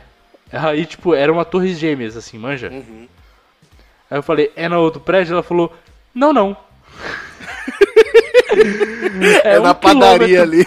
Aí, 0.52 0.86
tipo, 0.86 1.14
era 1.14 1.32
uma 1.32 1.44
torre 1.44 1.74
gêmeas, 1.74 2.16
assim, 2.16 2.38
manja? 2.38 2.70
Uhum. 2.70 3.08
Aí 4.10 4.18
eu 4.18 4.22
falei, 4.22 4.52
é 4.54 4.68
no 4.68 4.80
outro 4.80 5.00
prédio? 5.00 5.32
Ela 5.34 5.42
falou, 5.42 5.74
não, 6.14 6.32
não. 6.32 6.56
É, 9.44 9.58
um 9.58 9.62
na 9.62 9.74
padaria 9.74 10.42
ali. 10.42 10.64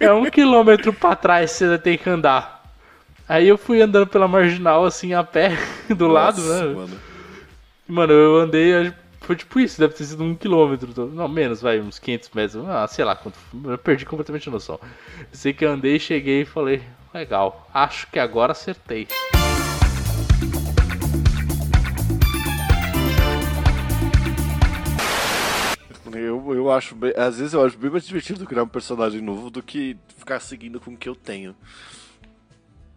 É 0.00 0.12
um 0.12 0.24
quilômetro 0.30 0.92
pra 0.92 1.14
trás 1.16 1.50
você 1.50 1.78
tem 1.78 1.96
que 1.98 2.08
andar. 2.08 2.62
Aí 3.28 3.48
eu 3.48 3.56
fui 3.56 3.80
andando 3.80 4.06
pela 4.06 4.28
marginal, 4.28 4.84
assim, 4.84 5.14
a 5.14 5.22
pé, 5.24 5.56
do 5.94 6.06
lado, 6.08 6.40
Nossa, 6.40 6.66
né? 6.66 6.74
mano. 6.74 7.00
Mano, 7.88 8.12
eu 8.12 8.36
andei, 8.40 8.92
foi 9.22 9.36
tipo 9.36 9.58
isso, 9.60 9.78
deve 9.80 9.94
ter 9.94 10.04
sido 10.04 10.22
um 10.22 10.34
quilômetro. 10.34 10.92
todo- 10.92 11.12
Não, 11.14 11.28
menos, 11.28 11.60
vai, 11.60 11.80
uns 11.80 11.98
500 11.98 12.30
metros. 12.34 12.68
Ah, 12.68 12.86
sei 12.88 13.04
lá 13.04 13.14
quanto. 13.16 13.38
Eu 13.64 13.78
perdi 13.78 14.04
completamente 14.04 14.48
a 14.48 14.52
noção. 14.52 14.78
Sei 15.32 15.52
que 15.52 15.64
eu 15.64 15.70
andei, 15.72 15.98
cheguei 15.98 16.42
e 16.42 16.44
falei, 16.44 16.82
legal, 17.14 17.68
acho 17.72 18.06
que 18.10 18.18
agora 18.18 18.52
acertei. 18.52 19.06
Eu, 26.14 26.54
eu 26.54 26.70
acho 26.70 26.94
bem, 26.94 27.12
às 27.16 27.38
vezes 27.38 27.52
eu 27.54 27.64
acho 27.64 27.76
bem 27.78 27.90
mais 27.90 28.06
divertido 28.06 28.44
criar 28.46 28.62
um 28.64 28.68
personagem 28.68 29.20
novo 29.20 29.50
do 29.50 29.62
que 29.62 29.96
ficar 30.16 30.40
seguindo 30.40 30.80
com 30.80 30.92
o 30.92 30.96
que 30.96 31.08
eu 31.08 31.14
tenho. 31.14 31.54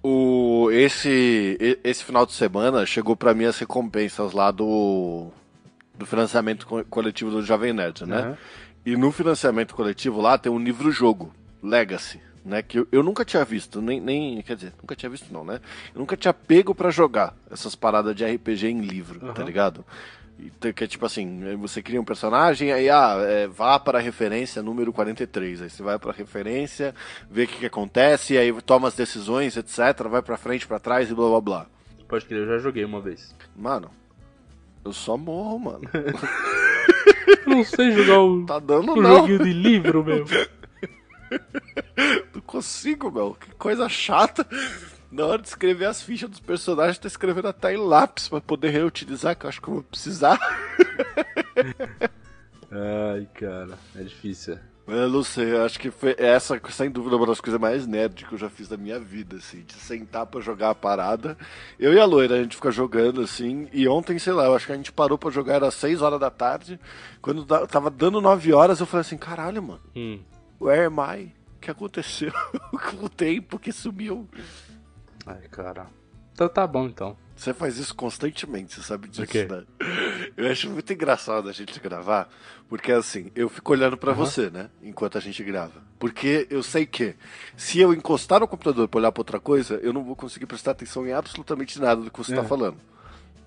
O, 0.04 0.70
esse, 0.72 1.58
esse 1.84 2.04
final 2.04 2.26
de 2.26 2.34
semana 2.34 2.86
chegou 2.86 3.16
pra 3.16 3.34
mim 3.34 3.46
as 3.46 3.58
recompensas 3.58 4.34
lá 4.34 4.52
do, 4.52 5.30
do 5.98 6.06
financiamento 6.06 6.68
co- 6.68 6.84
coletivo 6.86 7.32
do 7.32 7.42
Jovem 7.42 7.74
Nerd, 7.74 8.06
né? 8.06 8.20
Aham. 8.20 8.38
E 8.86 8.96
no 8.96 9.12
financiamento 9.12 9.74
coletivo 9.74 10.22
lá 10.22 10.38
tem 10.38 10.52
um 10.52 10.60
livro-jogo, 10.60 11.34
Legacy, 11.64 12.22
né? 12.46 12.62
Que 12.62 12.78
eu, 12.80 12.88
eu 12.92 13.02
nunca 13.02 13.26
tinha 13.26 13.44
visto, 13.44 13.82
nem, 13.82 14.00
nem. 14.00 14.40
Quer 14.44 14.56
dizer, 14.58 14.74
nunca 14.80 14.96
tinha 14.96 15.10
visto 15.10 15.34
não, 15.34 15.44
né? 15.44 15.60
Eu 15.92 16.00
nunca 16.02 16.16
tinha 16.16 16.32
pego 16.32 16.76
pra 16.76 16.92
jogar 16.92 17.36
essas 17.50 17.74
paradas 17.74 18.16
de 18.16 18.24
RPG 18.24 18.68
em 18.68 18.82
livro, 18.82 19.20
tá 19.22 19.32
Aham. 19.42 19.44
ligado? 19.44 19.84
Então, 20.38 20.74
que 20.74 20.84
é 20.84 20.88
tipo 20.88 21.06
assim, 21.06 21.56
você 21.58 21.82
cria 21.82 22.00
um 22.00 22.04
personagem, 22.04 22.72
aí 22.72 22.90
ah, 22.90 23.16
é, 23.22 23.48
vá 23.48 23.80
para 23.80 24.00
a 24.00 24.02
referência 24.02 24.62
número 24.62 24.92
43. 24.92 25.62
Aí 25.62 25.70
você 25.70 25.82
vai 25.82 25.98
para 25.98 26.12
a 26.12 26.14
referência, 26.14 26.94
vê 27.30 27.44
o 27.44 27.48
que, 27.48 27.60
que 27.60 27.66
acontece, 27.66 28.38
aí 28.38 28.52
toma 28.62 28.90
as 28.90 28.96
decisões, 28.96 29.56
etc. 29.56 29.80
Vai 30.10 30.22
pra 30.22 30.38
frente, 30.38 30.68
pra 30.68 30.78
trás 30.80 31.10
e 31.10 31.14
blá 31.16 31.30
blá 31.30 31.42
blá. 31.42 31.66
Pode 32.08 32.26
crer, 32.26 32.42
eu 32.42 32.48
já 32.48 32.58
joguei 32.60 32.84
uma 32.84 33.00
vez. 33.02 33.34
Mano, 33.56 33.90
eu 34.84 34.92
só 34.92 35.16
morro, 35.18 35.58
mano. 35.58 35.90
Eu 35.94 37.50
não 37.56 37.64
sei 37.64 37.92
jogar 37.92 38.20
o, 38.20 38.46
Tá 38.46 38.60
dando 38.60 38.92
o 38.94 39.02
não. 39.02 39.18
joguinho 39.20 39.40
de 39.44 39.54
livro, 39.54 40.04
meu. 40.04 40.26
Não 42.34 42.42
consigo, 42.42 43.10
meu. 43.12 43.36
Que 43.40 43.52
coisa 43.56 43.90
chata. 43.90 44.46
Na 45.16 45.26
hora 45.28 45.42
de 45.42 45.48
escrever 45.48 45.86
as 45.86 46.02
fichas 46.02 46.30
dos 46.30 46.42
personagens, 46.42 46.98
tá 46.98 47.08
escrevendo 47.08 47.48
até 47.48 47.74
em 47.74 47.78
lápis 47.78 48.28
pra 48.28 48.42
poder 48.42 48.72
reutilizar, 48.72 49.34
que 49.38 49.46
eu 49.46 49.50
acho 49.50 49.62
que 49.62 49.68
eu 49.70 49.76
vou 49.76 49.84
precisar. 49.84 50.38
Ai, 52.72 53.28
cara, 53.34 53.78
é 53.96 54.04
difícil. 54.04 54.58
Eu 54.88 55.10
não 55.10 55.24
sei, 55.24 55.52
eu 55.54 55.64
acho 55.66 55.80
que 55.80 55.90
foi 55.90 56.16
essa, 56.20 56.62
sem 56.70 56.92
dúvida, 56.92 57.16
uma 57.16 57.26
das 57.26 57.42
coisas 57.42 57.60
mais 57.60 57.88
nerd 57.88 58.24
que 58.26 58.34
eu 58.34 58.38
já 58.38 58.50
fiz 58.50 58.68
da 58.68 58.78
minha 58.78 59.00
vida, 59.00 59.38
assim, 59.38 59.62
de 59.64 59.74
sentar 59.74 60.26
pra 60.28 60.42
jogar 60.42 60.70
a 60.72 60.76
parada. 60.76 61.36
Eu 61.80 61.92
e 61.94 62.00
a 62.00 62.06
loira, 62.06 62.36
a 62.36 62.44
gente 62.44 62.56
fica 62.58 62.70
jogando, 62.70 63.22
assim, 63.22 63.68
e 63.74 63.88
ontem, 63.88 64.20
sei 64.20 64.34
lá, 64.34 64.46
eu 64.46 64.56
acho 64.56 64.68
que 64.68 64.74
a 64.74 64.76
gente 64.76 64.92
parou 64.92 65.18
pra 65.18 65.32
jogar, 65.32 65.56
era 65.56 65.72
6 65.72 66.02
horas 66.04 66.20
da 66.20 66.30
tarde. 66.30 66.80
Quando 67.22 67.44
da- 67.46 67.66
tava 67.66 67.90
dando 67.90 68.22
9 68.22 68.54
horas, 68.54 68.80
eu 68.80 68.86
falei 68.86 69.02
assim, 69.02 69.18
caralho, 69.18 69.64
mano, 69.64 69.82
Hum. 69.96 70.20
where 70.62 70.86
am 70.86 70.98
I? 71.00 71.32
O 71.58 71.60
que 71.62 71.72
aconteceu 71.72 72.32
com 72.70 73.06
o 73.06 73.10
tempo 73.10 73.58
que 73.58 73.72
sumiu? 73.72 74.30
Ai, 75.26 75.48
cara. 75.50 75.88
Então 76.34 76.48
tá 76.50 76.68
bom, 76.68 76.86
então. 76.86 77.16
Você 77.36 77.54
faz 77.54 77.78
isso 77.78 77.94
constantemente, 77.96 78.76
você 78.76 78.82
sabe 78.82 79.10
disso, 79.10 79.22
né? 79.50 79.66
Eu 80.38 80.50
acho 80.50 80.70
muito 80.70 80.92
engraçado 80.94 81.50
a 81.50 81.52
gente 81.52 81.78
gravar, 81.82 82.30
porque 82.70 82.92
assim, 82.94 83.30
eu 83.36 83.50
fico 83.50 83.72
olhando 83.74 83.98
pra 83.98 84.14
você, 84.14 84.50
né? 84.50 84.70
Enquanto 84.82 85.18
a 85.18 85.22
gente 85.22 85.44
grava. 85.44 85.82
Porque 86.00 86.48
eu 86.50 86.64
sei 86.64 86.86
que 86.86 87.16
se 87.58 87.80
eu 87.80 87.94
encostar 87.94 88.40
no 88.40 88.48
computador 88.48 88.88
pra 88.88 89.00
olhar 89.00 89.12
pra 89.12 89.20
outra 89.22 89.40
coisa, 89.40 89.76
eu 89.84 89.92
não 89.92 90.04
vou 90.04 90.16
conseguir 90.16 90.46
prestar 90.46 90.72
atenção 90.72 91.06
em 91.06 91.12
absolutamente 91.14 91.80
nada 91.80 92.02
do 92.02 92.12
que 92.12 92.18
você 92.18 92.34
É. 92.34 92.36
tá 92.38 92.44
falando. 92.44 92.78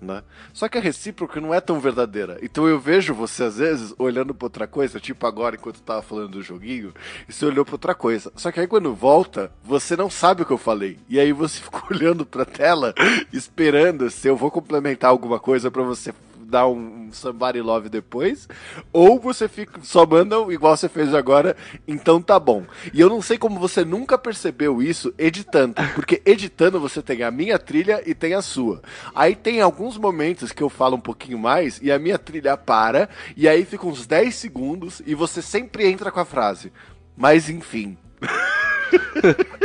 Né? 0.01 0.23
Só 0.53 0.69
que 0.69 0.77
a 0.77 0.81
recíproca 0.81 1.41
não 1.41 1.53
é 1.53 1.59
tão 1.59 1.79
verdadeira. 1.79 2.37
Então 2.41 2.67
eu 2.67 2.79
vejo 2.79 3.13
você, 3.13 3.43
às 3.43 3.57
vezes, 3.57 3.93
olhando 3.97 4.33
pra 4.33 4.45
outra 4.45 4.65
coisa, 4.65 4.99
tipo 4.99 5.27
agora, 5.27 5.55
enquanto 5.55 5.75
eu 5.75 5.81
tava 5.81 6.01
falando 6.01 6.31
do 6.31 6.41
joguinho, 6.41 6.93
e 7.27 7.33
você 7.33 7.45
olhou 7.45 7.65
pra 7.65 7.75
outra 7.75 7.93
coisa. 7.93 8.31
Só 8.35 8.51
que 8.51 8.59
aí 8.59 8.67
quando 8.67 8.93
volta, 8.93 9.51
você 9.63 9.97
não 9.97 10.09
sabe 10.09 10.43
o 10.43 10.45
que 10.45 10.53
eu 10.53 10.57
falei. 10.57 10.97
E 11.09 11.19
aí 11.19 11.33
você 11.33 11.59
fica 11.61 11.81
olhando 11.91 12.25
pra 12.25 12.45
tela, 12.45 12.93
esperando 13.33 14.09
se 14.09 14.27
eu 14.27 14.37
vou 14.37 14.49
complementar 14.49 15.09
alguma 15.09 15.39
coisa 15.39 15.69
pra 15.69 15.83
você 15.83 16.13
dar 16.49 16.67
um, 16.67 17.09
somebody 17.11 17.61
love 17.61 17.89
depois, 17.89 18.47
ou 18.91 19.19
você 19.19 19.47
fica 19.47 19.79
só 19.83 20.05
manda 20.05 20.35
igual 20.51 20.75
você 20.75 20.89
fez 20.89 21.13
agora, 21.13 21.55
então 21.87 22.21
tá 22.21 22.39
bom. 22.39 22.65
E 22.93 22.99
eu 22.99 23.09
não 23.09 23.21
sei 23.21 23.37
como 23.37 23.59
você 23.59 23.85
nunca 23.85 24.17
percebeu 24.17 24.81
isso 24.81 25.13
editando, 25.17 25.75
porque 25.95 26.21
editando 26.25 26.79
você 26.79 27.01
tem 27.01 27.23
a 27.23 27.31
minha 27.31 27.57
trilha 27.59 28.01
e 28.05 28.13
tem 28.13 28.33
a 28.33 28.41
sua. 28.41 28.81
Aí 29.13 29.35
tem 29.35 29.61
alguns 29.61 29.97
momentos 29.97 30.51
que 30.51 30.63
eu 30.63 30.69
falo 30.69 30.97
um 30.97 31.01
pouquinho 31.01 31.37
mais 31.37 31.79
e 31.81 31.91
a 31.91 31.99
minha 31.99 32.17
trilha 32.17 32.57
para, 32.57 33.07
e 33.37 33.47
aí 33.47 33.63
fica 33.63 33.87
uns 33.87 34.05
10 34.05 34.33
segundos 34.35 35.01
e 35.05 35.13
você 35.13 35.41
sempre 35.41 35.87
entra 35.87 36.11
com 36.11 36.19
a 36.19 36.25
frase. 36.25 36.71
Mas 37.15 37.49
enfim. 37.49 37.97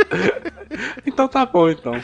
Então 1.05 1.27
tá 1.27 1.45
bom, 1.45 1.69
então. 1.69 2.01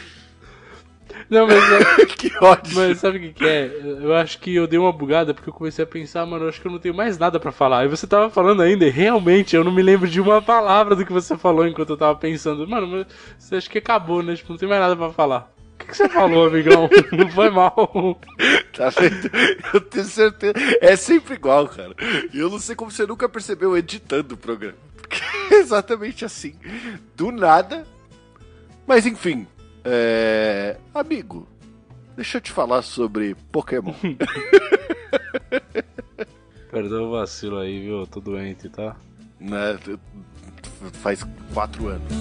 Não, 1.31 1.47
mas, 1.47 1.63
é- 1.71 2.05
que 2.17 2.29
ódio. 2.43 2.75
mas 2.75 2.97
sabe 2.99 3.17
o 3.17 3.21
que, 3.21 3.31
que 3.31 3.45
é? 3.47 3.71
Eu 4.01 4.13
acho 4.13 4.37
que 4.37 4.53
eu 4.53 4.67
dei 4.67 4.77
uma 4.77 4.91
bugada 4.91 5.33
porque 5.33 5.49
eu 5.49 5.53
comecei 5.53 5.81
a 5.83 5.87
pensar, 5.87 6.25
mano, 6.25 6.43
eu 6.43 6.49
acho 6.49 6.59
que 6.59 6.67
eu 6.67 6.71
não 6.71 6.77
tenho 6.77 6.93
mais 6.93 7.17
nada 7.17 7.39
pra 7.39 7.53
falar. 7.53 7.85
E 7.85 7.87
você 7.87 8.05
tava 8.05 8.29
falando 8.29 8.61
ainda, 8.61 8.85
e 8.85 8.89
realmente 8.89 9.55
eu 9.55 9.63
não 9.63 9.71
me 9.71 9.81
lembro 9.81 10.09
de 10.09 10.19
uma 10.19 10.41
palavra 10.41 10.93
do 10.93 11.05
que 11.05 11.13
você 11.13 11.37
falou 11.37 11.65
enquanto 11.65 11.91
eu 11.91 11.97
tava 11.97 12.15
pensando. 12.19 12.67
Mano, 12.67 12.85
mas 12.85 13.07
você 13.39 13.55
acha 13.55 13.69
que 13.69 13.77
acabou, 13.77 14.21
né? 14.21 14.35
Tipo, 14.35 14.51
não 14.51 14.59
tem 14.59 14.67
mais 14.67 14.81
nada 14.81 14.95
pra 14.97 15.09
falar. 15.11 15.49
O 15.75 15.77
que, 15.83 15.87
que 15.87 15.95
você 15.97 16.09
falou, 16.09 16.45
amigão? 16.47 16.87
Não 17.11 17.27
foi 17.31 17.49
mal. 17.49 18.19
Tá 18.71 18.89
vendo? 18.89 19.31
Eu 19.73 19.81
tenho 19.81 20.05
certeza. 20.05 20.53
É 20.79 20.95
sempre 20.95 21.33
igual, 21.33 21.67
cara. 21.67 21.95
E 22.31 22.39
eu 22.39 22.51
não 22.51 22.59
sei 22.59 22.75
como 22.75 22.91
você 22.91 23.03
nunca 23.07 23.27
percebeu 23.27 23.75
editando 23.75 24.35
o 24.35 24.37
programa. 24.37 24.75
Porque 25.01 25.19
é 25.49 25.55
exatamente 25.57 26.23
assim. 26.23 26.53
Do 27.15 27.31
nada. 27.31 27.83
Mas 28.85 29.07
enfim. 29.07 29.47
É... 29.83 30.77
Amigo, 30.93 31.47
deixa 32.15 32.37
eu 32.37 32.41
te 32.41 32.51
falar 32.51 32.81
sobre 32.81 33.35
Pokémon. 33.51 33.93
Perdão 36.71 37.07
o 37.07 37.11
vacilo 37.11 37.57
aí, 37.57 37.81
viu? 37.81 37.99
Eu 38.01 38.07
tô 38.07 38.21
doente, 38.21 38.69
tá? 38.69 38.95
né? 39.41 39.77
Faz 40.93 41.25
quatro 41.53 41.87
anos. 41.87 42.13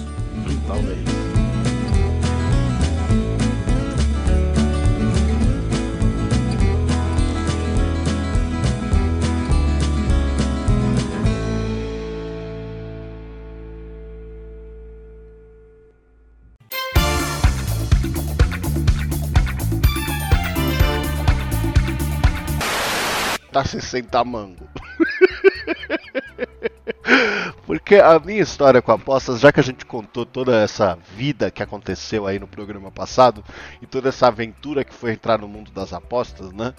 Talvez. 0.67 1.40
Tá 23.51 23.65
60 23.65 24.23
mango? 24.23 24.69
Porque 27.65 27.95
a 27.95 28.19
minha 28.19 28.41
história 28.41 28.81
com 28.81 28.91
apostas, 28.91 29.39
já 29.39 29.51
que 29.51 29.59
a 29.59 29.63
gente 29.63 29.85
contou 29.85 30.25
toda 30.25 30.55
essa 30.57 30.97
vida 31.15 31.51
que 31.51 31.63
aconteceu 31.63 32.27
aí 32.27 32.39
no 32.39 32.47
programa 32.47 32.91
passado 32.91 33.43
e 33.81 33.87
toda 33.87 34.09
essa 34.09 34.27
aventura 34.27 34.83
que 34.83 34.93
foi 34.93 35.13
entrar 35.13 35.39
no 35.39 35.47
mundo 35.47 35.71
das 35.71 35.93
apostas, 35.93 36.51
né? 36.51 36.73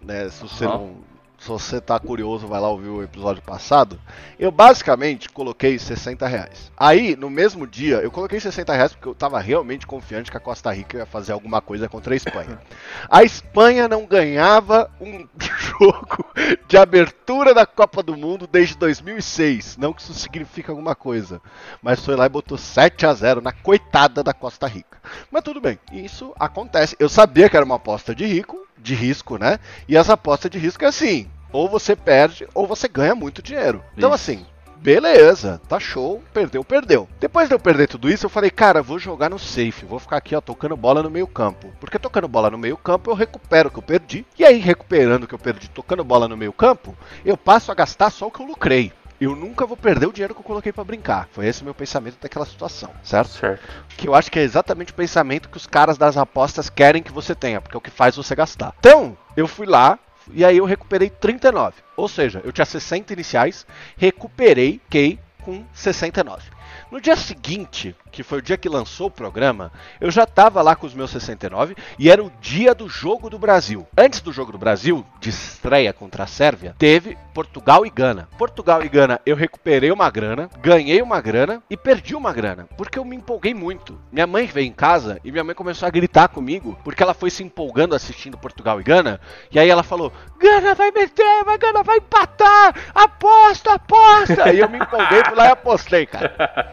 né 0.00 0.28
se 0.28 0.42
você 0.42 0.64
Aham. 0.64 0.78
não. 0.78 0.96
Se 1.38 1.48
você 1.48 1.80
tá 1.80 2.00
curioso, 2.00 2.48
vai 2.48 2.60
lá 2.60 2.68
ouvir 2.68 2.88
o 2.88 3.00
episódio 3.00 3.40
passado. 3.40 3.98
Eu 4.40 4.50
basicamente 4.50 5.28
coloquei 5.28 5.78
60 5.78 6.26
reais. 6.26 6.72
Aí, 6.76 7.14
no 7.14 7.30
mesmo 7.30 7.64
dia, 7.64 7.98
eu 7.98 8.10
coloquei 8.10 8.40
60 8.40 8.72
reais 8.72 8.92
porque 8.92 9.06
eu 9.06 9.14
tava 9.14 9.38
realmente 9.38 9.86
confiante 9.86 10.32
que 10.32 10.36
a 10.36 10.40
Costa 10.40 10.72
Rica 10.72 10.98
ia 10.98 11.06
fazer 11.06 11.30
alguma 11.30 11.60
coisa 11.60 11.88
contra 11.88 12.12
a 12.12 12.16
Espanha. 12.16 12.58
A 13.08 13.22
Espanha 13.22 13.88
não 13.88 14.04
ganhava 14.04 14.90
um 15.00 15.26
jogo 15.38 16.26
de 16.66 16.76
abertura 16.76 17.54
da 17.54 17.64
Copa 17.64 18.02
do 18.02 18.16
Mundo 18.16 18.46
desde 18.46 18.76
2006. 18.76 19.76
Não 19.76 19.92
que 19.92 20.02
isso 20.02 20.14
signifique 20.14 20.68
alguma 20.68 20.94
coisa. 20.94 21.40
Mas 21.80 22.04
foi 22.04 22.16
lá 22.16 22.26
e 22.26 22.28
botou 22.28 22.58
7 22.58 23.06
a 23.06 23.14
0 23.14 23.40
na 23.40 23.52
coitada 23.52 24.22
da 24.22 24.34
Costa 24.34 24.66
Rica. 24.66 25.00
Mas 25.30 25.44
tudo 25.44 25.60
bem, 25.60 25.78
isso 25.92 26.34
acontece. 26.38 26.96
Eu 26.98 27.08
sabia 27.08 27.48
que 27.48 27.56
era 27.56 27.64
uma 27.64 27.76
aposta 27.76 28.14
de 28.14 28.26
rico, 28.26 28.67
de 28.80 28.94
risco, 28.94 29.38
né? 29.38 29.58
E 29.88 29.96
as 29.96 30.10
apostas 30.10 30.50
de 30.50 30.58
risco 30.58 30.84
é 30.84 30.88
assim: 30.88 31.28
ou 31.52 31.68
você 31.68 31.96
perde 31.96 32.46
ou 32.54 32.66
você 32.66 32.88
ganha 32.88 33.14
muito 33.14 33.42
dinheiro. 33.42 33.82
Então, 33.96 34.10
Isso. 34.10 34.14
assim, 34.14 34.46
beleza, 34.76 35.60
tá 35.68 35.78
show, 35.78 36.22
perdeu, 36.32 36.64
perdeu. 36.64 37.08
Depois 37.20 37.48
de 37.48 37.54
eu 37.54 37.58
perder 37.58 37.88
tudo 37.88 38.10
isso, 38.10 38.26
eu 38.26 38.30
falei, 38.30 38.50
cara, 38.50 38.82
vou 38.82 38.98
jogar 38.98 39.28
no 39.28 39.38
safe, 39.38 39.84
vou 39.84 39.98
ficar 39.98 40.16
aqui, 40.16 40.34
ó, 40.34 40.40
tocando 40.40 40.76
bola 40.76 41.02
no 41.02 41.10
meio 41.10 41.26
campo. 41.26 41.72
Porque 41.80 41.98
tocando 41.98 42.28
bola 42.28 42.50
no 42.50 42.58
meio 42.58 42.76
campo 42.76 43.10
eu 43.10 43.14
recupero 43.14 43.68
o 43.68 43.72
que 43.72 43.78
eu 43.78 43.82
perdi. 43.82 44.26
E 44.38 44.44
aí, 44.44 44.58
recuperando 44.58 45.24
o 45.24 45.26
que 45.26 45.34
eu 45.34 45.38
perdi, 45.38 45.68
tocando 45.68 46.04
bola 46.04 46.28
no 46.28 46.36
meio 46.36 46.52
campo, 46.52 46.96
eu 47.24 47.36
passo 47.36 47.72
a 47.72 47.74
gastar 47.74 48.10
só 48.10 48.26
o 48.26 48.30
que 48.30 48.40
eu 48.40 48.46
lucrei. 48.46 48.92
Eu 49.20 49.34
nunca 49.34 49.66
vou 49.66 49.76
perder 49.76 50.06
o 50.06 50.12
dinheiro 50.12 50.34
que 50.34 50.40
eu 50.40 50.44
coloquei 50.44 50.72
pra 50.72 50.84
brincar. 50.84 51.28
Foi 51.32 51.46
esse 51.46 51.62
o 51.62 51.64
meu 51.64 51.74
pensamento 51.74 52.18
daquela 52.20 52.46
situação, 52.46 52.90
certo? 53.02 53.30
Certo. 53.30 53.62
Que 53.96 54.06
eu 54.06 54.14
acho 54.14 54.30
que 54.30 54.38
é 54.38 54.42
exatamente 54.42 54.92
o 54.92 54.94
pensamento 54.94 55.48
que 55.48 55.56
os 55.56 55.66
caras 55.66 55.98
das 55.98 56.16
apostas 56.16 56.70
querem 56.70 57.02
que 57.02 57.12
você 57.12 57.34
tenha, 57.34 57.60
porque 57.60 57.76
é 57.76 57.78
o 57.78 57.80
que 57.80 57.90
faz 57.90 58.14
você 58.14 58.36
gastar. 58.36 58.74
Então, 58.78 59.18
eu 59.36 59.48
fui 59.48 59.66
lá 59.66 59.98
e 60.32 60.44
aí 60.44 60.58
eu 60.58 60.64
recuperei 60.64 61.10
39. 61.10 61.74
Ou 61.96 62.08
seja, 62.08 62.40
eu 62.44 62.52
tinha 62.52 62.64
60 62.64 63.12
iniciais, 63.12 63.66
recuperei 63.96 64.80
Key 64.88 65.18
com 65.42 65.64
69. 65.72 66.42
No 66.90 67.00
dia 67.00 67.16
seguinte, 67.16 67.94
que 68.10 68.22
foi 68.22 68.38
o 68.38 68.42
dia 68.42 68.56
que 68.56 68.68
lançou 68.68 69.08
o 69.08 69.10
programa, 69.10 69.70
eu 70.00 70.10
já 70.10 70.24
estava 70.24 70.62
lá 70.62 70.74
com 70.74 70.86
os 70.86 70.94
meus 70.94 71.10
69 71.10 71.76
e 71.98 72.10
era 72.10 72.22
o 72.22 72.32
dia 72.40 72.74
do 72.74 72.88
jogo 72.88 73.28
do 73.30 73.38
Brasil. 73.38 73.86
Antes 73.96 74.20
do 74.20 74.32
jogo 74.32 74.52
do 74.52 74.58
Brasil, 74.58 75.04
de 75.20 75.30
estreia 75.30 75.92
contra 75.92 76.24
a 76.24 76.26
Sérvia, 76.26 76.74
teve 76.78 77.16
Portugal 77.34 77.86
e 77.86 77.90
Gana. 77.90 78.28
Portugal 78.36 78.82
e 78.82 78.88
Gana, 78.88 79.20
eu 79.24 79.36
recuperei 79.36 79.90
uma 79.90 80.10
grana, 80.10 80.50
ganhei 80.60 81.00
uma 81.02 81.20
grana 81.20 81.62
e 81.68 81.76
perdi 81.76 82.14
uma 82.14 82.32
grana, 82.32 82.66
porque 82.76 82.98
eu 82.98 83.04
me 83.04 83.16
empolguei 83.16 83.54
muito. 83.54 83.98
Minha 84.10 84.26
mãe 84.26 84.46
veio 84.46 84.66
em 84.66 84.72
casa 84.72 85.20
e 85.24 85.30
minha 85.30 85.44
mãe 85.44 85.54
começou 85.54 85.86
a 85.86 85.90
gritar 85.90 86.28
comigo, 86.28 86.78
porque 86.82 87.02
ela 87.02 87.14
foi 87.14 87.30
se 87.30 87.42
empolgando 87.42 87.94
assistindo 87.94 88.38
Portugal 88.38 88.80
e 88.80 88.84
Gana, 88.84 89.20
e 89.50 89.58
aí 89.58 89.68
ela 89.68 89.82
falou: 89.82 90.12
Gana 90.38 90.74
vai 90.74 90.90
meter, 90.90 91.44
vai 91.44 91.58
Gana 91.58 91.82
vai 91.82 91.98
empatar, 91.98 92.74
aposta, 92.94 93.74
aposta. 93.74 94.52
E 94.52 94.58
eu 94.58 94.68
me 94.68 94.78
empolguei, 94.78 95.24
fui 95.24 95.36
lá 95.36 95.46
e 95.46 95.50
apostei, 95.52 96.06
cara. 96.06 96.34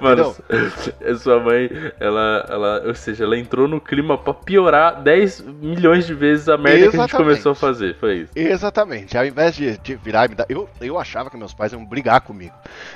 Mano, 0.00 0.34
sua 1.18 1.40
mãe, 1.40 1.70
ela, 2.00 2.46
ela, 2.48 2.82
ou 2.86 2.94
seja, 2.94 3.24
ela 3.24 3.38
entrou 3.38 3.68
no 3.68 3.80
clima 3.80 4.16
pra 4.16 4.34
piorar 4.34 5.02
10 5.02 5.40
milhões 5.40 6.06
de 6.06 6.14
vezes 6.14 6.48
a 6.48 6.56
merda 6.56 6.78
que 6.78 6.82
a 6.82 6.84
gente 6.86 6.94
Exatamente. 6.94 7.28
começou 7.28 7.52
a 7.52 7.54
fazer. 7.54 7.96
Foi 7.96 8.14
isso. 8.18 8.32
Exatamente. 8.34 9.16
Ao 9.16 9.24
invés 9.24 9.54
de, 9.54 9.78
de 9.78 9.94
virar 9.96 10.26
e 10.26 10.28
me 10.30 10.34
dar. 10.34 10.46
Eu, 10.48 10.68
eu 10.80 10.98
achava 10.98 11.30
que 11.30 11.36
meus 11.36 11.54
pais 11.54 11.72
iam 11.72 11.84
brigar 11.84 12.20
comigo. 12.20 12.54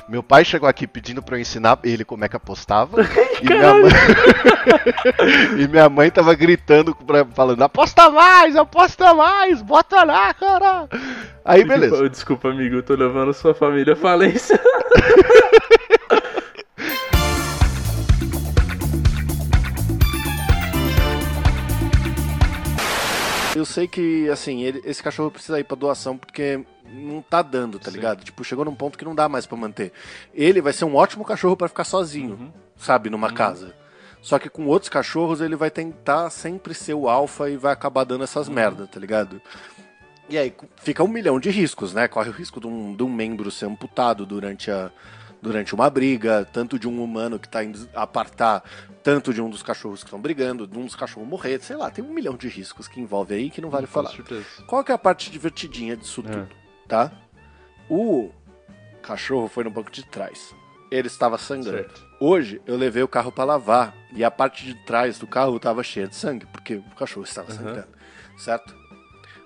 Meu 0.08 0.22
pai 0.22 0.44
chegou 0.44 0.68
aqui 0.68 0.86
pedindo 0.86 1.22
pra 1.22 1.36
eu 1.36 1.40
ensinar 1.40 1.78
ele 1.84 2.04
como 2.04 2.24
é 2.24 2.28
que 2.28 2.36
apostava. 2.36 3.02
e, 3.42 3.46
minha 3.46 3.72
mãe... 3.74 3.90
e 5.60 5.68
minha 5.68 5.88
mãe 5.88 6.10
tava 6.10 6.34
gritando, 6.34 6.94
pra, 6.94 7.24
falando: 7.24 7.62
aposta 7.62 8.10
mais, 8.10 8.56
aposta 8.56 9.14
mais, 9.14 9.62
bota 9.62 10.04
lá, 10.04 10.32
cara. 10.34 10.88
Aí 11.46 11.64
beleza. 11.64 11.90
Desculpa, 11.90 12.10
desculpa, 12.10 12.48
amigo, 12.50 12.76
eu 12.76 12.82
tô 12.82 12.94
levando 12.94 13.32
sua 13.32 13.54
família 13.54 13.92
à 13.92 13.96
falência. 13.96 14.58
Eu 23.54 23.64
sei 23.64 23.88
que, 23.88 24.28
assim, 24.28 24.62
ele- 24.62 24.82
esse 24.84 25.02
cachorro 25.02 25.30
precisa 25.30 25.58
ir 25.58 25.64
pra 25.64 25.76
doação 25.76 26.18
porque 26.18 26.62
não 26.92 27.22
tá 27.22 27.40
dando, 27.40 27.78
tá 27.78 27.90
Sim. 27.90 27.96
ligado? 27.96 28.22
Tipo, 28.22 28.44
chegou 28.44 28.64
num 28.66 28.74
ponto 28.74 28.98
que 28.98 29.04
não 29.04 29.14
dá 29.14 29.28
mais 29.30 29.46
pra 29.46 29.56
manter. 29.56 29.92
Ele 30.34 30.60
vai 30.60 30.74
ser 30.74 30.84
um 30.84 30.94
ótimo 30.94 31.24
cachorro 31.24 31.56
pra 31.56 31.66
ficar 31.68 31.84
sozinho, 31.84 32.32
Uhum. 32.38 32.52
sabe, 32.76 33.08
numa 33.08 33.32
casa. 33.32 33.74
Só 34.20 34.38
que 34.38 34.50
com 34.50 34.66
outros 34.66 34.90
cachorros 34.90 35.40
ele 35.40 35.56
vai 35.56 35.70
tentar 35.70 36.28
sempre 36.30 36.74
ser 36.74 36.92
o 36.94 37.08
alfa 37.08 37.48
e 37.48 37.56
vai 37.56 37.72
acabar 37.72 38.04
dando 38.04 38.24
essas 38.24 38.46
merdas, 38.48 38.90
tá 38.90 39.00
ligado? 39.00 39.40
E 40.28 40.36
aí 40.36 40.52
fica 40.76 41.04
um 41.04 41.08
milhão 41.08 41.38
de 41.38 41.50
riscos, 41.50 41.92
né? 41.94 42.08
Corre 42.08 42.28
o 42.30 42.32
risco 42.32 42.60
de 42.60 42.66
um, 42.66 42.94
de 42.96 43.02
um 43.02 43.08
membro 43.12 43.50
ser 43.50 43.66
amputado 43.66 44.26
durante, 44.26 44.70
a, 44.70 44.90
durante 45.40 45.74
uma 45.74 45.88
briga, 45.88 46.44
tanto 46.52 46.78
de 46.78 46.88
um 46.88 47.02
humano 47.02 47.38
que 47.38 47.48
tá 47.48 47.62
indo 47.62 47.88
apartar, 47.94 48.64
tanto 49.04 49.32
de 49.32 49.40
um 49.40 49.48
dos 49.48 49.62
cachorros 49.62 50.00
que 50.00 50.08
estão 50.08 50.20
brigando, 50.20 50.66
de 50.66 50.76
um 50.76 50.84
dos 50.84 50.96
cachorros 50.96 51.28
morrer, 51.28 51.60
sei 51.62 51.76
lá, 51.76 51.90
tem 51.90 52.04
um 52.04 52.12
milhão 52.12 52.36
de 52.36 52.48
riscos 52.48 52.88
que 52.88 53.00
envolve 53.00 53.34
aí 53.34 53.50
que 53.50 53.60
não 53.60 53.70
vale 53.70 53.86
falar. 53.86 54.10
Com 54.10 54.16
certeza. 54.16 54.44
Qual 54.66 54.82
que 54.82 54.90
é 54.90 54.94
a 54.96 54.98
parte 54.98 55.30
divertidinha 55.30 55.96
disso 55.96 56.24
É. 56.26 56.30
tudo, 56.32 56.48
tá? 56.88 57.12
O 57.88 58.30
cachorro 59.02 59.46
foi 59.46 59.62
no 59.62 59.70
banco 59.70 59.92
de 59.92 60.04
trás. 60.04 60.52
Ele 60.90 61.06
estava 61.06 61.38
sangrando. 61.38 61.78
Certo. 61.88 62.06
Hoje 62.20 62.60
eu 62.66 62.76
levei 62.76 63.02
o 63.02 63.08
carro 63.08 63.30
para 63.30 63.44
lavar 63.44 63.94
e 64.12 64.24
a 64.24 64.30
parte 64.30 64.64
de 64.64 64.74
trás 64.84 65.18
do 65.18 65.26
carro 65.26 65.56
estava 65.56 65.82
cheia 65.84 66.08
de 66.08 66.16
sangue, 66.16 66.46
porque 66.46 66.74
o 66.76 66.82
cachorro 66.96 67.24
estava 67.24 67.50
Uhum. 67.52 67.56
sangrando, 67.58 67.88
certo? 68.38 68.74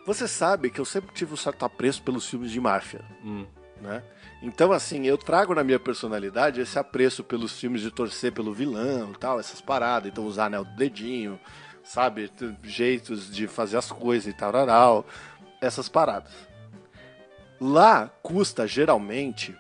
Você 0.07 0.27
sabe 0.27 0.71
que 0.71 0.81
eu 0.81 0.85
sempre 0.85 1.15
tive 1.15 1.33
um 1.35 1.37
certo 1.37 1.65
apreço 1.65 2.03
pelos 2.03 2.27
filmes 2.29 2.51
de 2.51 2.61
máfia, 2.61 3.01
Hum. 3.25 3.47
né? 3.81 4.03
Então, 4.43 4.73
assim, 4.73 5.07
eu 5.07 5.19
trago 5.19 5.55
na 5.55 5.63
minha 5.63 5.79
personalidade 5.79 6.61
esse 6.61 6.79
apreço 6.79 7.23
pelos 7.23 7.59
filmes 7.61 7.83
de 7.83 7.91
torcer 7.91 8.33
pelo 8.33 8.55
vilão 8.55 9.13
tal, 9.13 9.39
essas 9.39 9.61
paradas, 9.61 10.11
então 10.11 10.25
usar 10.25 10.47
anel 10.47 10.65
do 10.65 10.75
dedinho, 10.77 11.39
sabe? 11.85 12.31
Jeitos 12.63 13.31
de 13.31 13.47
fazer 13.47 13.77
as 13.77 13.93
coisas 13.93 14.33
e 14.33 14.37
tal, 14.37 15.05
essas 15.61 15.89
paradas. 15.91 16.33
Lá 17.61 18.11
custa 18.23 18.67
geralmente, 18.67 19.55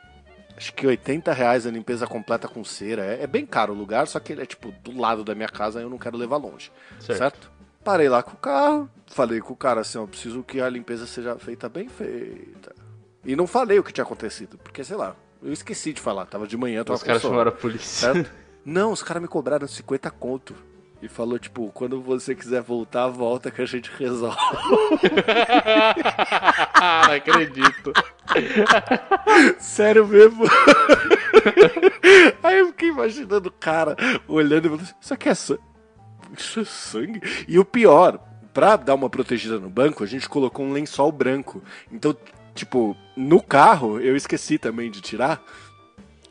acho 0.56 0.72
que 0.72 0.86
80 0.86 1.30
reais 1.34 1.66
a 1.66 1.70
limpeza 1.70 2.06
completa 2.06 2.48
com 2.48 2.64
cera. 2.64 3.04
É, 3.04 3.24
é 3.24 3.26
bem 3.26 3.44
caro 3.44 3.74
o 3.74 3.76
lugar, 3.76 4.06
só 4.08 4.18
que 4.18 4.32
ele 4.32 4.40
é 4.42 4.46
tipo 4.46 4.72
do 4.82 4.98
lado 4.98 5.22
da 5.22 5.34
minha 5.34 5.48
casa 5.48 5.82
eu 5.82 5.90
não 5.90 5.98
quero 5.98 6.16
levar 6.16 6.38
longe. 6.38 6.72
Certo. 6.98 7.18
certo? 7.18 7.49
Parei 7.82 8.08
lá 8.08 8.22
com 8.22 8.32
o 8.32 8.36
carro, 8.36 8.90
falei 9.06 9.40
com 9.40 9.54
o 9.54 9.56
cara 9.56 9.80
assim, 9.80 9.96
ó, 9.96 10.06
preciso 10.06 10.42
que 10.42 10.60
a 10.60 10.68
limpeza 10.68 11.06
seja 11.06 11.36
feita 11.38 11.68
bem 11.68 11.88
feita. 11.88 12.74
E 13.24 13.34
não 13.34 13.46
falei 13.46 13.78
o 13.78 13.82
que 13.82 13.92
tinha 13.92 14.04
acontecido, 14.04 14.58
porque 14.58 14.84
sei 14.84 14.96
lá, 14.96 15.16
eu 15.42 15.52
esqueci 15.52 15.92
de 15.92 16.00
falar, 16.00 16.26
tava 16.26 16.46
de 16.46 16.56
manhã, 16.56 16.84
tava 16.84 16.96
Os 16.96 17.02
caras 17.02 17.22
chamaram 17.22 17.50
a 17.50 17.54
polícia. 17.54 18.12
certo? 18.12 18.30
Não, 18.64 18.92
os 18.92 19.02
caras 19.02 19.22
me 19.22 19.28
cobraram 19.28 19.66
50 19.66 20.10
conto. 20.10 20.54
E 21.02 21.08
falou, 21.08 21.38
tipo, 21.38 21.72
quando 21.72 21.98
você 22.02 22.34
quiser 22.34 22.60
voltar, 22.60 23.08
volta 23.08 23.50
que 23.50 23.62
a 23.62 23.64
gente 23.64 23.90
resolve. 23.98 24.36
não 27.06 27.14
acredito. 27.14 27.90
Sério 29.58 30.06
mesmo? 30.06 30.44
Aí 32.42 32.58
eu 32.58 32.66
fiquei 32.66 32.90
imaginando 32.90 33.48
o 33.48 33.52
cara 33.52 33.96
olhando 34.28 34.66
e 34.66 34.68
falando, 34.68 34.82
assim, 34.82 34.94
isso 35.00 35.14
aqui 35.14 35.30
é 35.30 35.34
sangue? 35.34 35.62
Isso 36.36 36.60
é 36.60 36.64
sangue? 36.64 37.20
E 37.46 37.58
o 37.58 37.64
pior, 37.64 38.18
pra 38.52 38.76
dar 38.76 38.94
uma 38.94 39.10
protegida 39.10 39.58
no 39.58 39.70
banco, 39.70 40.04
a 40.04 40.06
gente 40.06 40.28
colocou 40.28 40.64
um 40.64 40.72
lençol 40.72 41.10
branco. 41.12 41.62
Então, 41.90 42.16
tipo, 42.54 42.96
no 43.16 43.42
carro, 43.42 44.00
eu 44.00 44.16
esqueci 44.16 44.58
também 44.58 44.90
de 44.90 45.00
tirar. 45.00 45.42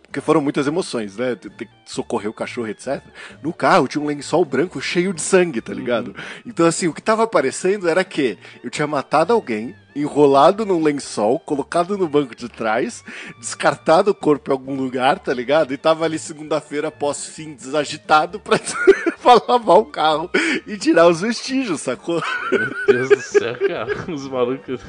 Porque 0.09 0.21
foram 0.21 0.41
muitas 0.41 0.65
emoções, 0.65 1.17
né? 1.17 1.35
Ter 1.35 1.51
ter 1.51 1.65
que 1.65 1.71
socorrer 1.85 2.27
o 2.31 2.33
cachorro, 2.33 2.67
etc. 2.67 2.99
No 3.43 3.53
carro 3.53 3.87
tinha 3.87 4.01
um 4.03 4.07
lençol 4.07 4.43
branco 4.43 4.81
cheio 4.81 5.13
de 5.13 5.21
sangue, 5.21 5.61
tá 5.61 5.71
ligado? 5.71 6.15
Então, 6.43 6.65
assim, 6.65 6.87
o 6.87 6.93
que 6.93 7.01
tava 7.01 7.23
aparecendo 7.23 7.87
era 7.87 8.03
que 8.03 8.35
eu 8.63 8.71
tinha 8.71 8.87
matado 8.87 9.31
alguém, 9.31 9.75
enrolado 9.95 10.65
num 10.65 10.81
lençol, 10.81 11.39
colocado 11.39 11.95
no 11.95 12.07
banco 12.07 12.35
de 12.35 12.49
trás, 12.49 13.03
descartado 13.39 14.09
o 14.09 14.15
corpo 14.15 14.49
em 14.49 14.53
algum 14.53 14.75
lugar, 14.75 15.19
tá 15.19 15.31
ligado? 15.31 15.75
E 15.75 15.77
tava 15.77 16.05
ali 16.05 16.17
segunda-feira 16.17 16.87
após 16.87 17.27
fim, 17.27 17.53
desagitado 17.53 18.39
pra, 18.39 18.57
pra 19.21 19.39
lavar 19.47 19.77
o 19.77 19.85
carro 19.85 20.27
e 20.65 20.75
tirar 20.75 21.07
os 21.07 21.21
vestígios, 21.21 21.81
sacou? 21.81 22.19
Meu 22.51 22.73
Deus 22.87 23.09
do 23.09 23.21
céu, 23.21 23.55
cara. 23.59 23.95
Os 24.11 24.27
malucos. 24.27 24.81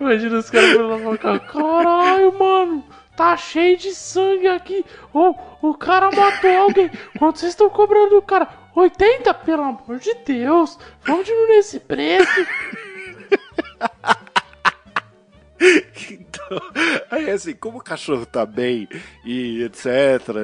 Imagina 0.00 0.38
os 0.38 0.50
caras 0.50 0.76
lavar 0.76 1.14
o 1.14 1.18
carro. 1.18 1.40
Caralho, 1.40 2.38
mano. 2.38 2.84
Tá 3.22 3.36
cheio 3.36 3.76
de 3.76 3.94
sangue 3.94 4.48
aqui. 4.48 4.84
Ô, 5.14 5.32
o 5.62 5.74
cara 5.74 6.10
matou 6.10 6.50
alguém. 6.56 6.90
Quanto 7.16 7.38
vocês 7.38 7.52
estão 7.52 7.70
cobrando 7.70 8.16
do 8.16 8.20
cara? 8.20 8.48
80? 8.74 9.32
Pelo 9.32 9.62
amor 9.62 10.00
de 10.00 10.12
Deus. 10.26 10.76
Vamos 11.04 11.24
diminuir 11.24 11.58
esse 11.58 11.78
preço. 11.78 12.46
Então, 16.10 16.60
aí 17.08 17.30
assim, 17.30 17.54
como 17.54 17.78
o 17.78 17.82
cachorro 17.82 18.26
tá 18.26 18.44
bem 18.44 18.88
e 19.24 19.62
etc, 19.62 19.86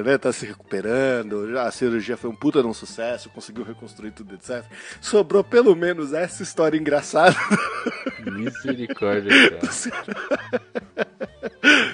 né, 0.05 0.17
tá 0.17 0.31
se 0.31 0.45
recuperando, 0.45 1.51
já 1.51 1.63
a 1.63 1.71
cirurgia 1.71 2.15
foi 2.15 2.29
um 2.29 2.35
puta 2.35 2.61
de 2.61 2.67
um 2.67 2.73
sucesso, 2.73 3.29
conseguiu 3.29 3.65
reconstruir 3.65 4.11
tudo, 4.11 4.35
etc. 4.35 4.63
Sobrou 5.01 5.43
pelo 5.43 5.75
menos 5.75 6.13
essa 6.13 6.41
história 6.41 6.77
engraçada. 6.77 7.35
Misericórdia, 8.23 9.59
cara. 9.59 10.59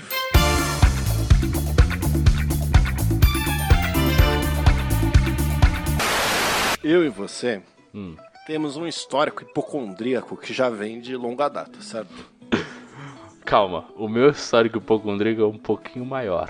Eu 6.88 7.04
e 7.04 7.10
você 7.10 7.64
Hum. 7.96 8.16
temos 8.46 8.78
um 8.78 8.86
histórico 8.86 9.42
hipocondríaco 9.42 10.38
que 10.38 10.54
já 10.54 10.70
vem 10.70 11.02
de 11.02 11.16
longa 11.18 11.50
data, 11.50 11.82
certo? 11.82 12.14
Calma, 13.44 13.86
o 13.96 14.08
meu 14.08 14.30
histórico 14.30 14.78
hipocondríaco 14.78 15.42
é 15.42 15.48
um 15.48 15.58
pouquinho 15.58 16.06
maior. 16.06 16.48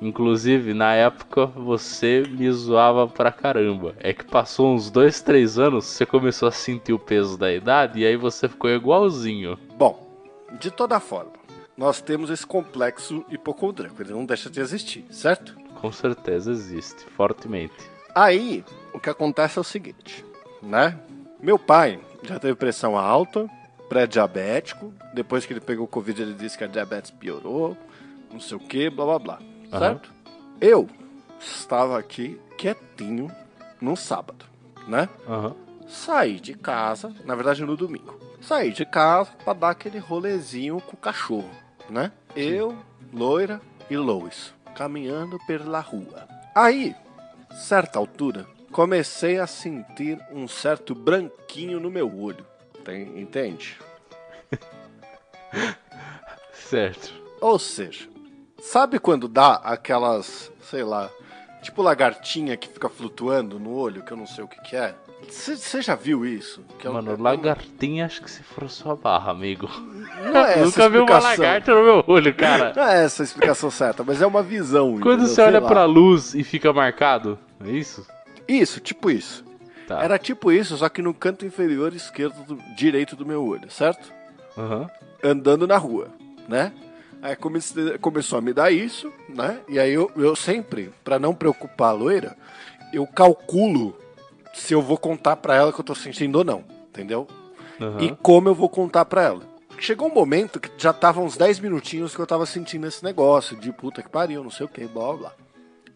Inclusive, 0.00 0.72
na 0.72 0.94
época, 0.94 1.44
você 1.44 2.22
me 2.26 2.50
zoava 2.52 3.06
pra 3.06 3.30
caramba. 3.30 3.94
É 4.00 4.14
que 4.14 4.24
passou 4.24 4.74
uns 4.74 4.90
dois, 4.90 5.20
três 5.20 5.58
anos, 5.58 5.84
você 5.84 6.06
começou 6.06 6.48
a 6.48 6.50
sentir 6.50 6.94
o 6.94 6.98
peso 6.98 7.36
da 7.36 7.52
idade 7.52 8.00
e 8.00 8.06
aí 8.06 8.16
você 8.16 8.48
ficou 8.48 8.70
igualzinho. 8.70 9.58
Bom, 9.76 10.08
de 10.58 10.70
toda 10.70 10.98
forma, 11.00 11.32
nós 11.76 12.00
temos 12.00 12.30
esse 12.30 12.46
complexo 12.46 13.22
hipocondríaco, 13.28 14.00
ele 14.00 14.12
não 14.12 14.24
deixa 14.24 14.48
de 14.48 14.58
existir, 14.60 15.04
certo? 15.10 15.54
Com 15.82 15.92
certeza 15.92 16.50
existe, 16.50 17.04
fortemente. 17.10 17.74
Aí, 18.14 18.64
o 18.94 19.00
que 19.00 19.10
acontece 19.10 19.58
é 19.58 19.60
o 19.60 19.64
seguinte, 19.64 20.24
né? 20.62 20.98
Meu 21.40 21.58
pai 21.58 22.00
já 22.22 22.38
teve 22.38 22.54
pressão 22.54 22.96
alta, 22.96 23.48
pré-diabético, 23.88 24.92
depois 25.12 25.44
que 25.44 25.52
ele 25.52 25.60
pegou 25.60 25.86
Covid 25.86 26.22
ele 26.22 26.34
disse 26.34 26.56
que 26.56 26.64
a 26.64 26.68
diabetes 26.68 27.10
piorou, 27.10 27.76
não 28.32 28.40
sei 28.40 28.56
o 28.56 28.60
que, 28.60 28.88
blá 28.88 29.04
blá 29.04 29.18
blá, 29.18 29.38
Aham. 29.72 29.78
certo? 29.78 30.12
Eu 30.60 30.88
estava 31.38 31.98
aqui 31.98 32.40
quietinho 32.56 33.30
no 33.80 33.96
sábado, 33.96 34.44
né? 34.88 35.08
Aham. 35.28 35.54
Saí 35.86 36.40
de 36.40 36.54
casa, 36.54 37.14
na 37.24 37.34
verdade 37.34 37.62
no 37.64 37.76
domingo. 37.76 38.18
Saí 38.40 38.72
de 38.72 38.86
casa 38.86 39.30
pra 39.44 39.52
dar 39.52 39.70
aquele 39.70 39.98
rolezinho 39.98 40.80
com 40.80 40.92
o 40.94 40.96
cachorro, 41.00 41.50
né? 41.90 42.10
Eu, 42.34 42.76
loira 43.12 43.60
e 43.90 43.96
Lois, 43.96 44.54
caminhando 44.74 45.38
pela 45.46 45.80
rua. 45.80 46.26
Aí, 46.54 46.94
certa 47.52 47.98
altura, 47.98 48.46
comecei 48.74 49.38
a 49.38 49.46
sentir 49.46 50.18
um 50.32 50.48
certo 50.48 50.96
branquinho 50.96 51.78
no 51.78 51.88
meu 51.88 52.12
olho. 52.20 52.44
Tem- 52.84 53.20
entende? 53.20 53.78
Certo. 56.52 57.12
Ou 57.40 57.56
seja, 57.56 58.08
sabe 58.60 58.98
quando 58.98 59.28
dá 59.28 59.54
aquelas, 59.62 60.50
sei 60.60 60.82
lá, 60.82 61.08
tipo 61.62 61.82
lagartinha 61.82 62.56
que 62.56 62.66
fica 62.68 62.88
flutuando 62.88 63.60
no 63.60 63.72
olho, 63.76 64.02
que 64.02 64.10
eu 64.12 64.16
não 64.16 64.26
sei 64.26 64.42
o 64.42 64.48
que, 64.48 64.60
que 64.62 64.74
é? 64.74 64.92
Você 65.28 65.80
já 65.80 65.94
viu 65.94 66.26
isso? 66.26 66.64
Que 66.78 66.88
é 66.88 66.90
um- 66.90 66.94
Mano, 66.94 67.16
lagartinha 67.22 68.06
acho 68.06 68.22
que 68.22 68.30
se 68.30 68.42
for 68.42 68.68
sua 68.68 68.96
barra, 68.96 69.30
amigo. 69.30 69.68
Não 70.32 70.40
é 70.44 70.54
essa 70.58 70.64
Nunca 70.64 70.88
vi 70.88 70.98
uma 70.98 71.18
lagarta 71.20 71.72
no 71.74 71.84
meu 71.84 72.04
olho, 72.08 72.34
cara. 72.34 72.72
Não 72.74 72.82
é 72.82 73.04
essa 73.04 73.22
a 73.22 73.24
explicação 73.24 73.70
certa, 73.70 74.02
mas 74.02 74.20
é 74.20 74.26
uma 74.26 74.42
visão. 74.42 74.98
Quando 75.00 75.20
entendeu? 75.20 75.26
você 75.28 75.42
olha 75.42 75.60
lá. 75.60 75.68
pra 75.68 75.84
luz 75.84 76.34
e 76.34 76.42
fica 76.42 76.72
marcado, 76.72 77.38
é 77.64 77.70
isso? 77.70 78.04
Isso, 78.46 78.80
tipo 78.80 79.10
isso. 79.10 79.44
Tá. 79.86 80.02
Era 80.02 80.18
tipo 80.18 80.50
isso, 80.50 80.76
só 80.76 80.88
que 80.88 81.02
no 81.02 81.12
canto 81.12 81.44
inferior 81.44 81.92
esquerdo, 81.94 82.42
do, 82.44 82.56
direito 82.74 83.14
do 83.16 83.26
meu 83.26 83.44
olho, 83.44 83.70
certo? 83.70 84.12
Aham. 84.56 84.88
Andando 85.22 85.66
na 85.66 85.76
rua, 85.76 86.08
né? 86.48 86.72
Aí 87.20 87.34
comecei- 87.36 87.96
começou 87.98 88.38
a 88.38 88.42
me 88.42 88.52
dar 88.52 88.70
isso, 88.70 89.12
né? 89.28 89.58
E 89.68 89.78
aí 89.78 89.92
eu, 89.92 90.10
eu 90.16 90.34
sempre, 90.36 90.90
pra 91.02 91.18
não 91.18 91.34
preocupar 91.34 91.90
a 91.90 91.92
loira, 91.92 92.36
eu 92.92 93.06
calculo 93.06 93.96
se 94.52 94.72
eu 94.72 94.80
vou 94.82 94.96
contar 94.96 95.36
pra 95.36 95.54
ela 95.56 95.72
que 95.72 95.80
eu 95.80 95.84
tô 95.84 95.94
sentindo 95.94 96.36
ou 96.38 96.44
não, 96.44 96.64
entendeu? 96.88 97.26
Aham. 97.80 98.00
e 98.02 98.16
como 98.22 98.48
eu 98.48 98.54
vou 98.54 98.68
contar 98.68 99.04
pra 99.04 99.22
ela. 99.22 99.42
Chegou 99.80 100.08
um 100.08 100.14
momento 100.14 100.60
que 100.60 100.70
já 100.78 100.92
tava 100.92 101.20
uns 101.20 101.36
10 101.36 101.58
minutinhos 101.58 102.14
que 102.14 102.20
eu 102.20 102.26
tava 102.26 102.46
sentindo 102.46 102.86
esse 102.86 103.02
negócio 103.02 103.56
de 103.56 103.72
puta 103.72 104.00
que 104.02 104.08
pariu, 104.08 104.44
não 104.44 104.50
sei 104.50 104.64
o 104.64 104.68
que, 104.68 104.86
blá 104.86 105.06
blá 105.06 105.14
blá. 105.16 105.32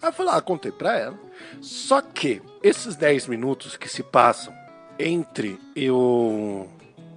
Aí 0.01 0.09
eu 0.09 0.13
fui 0.13 0.25
lá, 0.25 0.41
contei 0.41 0.73
pra 0.73 0.97
ela. 0.97 1.19
Só 1.61 2.01
que 2.01 2.41
esses 2.63 2.97
10 2.97 3.27
minutos 3.27 3.77
que 3.77 3.89
se 3.89 4.03
passam 4.03 4.55
entre 4.99 5.59
eu 5.77 6.69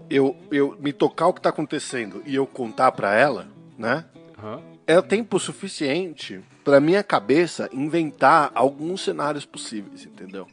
eu, 0.10 0.36
eu 0.52 0.78
me 0.80 0.92
tocar 0.92 1.28
o 1.28 1.34
que 1.34 1.42
tá 1.42 1.50
acontecendo 1.50 2.22
e 2.26 2.36
eu 2.36 2.46
contar 2.46 2.92
pra 2.92 3.16
ela, 3.16 3.48
né? 3.78 4.04
Aham. 4.38 4.62
É 4.86 5.02
tempo 5.02 5.40
suficiente 5.40 6.42
pra 6.66 6.82
minha 6.82 7.02
cabeça 7.02 7.70
inventar 7.72 8.52
alguns 8.54 9.02
cenários 9.02 9.46
possíveis, 9.46 10.06
entendeu? 10.06 10.48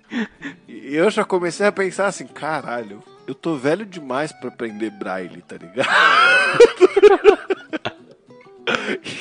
E 0.68 0.94
eu 0.94 1.10
já 1.10 1.24
comecei 1.24 1.66
a 1.66 1.72
pensar 1.72 2.06
assim, 2.06 2.26
caralho, 2.26 3.02
eu 3.26 3.34
tô 3.34 3.56
velho 3.56 3.84
demais 3.84 4.30
pra 4.30 4.48
aprender 4.48 4.90
braille, 4.90 5.42
tá 5.42 5.56
ligado? 5.56 5.88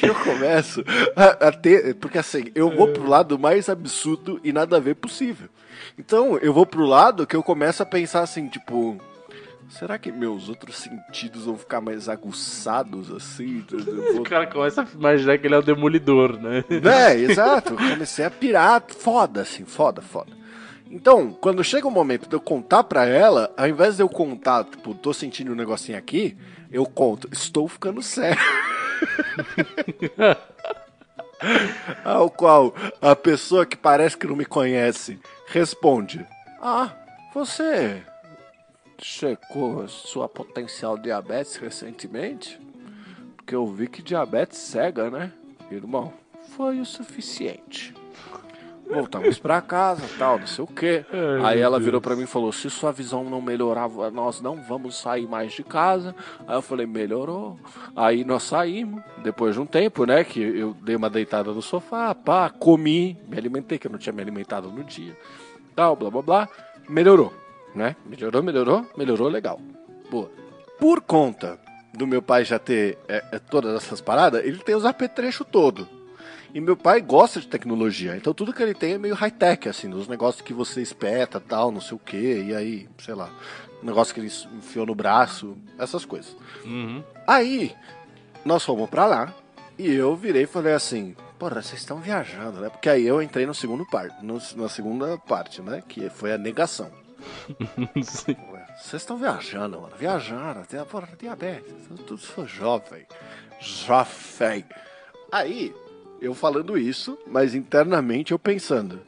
E 0.02 0.06
eu 0.06 0.16
começo 0.16 0.84
a, 1.16 1.48
a 1.48 1.52
ter. 1.52 1.96
Porque 1.96 2.18
assim, 2.18 2.46
eu 2.56 2.70
vou 2.70 2.88
pro 2.90 3.08
lado 3.08 3.38
mais 3.38 3.70
absurdo 3.70 4.40
e 4.44 4.52
nada 4.52 4.78
a 4.78 4.80
ver 4.80 4.96
possível. 4.96 5.48
Então, 5.98 6.38
eu 6.38 6.54
vou 6.54 6.66
pro 6.66 6.86
lado 6.86 7.26
que 7.26 7.36
eu 7.36 7.44
começo 7.44 7.82
a 7.82 7.86
pensar 7.86 8.22
assim, 8.22 8.48
tipo. 8.48 8.98
Será 9.70 9.98
que 9.98 10.14
meus 10.14 10.48
outros 10.48 10.78
sentidos 10.78 11.44
vão 11.44 11.58
ficar 11.58 11.82
mais 11.82 12.08
aguçados 12.08 13.12
assim? 13.12 13.66
Eu 13.70 14.12
O 14.12 14.14
vou 14.14 14.24
cara 14.24 14.48
começa 14.48 14.82
a 14.82 14.88
imaginar 14.94 15.38
que 15.38 15.46
ele 15.46 15.56
é 15.56 15.58
o 15.58 15.62
demolidor, 15.62 16.40
né? 16.40 16.64
né, 16.82 17.20
exato. 17.20 17.74
Eu 17.74 17.78
comecei 17.78 18.24
a 18.24 18.32
pirar 18.32 18.82
foda, 18.88 19.42
assim, 19.42 19.66
foda, 19.66 20.02
foda. 20.02 20.32
Então, 20.90 21.32
quando 21.42 21.64
chega 21.66 21.86
o 21.86 21.92
momento 21.92 22.30
de 22.30 22.36
eu 22.36 22.40
contar 22.40 22.86
pra 22.86 23.06
ela, 23.06 23.54
ao 23.58 23.68
invés 23.68 23.98
de 23.98 24.04
eu 24.04 24.08
contar, 24.08 24.64
tipo, 24.64 24.94
tô 24.96 25.14
sentindo 25.14 25.52
um 25.52 25.56
negocinho 25.56 25.98
aqui, 25.98 26.38
eu 26.72 26.86
conto, 26.86 27.28
estou 27.32 27.68
ficando 27.68 28.02
sério. 28.02 28.40
Ao 32.04 32.30
qual 32.30 32.74
a 33.02 33.16
pessoa 33.16 33.66
que 33.66 33.78
parece 33.78 34.18
que 34.18 34.28
não 34.28 34.36
me 34.36 34.46
conhece 34.46 35.20
responde: 35.48 36.26
Ah, 36.62 36.92
você 37.34 38.04
checou 39.00 39.88
sua 39.88 40.28
potencial 40.28 40.98
diabetes 40.98 41.56
recentemente? 41.58 42.60
Porque 43.36 43.56
eu 43.56 43.68
vi 43.68 43.88
que 43.88 44.02
diabetes 44.02 44.58
cega, 44.58 45.10
né? 45.10 45.32
Irmão, 45.70 46.14
foi 46.56 46.80
o 46.80 46.86
suficiente. 46.86 47.94
Voltamos 48.90 49.38
pra 49.38 49.62
casa, 49.62 50.04
tal, 50.18 50.40
não 50.40 50.48
sei 50.48 50.64
o 50.64 50.68
quê. 50.68 51.06
Ai, 51.44 51.56
Aí 51.56 51.62
ela 51.62 51.78
Deus. 51.78 51.86
virou 51.86 52.02
pra 52.02 52.16
mim 52.16 52.24
e 52.24 52.28
falou: 52.28 52.52
se 52.52 52.70
sua 52.70 52.92
visão 52.92 53.24
não 53.24 53.42
melhorar, 53.42 53.90
nós 54.12 54.42
não 54.42 54.56
vamos 54.64 54.96
sair 54.98 55.28
mais 55.28 55.52
de 55.54 55.64
casa. 55.64 56.16
Aí 56.48 56.56
eu 56.56 56.62
falei: 56.62 56.86
melhorou. 56.86 57.60
Aí 57.96 58.24
nós 58.24 58.44
saímos, 58.44 59.04
depois 59.24 59.56
de 59.56 59.62
um 59.62 59.66
tempo, 59.66 60.06
né? 60.06 60.24
Que 60.24 60.40
eu 60.42 60.74
dei 60.82 60.96
uma 60.96 61.10
deitada 61.10 61.52
no 61.52 61.62
sofá, 61.62 62.16
pá, 62.16 62.50
comi, 62.50 63.18
me 63.28 63.38
alimentei, 63.38 63.78
que 63.78 63.88
eu 63.88 63.92
não 63.92 64.00
tinha 64.00 64.14
me 64.14 64.22
alimentado 64.22 64.70
no 64.70 64.84
dia. 64.84 65.16
Tal, 65.76 65.96
blá 65.96 66.10
blá 66.10 66.22
blá. 66.22 66.50
Melhorou, 66.88 67.34
né? 67.76 67.96
Melhorou, 68.06 68.42
melhorou, 68.42 68.86
melhorou 68.98 69.28
legal. 69.28 69.60
Boa. 70.10 70.32
Por 70.80 71.02
conta 71.02 71.60
do 71.94 72.08
meu 72.08 72.22
pai 72.22 72.46
já 72.46 72.58
ter 72.60 72.98
é, 73.08 73.24
é, 73.34 73.40
todas 73.40 73.76
essas 73.76 74.00
paradas, 74.00 74.46
ele 74.46 74.60
tem 74.60 74.76
os 74.76 74.86
apetrechos 74.86 75.46
todo. 75.52 75.88
E 76.58 76.60
meu 76.60 76.76
pai 76.76 77.02
gosta 77.02 77.40
de 77.40 77.48
tecnologia, 77.48 78.18
então 78.18 78.34
tudo 78.34 78.52
que 78.52 78.64
ele 78.64 78.74
tem 78.74 78.94
é 78.94 78.98
meio 78.98 79.14
high-tech, 79.14 79.70
assim, 79.70 79.88
dos 79.88 80.08
negócios 80.08 80.42
que 80.42 80.56
você 80.56 80.82
espeta, 80.82 81.40
tal, 81.40 81.72
não 81.72 81.80
sei 81.80 81.96
o 81.96 82.00
que, 82.00 82.18
e 82.46 82.56
aí, 82.56 82.90
sei 82.98 83.14
lá, 83.14 83.30
negócio 83.84 84.12
que 84.12 84.20
ele 84.20 84.32
enfiou 84.58 84.84
no 84.84 84.96
braço, 84.96 85.56
essas 85.78 86.04
coisas. 86.04 86.36
Uhum. 86.66 87.04
Aí, 87.28 87.76
nós 88.44 88.64
fomos 88.64 88.90
pra 88.90 89.06
lá, 89.06 89.36
e 89.78 89.94
eu 89.94 90.16
virei 90.16 90.46
e 90.46 90.48
falei 90.48 90.74
assim, 90.74 91.16
porra, 91.38 91.62
vocês 91.62 91.80
estão 91.80 92.00
viajando, 92.00 92.60
né? 92.60 92.70
Porque 92.70 92.90
aí 92.90 93.06
eu 93.06 93.22
entrei 93.22 93.46
no 93.46 93.54
segundo 93.54 93.86
par, 93.86 94.10
no- 94.24 94.42
na 94.56 94.68
segunda 94.68 95.16
parte, 95.16 95.62
né? 95.62 95.84
Que 95.88 96.10
foi 96.10 96.34
a 96.34 96.40
negação. 96.40 96.90
Vocês 97.96 99.02
estão 99.04 99.16
viajando, 99.18 99.80
mano. 99.80 99.94
Viajando. 99.96 100.66
Tem, 100.66 100.84
porra, 100.86 101.10
diabetes. 101.20 101.72
Tudo 102.08 102.18
sou 102.18 102.48
jovem. 102.48 103.06
Jovem. 103.60 104.66
Aí, 105.32 105.74
eu 106.22 106.34
falando 106.34 106.78
isso, 106.78 107.18
mas 107.28 107.54
internamente 107.56 108.32
eu 108.32 108.40
pensando. 108.40 109.00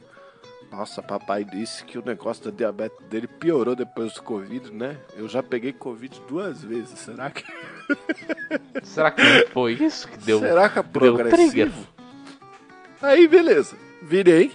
Nossa, 0.70 1.02
papai 1.02 1.44
disse 1.44 1.84
que 1.84 1.98
o 1.98 2.04
negócio 2.04 2.44
da 2.44 2.56
diabetes 2.56 2.96
dele 3.08 3.26
piorou 3.26 3.74
depois 3.74 4.14
do 4.14 4.22
Covid, 4.22 4.72
né? 4.72 4.96
Eu 5.16 5.28
já 5.28 5.42
peguei 5.42 5.72
Covid 5.72 6.22
duas 6.28 6.62
vezes. 6.62 6.96
Será 6.98 7.28
que, 7.28 7.44
Será 8.84 9.10
que 9.10 9.22
foi 9.52 9.72
isso 9.72 10.06
que 10.06 10.16
deu? 10.18 10.38
será 10.38 10.68
que 10.68 10.78
é 10.78 10.82
progressivo? 10.82 11.86
Aí, 13.02 13.26
beleza. 13.26 13.76
Virei, 14.00 14.52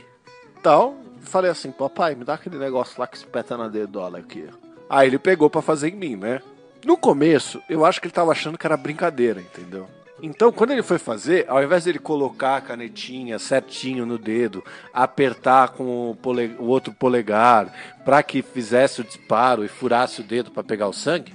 tal. 0.63 0.95
Falei 1.21 1.51
assim, 1.51 1.71
papai, 1.71 2.15
me 2.15 2.23
dá 2.23 2.35
aquele 2.35 2.57
negócio 2.57 2.95
lá 2.97 3.07
que 3.07 3.17
espeta 3.17 3.57
na 3.57 3.67
dedola 3.67 4.19
aqui. 4.19 4.47
Aí 4.89 5.07
ele 5.07 5.19
pegou 5.19 5.49
pra 5.49 5.61
fazer 5.61 5.89
em 5.89 5.95
mim, 5.95 6.15
né? 6.15 6.41
No 6.85 6.95
começo, 6.95 7.61
eu 7.67 7.83
acho 7.83 7.99
que 7.99 8.07
ele 8.07 8.13
tava 8.13 8.31
achando 8.31 8.57
que 8.57 8.65
era 8.65 8.77
brincadeira, 8.77 9.41
entendeu? 9.41 9.87
Então, 10.21 10.51
quando 10.51 10.71
ele 10.71 10.81
foi 10.81 10.97
fazer, 10.97 11.45
ao 11.49 11.61
invés 11.61 11.83
dele 11.83 11.99
colocar 11.99 12.57
a 12.57 12.61
canetinha 12.61 13.37
certinho 13.37 14.05
no 14.05 14.17
dedo, 14.17 14.63
apertar 14.93 15.69
com 15.69 15.83
o, 15.83 16.17
o 16.59 16.65
outro 16.65 16.93
polegar 16.93 17.73
pra 18.05 18.23
que 18.23 18.41
fizesse 18.41 19.01
o 19.01 19.03
disparo 19.03 19.65
e 19.65 19.67
furasse 19.67 20.21
o 20.21 20.23
dedo 20.23 20.51
pra 20.51 20.63
pegar 20.63 20.87
o 20.87 20.93
sangue, 20.93 21.33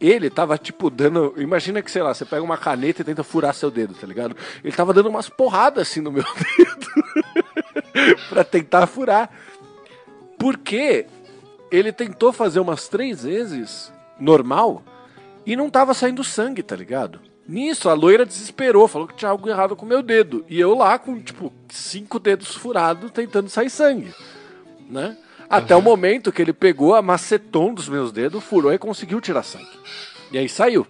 ele 0.00 0.30
tava 0.30 0.56
tipo 0.56 0.88
dando. 0.88 1.34
Imagina 1.36 1.82
que, 1.82 1.90
sei 1.90 2.02
lá, 2.02 2.14
você 2.14 2.24
pega 2.24 2.42
uma 2.42 2.56
caneta 2.56 3.02
e 3.02 3.04
tenta 3.04 3.24
furar 3.24 3.52
seu 3.52 3.70
dedo, 3.70 3.94
tá 3.94 4.06
ligado? 4.06 4.36
Ele 4.62 4.74
tava 4.74 4.94
dando 4.94 5.08
umas 5.08 5.28
porradas 5.28 5.88
assim 5.88 6.00
no 6.00 6.12
meu 6.12 6.24
dedo 6.56 8.16
pra 8.30 8.44
tentar 8.44 8.86
furar. 8.86 9.28
Porque 10.38 11.06
ele 11.70 11.92
tentou 11.92 12.32
fazer 12.32 12.60
umas 12.60 12.88
três 12.88 13.24
vezes 13.24 13.92
normal 14.18 14.82
e 15.44 15.54
não 15.54 15.68
tava 15.68 15.92
saindo 15.92 16.24
sangue, 16.24 16.62
tá 16.62 16.74
ligado? 16.76 17.20
Nisso, 17.50 17.88
a 17.88 17.94
loira 17.94 18.24
desesperou, 18.24 18.86
falou 18.86 19.08
que 19.08 19.16
tinha 19.16 19.28
algo 19.28 19.48
errado 19.48 19.74
com 19.74 19.84
o 19.84 19.88
meu 19.88 20.04
dedo. 20.04 20.44
E 20.48 20.60
eu 20.60 20.72
lá 20.72 20.96
com, 21.00 21.18
tipo, 21.20 21.52
cinco 21.68 22.20
dedos 22.20 22.54
furados 22.54 23.10
tentando 23.10 23.48
sair 23.48 23.68
sangue, 23.68 24.14
né? 24.88 25.18
Até 25.48 25.74
o 25.74 25.82
momento 25.82 26.30
que 26.30 26.40
ele 26.40 26.52
pegou 26.52 26.94
a 26.94 27.02
macetom 27.02 27.74
dos 27.74 27.88
meus 27.88 28.12
dedos, 28.12 28.44
furou 28.44 28.72
e 28.72 28.78
conseguiu 28.78 29.20
tirar 29.20 29.42
sangue. 29.42 29.66
E 30.30 30.38
aí 30.38 30.48
saiu. 30.48 30.86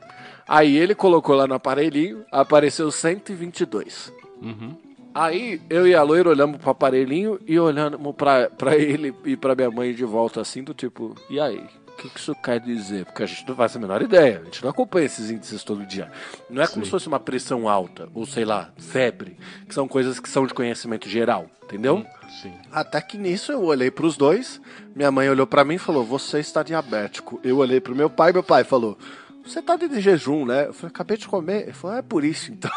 Aí 0.47 0.77
ele 0.77 0.95
colocou 0.95 1.35
lá 1.35 1.47
no 1.47 1.55
aparelhinho, 1.55 2.27
apareceu 2.31 2.91
122. 2.91 4.13
Uhum. 4.43 4.77
Aí 5.15 5.63
eu 5.71 5.89
e 5.89 5.95
a 5.95 6.03
loira 6.03 6.29
olhamos 6.29 6.59
pro 6.59 6.73
aparelhinho 6.73 7.41
e 7.47 7.59
olhamos 7.59 8.15
pra, 8.15 8.51
pra 8.51 8.77
ele 8.77 9.15
e 9.25 9.35
pra 9.35 9.55
minha 9.55 9.71
mãe 9.71 9.95
de 9.95 10.05
volta 10.05 10.43
assim, 10.43 10.63
do 10.63 10.75
tipo, 10.75 11.15
e 11.31 11.41
aí? 11.41 11.65
O 12.01 12.03
que, 12.03 12.09
que 12.09 12.19
isso 12.19 12.35
quer 12.35 12.59
dizer? 12.59 13.05
Porque 13.05 13.23
a 13.23 13.27
gente 13.27 13.47
não 13.47 13.55
faz 13.55 13.77
a 13.77 13.79
menor 13.79 14.01
ideia, 14.01 14.41
a 14.41 14.45
gente 14.45 14.63
não 14.63 14.71
acompanha 14.71 15.05
esses 15.05 15.31
índices 15.31 15.63
todo 15.63 15.85
dia. 15.85 16.11
Não 16.49 16.63
é 16.63 16.67
como 16.67 16.79
Sim. 16.79 16.87
se 16.87 16.91
fosse 16.91 17.07
uma 17.07 17.21
pressão 17.21 17.69
alta, 17.69 18.09
ou 18.15 18.25
sei 18.25 18.47
lá, 18.47 18.71
febre, 18.79 19.37
que 19.69 19.75
são 19.75 19.87
coisas 19.87 20.19
que 20.19 20.27
são 20.27 20.47
de 20.47 20.55
conhecimento 20.55 21.07
geral, 21.11 21.51
entendeu? 21.63 22.03
Sim. 22.41 22.55
Até 22.73 23.03
que 23.03 23.19
nisso 23.19 23.53
eu 23.53 23.63
olhei 23.63 23.91
pros 23.91 24.17
dois, 24.17 24.63
minha 24.97 25.11
mãe 25.11 25.29
olhou 25.29 25.47
pra 25.47 25.63
mim 25.63 25.75
e 25.75 25.79
falou: 25.79 26.03
Você 26.03 26.39
está 26.39 26.63
diabético. 26.63 27.39
Eu 27.45 27.59
olhei 27.59 27.83
pro 27.83 27.95
meu 27.95 28.09
pai, 28.09 28.33
meu 28.33 28.43
pai 28.43 28.65
falou: 28.65 28.97
Você 29.45 29.61
tá 29.61 29.77
de 29.77 30.01
jejum, 30.01 30.47
né? 30.47 30.69
Eu 30.69 30.73
falei: 30.73 30.91
Acabei 30.95 31.19
de 31.19 31.29
comer. 31.29 31.65
Ele 31.65 31.75
falou: 31.75 31.99
É 31.99 32.03
por 32.03 32.25
isso 32.25 32.51
então. 32.51 32.71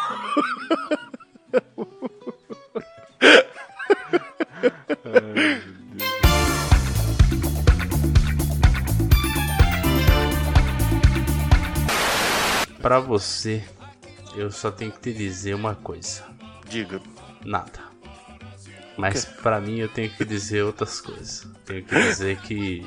Pra 12.83 12.99
você, 12.99 13.63
eu 14.35 14.51
só 14.51 14.69
tenho 14.69 14.91
que 14.91 14.99
te 14.99 15.13
dizer 15.13 15.55
uma 15.55 15.73
coisa. 15.73 16.21
Diga. 16.67 16.99
Nada. 17.45 17.79
Mas 18.97 19.23
pra 19.23 19.61
mim 19.61 19.79
eu 19.79 19.87
tenho 19.87 20.09
que 20.09 20.25
dizer 20.25 20.63
outras 20.63 20.99
coisas. 20.99 21.47
Tenho 21.65 21.81
que 21.85 21.95
dizer 21.95 22.37
que. 22.41 22.85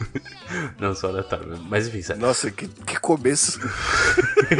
Não 0.80 0.94
sou 0.94 1.10
aleatório, 1.10 1.48
mesmo. 1.48 1.66
mas 1.68 1.86
enfim, 1.86 2.00
sério. 2.00 2.22
Nossa, 2.22 2.50
que, 2.50 2.66
que 2.66 2.98
começo. 2.98 3.60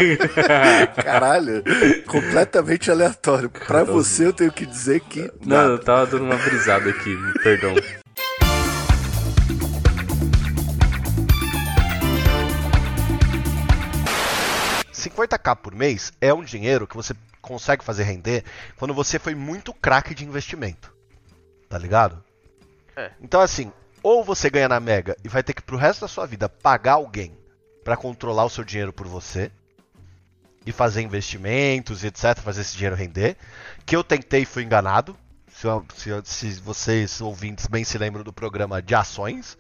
Caralho, 1.02 1.64
completamente 2.06 2.90
aleatório. 2.90 3.48
Pra 3.48 3.82
você 3.82 4.26
eu 4.26 4.32
tenho 4.34 4.52
que 4.52 4.66
dizer 4.66 5.00
que. 5.00 5.22
Não, 5.40 5.56
nada. 5.56 5.68
eu 5.70 5.78
tava 5.78 6.06
dando 6.06 6.24
uma 6.24 6.36
brisada 6.36 6.90
aqui, 6.90 7.16
perdão. 7.42 7.74
50k 15.26 15.56
por 15.56 15.74
mês 15.74 16.12
é 16.20 16.32
um 16.32 16.42
dinheiro 16.44 16.86
que 16.86 16.96
você 16.96 17.14
consegue 17.40 17.84
fazer 17.84 18.04
render 18.04 18.44
quando 18.76 18.92
você 18.94 19.18
foi 19.18 19.34
muito 19.34 19.72
craque 19.74 20.14
de 20.14 20.24
investimento. 20.24 20.92
Tá 21.68 21.78
ligado? 21.78 22.22
É. 22.96 23.10
Então 23.20 23.40
assim, 23.40 23.72
ou 24.02 24.24
você 24.24 24.50
ganha 24.50 24.68
na 24.68 24.80
Mega 24.80 25.16
e 25.24 25.28
vai 25.28 25.42
ter 25.42 25.52
que 25.54 25.62
pro 25.62 25.76
resto 25.76 26.00
da 26.02 26.08
sua 26.08 26.26
vida 26.26 26.48
pagar 26.48 26.94
alguém 26.94 27.36
pra 27.84 27.96
controlar 27.96 28.44
o 28.44 28.50
seu 28.50 28.64
dinheiro 28.64 28.92
por 28.92 29.06
você 29.06 29.50
e 30.66 30.72
fazer 30.72 31.00
investimentos 31.02 32.04
e 32.04 32.08
etc, 32.08 32.38
fazer 32.38 32.60
esse 32.60 32.74
dinheiro 32.76 32.94
render, 32.96 33.36
que 33.86 33.96
eu 33.96 34.04
tentei 34.04 34.42
e 34.42 34.46
fui 34.46 34.62
enganado. 34.62 35.16
Se, 35.52 35.66
eu- 35.66 35.84
se 35.96 36.08
eu- 36.10 36.24
se 36.24 36.52
vocês 36.60 37.20
ouvintes 37.20 37.66
bem 37.66 37.82
se 37.84 37.96
lembram 37.98 38.22
do 38.22 38.32
programa 38.32 38.80
de 38.82 38.94
ações, 38.94 39.56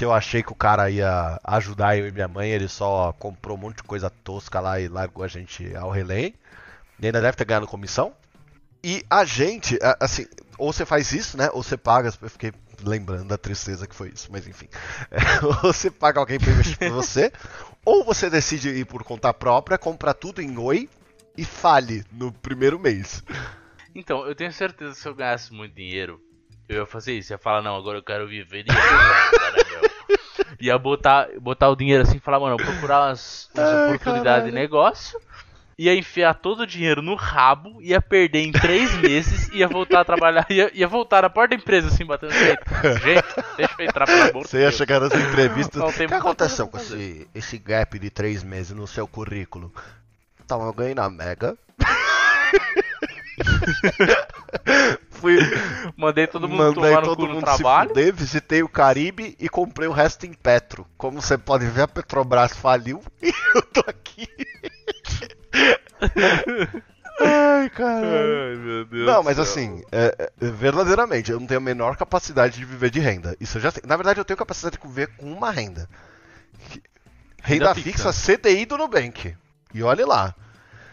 que 0.00 0.04
eu 0.06 0.14
achei 0.14 0.42
que 0.42 0.50
o 0.50 0.54
cara 0.54 0.88
ia 0.88 1.38
ajudar 1.44 1.94
eu 1.94 2.08
e 2.08 2.10
minha 2.10 2.26
mãe, 2.26 2.50
ele 2.50 2.68
só 2.68 3.12
comprou 3.18 3.54
um 3.54 3.60
monte 3.60 3.76
de 3.76 3.82
coisa 3.82 4.08
tosca 4.08 4.58
lá 4.58 4.80
e 4.80 4.88
largou 4.88 5.22
a 5.22 5.28
gente 5.28 5.76
ao 5.76 5.90
relém. 5.90 6.34
E 6.98 7.04
ainda 7.04 7.20
deve 7.20 7.36
ter 7.36 7.44
ganhado 7.44 7.66
comissão. 7.66 8.14
E 8.82 9.04
a 9.10 9.26
gente, 9.26 9.78
assim, 10.00 10.24
ou 10.56 10.72
você 10.72 10.86
faz 10.86 11.12
isso, 11.12 11.36
né? 11.36 11.50
Ou 11.52 11.62
você 11.62 11.76
paga. 11.76 12.10
Eu 12.22 12.30
fiquei 12.30 12.50
lembrando 12.82 13.26
da 13.26 13.36
tristeza 13.36 13.86
que 13.86 13.94
foi 13.94 14.08
isso, 14.08 14.30
mas 14.32 14.48
enfim. 14.48 14.68
É, 15.12 15.44
ou 15.44 15.52
você 15.52 15.90
paga 15.90 16.18
alguém 16.18 16.40
pra 16.40 16.50
investir 16.50 16.78
por 16.78 16.92
você, 16.92 17.30
ou 17.84 18.02
você 18.02 18.30
decide 18.30 18.70
ir 18.70 18.86
por 18.86 19.04
conta 19.04 19.34
própria, 19.34 19.76
compra 19.76 20.14
tudo 20.14 20.40
em 20.40 20.56
Oi 20.56 20.88
e 21.36 21.44
fale 21.44 22.04
no 22.10 22.32
primeiro 22.32 22.78
mês. 22.78 23.22
Então, 23.94 24.26
eu 24.26 24.34
tenho 24.34 24.50
certeza 24.50 24.94
que 24.94 24.98
se 24.98 25.06
eu 25.06 25.14
ganhasse 25.14 25.52
muito 25.52 25.74
dinheiro, 25.74 26.18
eu 26.70 26.78
ia 26.78 26.86
fazer 26.86 27.12
isso. 27.18 27.34
Ia 27.34 27.38
falar, 27.38 27.60
não, 27.60 27.76
agora 27.76 27.98
eu 27.98 28.02
quero 28.02 28.26
viver 28.26 28.62
de 28.62 28.70
né? 28.72 29.59
Ia 30.60 30.78
botar, 30.78 31.28
botar 31.40 31.68
o 31.70 31.76
dinheiro 31.76 32.02
assim 32.02 32.18
e 32.18 32.20
falar, 32.20 32.38
mano, 32.40 32.56
procurar 32.56 33.08
umas, 33.08 33.48
umas 33.54 33.68
Ai, 33.68 33.86
oportunidades 33.86 34.46
de 34.46 34.52
negócio. 34.52 35.18
Ia 35.78 35.94
enfiar 35.94 36.34
todo 36.34 36.60
o 36.60 36.66
dinheiro 36.66 37.00
no 37.00 37.14
rabo, 37.14 37.80
ia 37.80 38.02
perder 38.02 38.40
em 38.40 38.52
três 38.52 38.94
meses, 39.00 39.48
ia 39.54 39.66
voltar 39.66 40.00
a 40.00 40.04
trabalhar, 40.04 40.46
ia, 40.50 40.70
ia 40.74 40.86
voltar 40.86 41.22
na 41.22 41.30
porta 41.30 41.56
da 41.56 41.62
empresa 41.62 41.88
assim, 41.88 42.04
batendo 42.04 42.34
jeito. 42.34 42.62
Gente, 43.02 43.24
deixa 43.56 43.74
eu 43.78 43.86
entrar 43.86 44.04
pelo 44.04 44.22
amor 44.30 44.42
de 44.42 44.48
Você 44.50 44.58
ia 44.58 44.62
Deus. 44.64 44.74
chegar 44.76 45.00
nas 45.00 45.14
entrevistas. 45.14 45.80
Não 45.80 45.88
O 45.88 45.92
que 45.92 46.02
aconteceu 46.04 46.68
com 46.68 46.76
esse, 46.76 47.26
esse 47.34 47.56
gap 47.56 47.98
de 47.98 48.10
três 48.10 48.42
meses 48.42 48.76
no 48.76 48.86
seu 48.86 49.08
currículo? 49.08 49.72
Então, 50.44 50.62
eu 50.66 50.72
ganhei 50.74 50.94
na 50.94 51.08
Mega. 51.08 51.56
Fui, 55.20 55.38
Mandei 55.96 56.26
todo 56.26 56.48
mundo 56.48 56.58
mandei 56.58 56.90
tomar 56.90 57.00
no 57.02 57.06
todo 57.08 57.16
cu 57.18 57.26
no 57.26 57.34
mundo 57.34 57.44
trabalho. 57.44 57.88
se 57.90 57.94
fuder, 57.94 58.14
visitei 58.14 58.62
o 58.62 58.68
Caribe 58.68 59.36
e 59.38 59.48
comprei 59.48 59.86
o 59.88 59.92
resto 59.92 60.24
em 60.26 60.32
Petro. 60.32 60.86
Como 60.96 61.20
você 61.20 61.36
pode 61.36 61.66
ver, 61.66 61.82
a 61.82 61.88
Petrobras 61.88 62.56
faliu 62.56 63.02
e 63.22 63.32
eu 63.54 63.62
tô 63.62 63.80
aqui. 63.86 64.26
Ai, 67.20 67.68
caralho. 67.70 68.06
Ai, 68.06 68.56
meu 68.56 68.84
Deus. 68.86 69.06
Não, 69.06 69.22
mas 69.22 69.34
céu. 69.34 69.42
assim, 69.44 69.82
é, 69.92 70.14
é, 70.18 70.30
verdadeiramente, 70.40 71.30
eu 71.30 71.38
não 71.38 71.46
tenho 71.46 71.58
a 71.60 71.62
menor 71.62 71.96
capacidade 71.96 72.56
de 72.58 72.64
viver 72.64 72.90
de 72.90 72.98
renda. 72.98 73.36
Isso 73.38 73.58
eu 73.58 73.62
já 73.62 73.70
tenho. 73.70 73.86
Na 73.86 73.96
verdade, 73.96 74.18
eu 74.18 74.24
tenho 74.24 74.36
capacidade 74.38 74.78
de 74.78 74.88
viver 74.88 75.08
com 75.16 75.30
uma 75.30 75.50
renda. 75.50 75.88
Renda, 77.42 77.72
Renda 77.72 77.74
fixa. 77.74 78.12
fixa. 78.12 78.36
CDI 78.38 78.64
do 78.64 78.78
Nubank. 78.78 79.36
E 79.74 79.82
olhe 79.82 80.04
lá. 80.04 80.34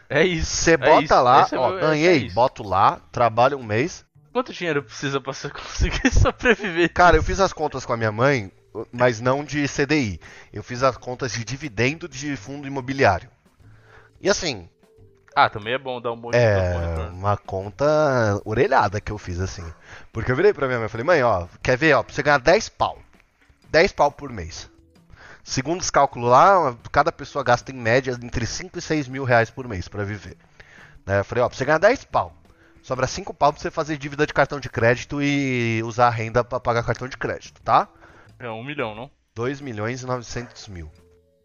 É 0.10 0.24
isso. 0.24 0.52
Você 0.56 0.72
é 0.74 0.78
bota 0.78 1.04
isso, 1.04 1.22
lá, 1.22 1.42
esse 1.44 1.56
é 1.56 1.58
ó, 1.58 1.78
é 1.78 1.82
ganhei, 1.82 2.30
boto 2.32 2.64
lá, 2.64 3.00
trabalho 3.12 3.58
um 3.58 3.64
mês. 3.64 4.06
Quanto 4.38 4.54
dinheiro 4.54 4.84
precisa 4.84 5.20
pra 5.20 5.34
você 5.34 5.50
conseguir 5.50 6.12
sobreviver? 6.12 6.94
Cara, 6.94 7.18
eu 7.18 7.24
fiz 7.24 7.40
as 7.40 7.52
contas 7.52 7.84
com 7.88 7.94
a 7.94 7.98
minha 7.98 8.12
mãe, 8.12 8.52
mas 8.92 9.20
não 9.20 9.44
de 9.44 9.68
CDI. 9.68 10.22
Eu 10.54 10.62
fiz 10.62 10.84
as 10.84 10.96
contas 10.96 11.32
de 11.32 11.44
dividendo 11.44 12.08
de 12.08 12.38
fundo 12.38 12.68
imobiliário. 12.68 13.32
E 14.22 14.30
assim, 14.30 14.70
Ah, 15.36 15.50
também 15.50 15.74
é 15.74 15.80
bom 15.80 16.00
dar 16.00 16.12
um 16.12 16.16
bom 16.16 16.30
É, 16.32 17.10
uma 17.12 17.36
conta 17.36 18.40
orelhada 18.46 19.02
que 19.02 19.12
eu 19.12 19.18
fiz 19.18 19.40
assim. 19.40 19.66
Porque 20.14 20.32
eu 20.32 20.36
virei 20.36 20.54
pra 20.54 20.68
minha 20.68 20.78
mãe 20.78 20.86
e 20.86 20.90
falei, 20.90 21.04
mãe, 21.04 21.24
ó, 21.24 21.48
quer 21.64 21.76
ver, 21.76 21.96
ó, 21.96 22.04
pra 22.04 22.14
você 22.14 22.22
ganhar 22.22 22.38
10 22.38 22.70
pau. 22.70 23.00
10 23.72 23.92
pau 23.92 24.12
por 24.12 24.32
mês. 24.32 24.70
Segundo 25.44 25.82
os 25.82 25.90
cálculos 25.90 26.30
lá, 26.30 26.78
cada 26.92 27.12
pessoa 27.12 27.44
gasta 27.44 27.72
em 27.72 27.76
média 27.76 28.16
entre 28.22 28.46
5 28.46 28.78
e 28.78 28.82
6 28.84 29.08
mil 29.08 29.24
reais 29.24 29.50
por 29.50 29.68
mês 29.68 29.88
pra 29.88 30.04
viver. 30.04 30.38
Né, 31.08 31.22
Eu 31.22 31.26
falei, 31.26 31.44
ó, 31.44 31.50
pra 31.50 31.58
você 31.58 31.66
ganhar 31.66 31.80
10 31.80 32.04
pau. 32.04 32.36
Sobra 32.82 33.06
5 33.08 33.34
pau 33.34 33.52
pra 33.52 33.62
você 33.62 33.70
fazer 33.70 33.98
dívida 33.98 34.26
de 34.26 34.34
cartão 34.34 34.60
de 34.60 34.70
crédito 34.70 35.22
e 35.22 35.82
usar 35.84 36.08
a 36.08 36.12
renda 36.12 36.44
pra 36.44 36.60
pagar 36.60 36.84
cartão 36.84 37.08
de 37.08 37.18
crédito, 37.18 37.62
tá? 37.62 37.88
É 38.40 38.50
um 38.50 38.64
milhão, 38.64 38.96
não? 38.96 39.10
2 39.36 39.62
milhões 39.62 40.02
e 40.02 40.06
900 40.06 40.68
mil. 40.70 40.90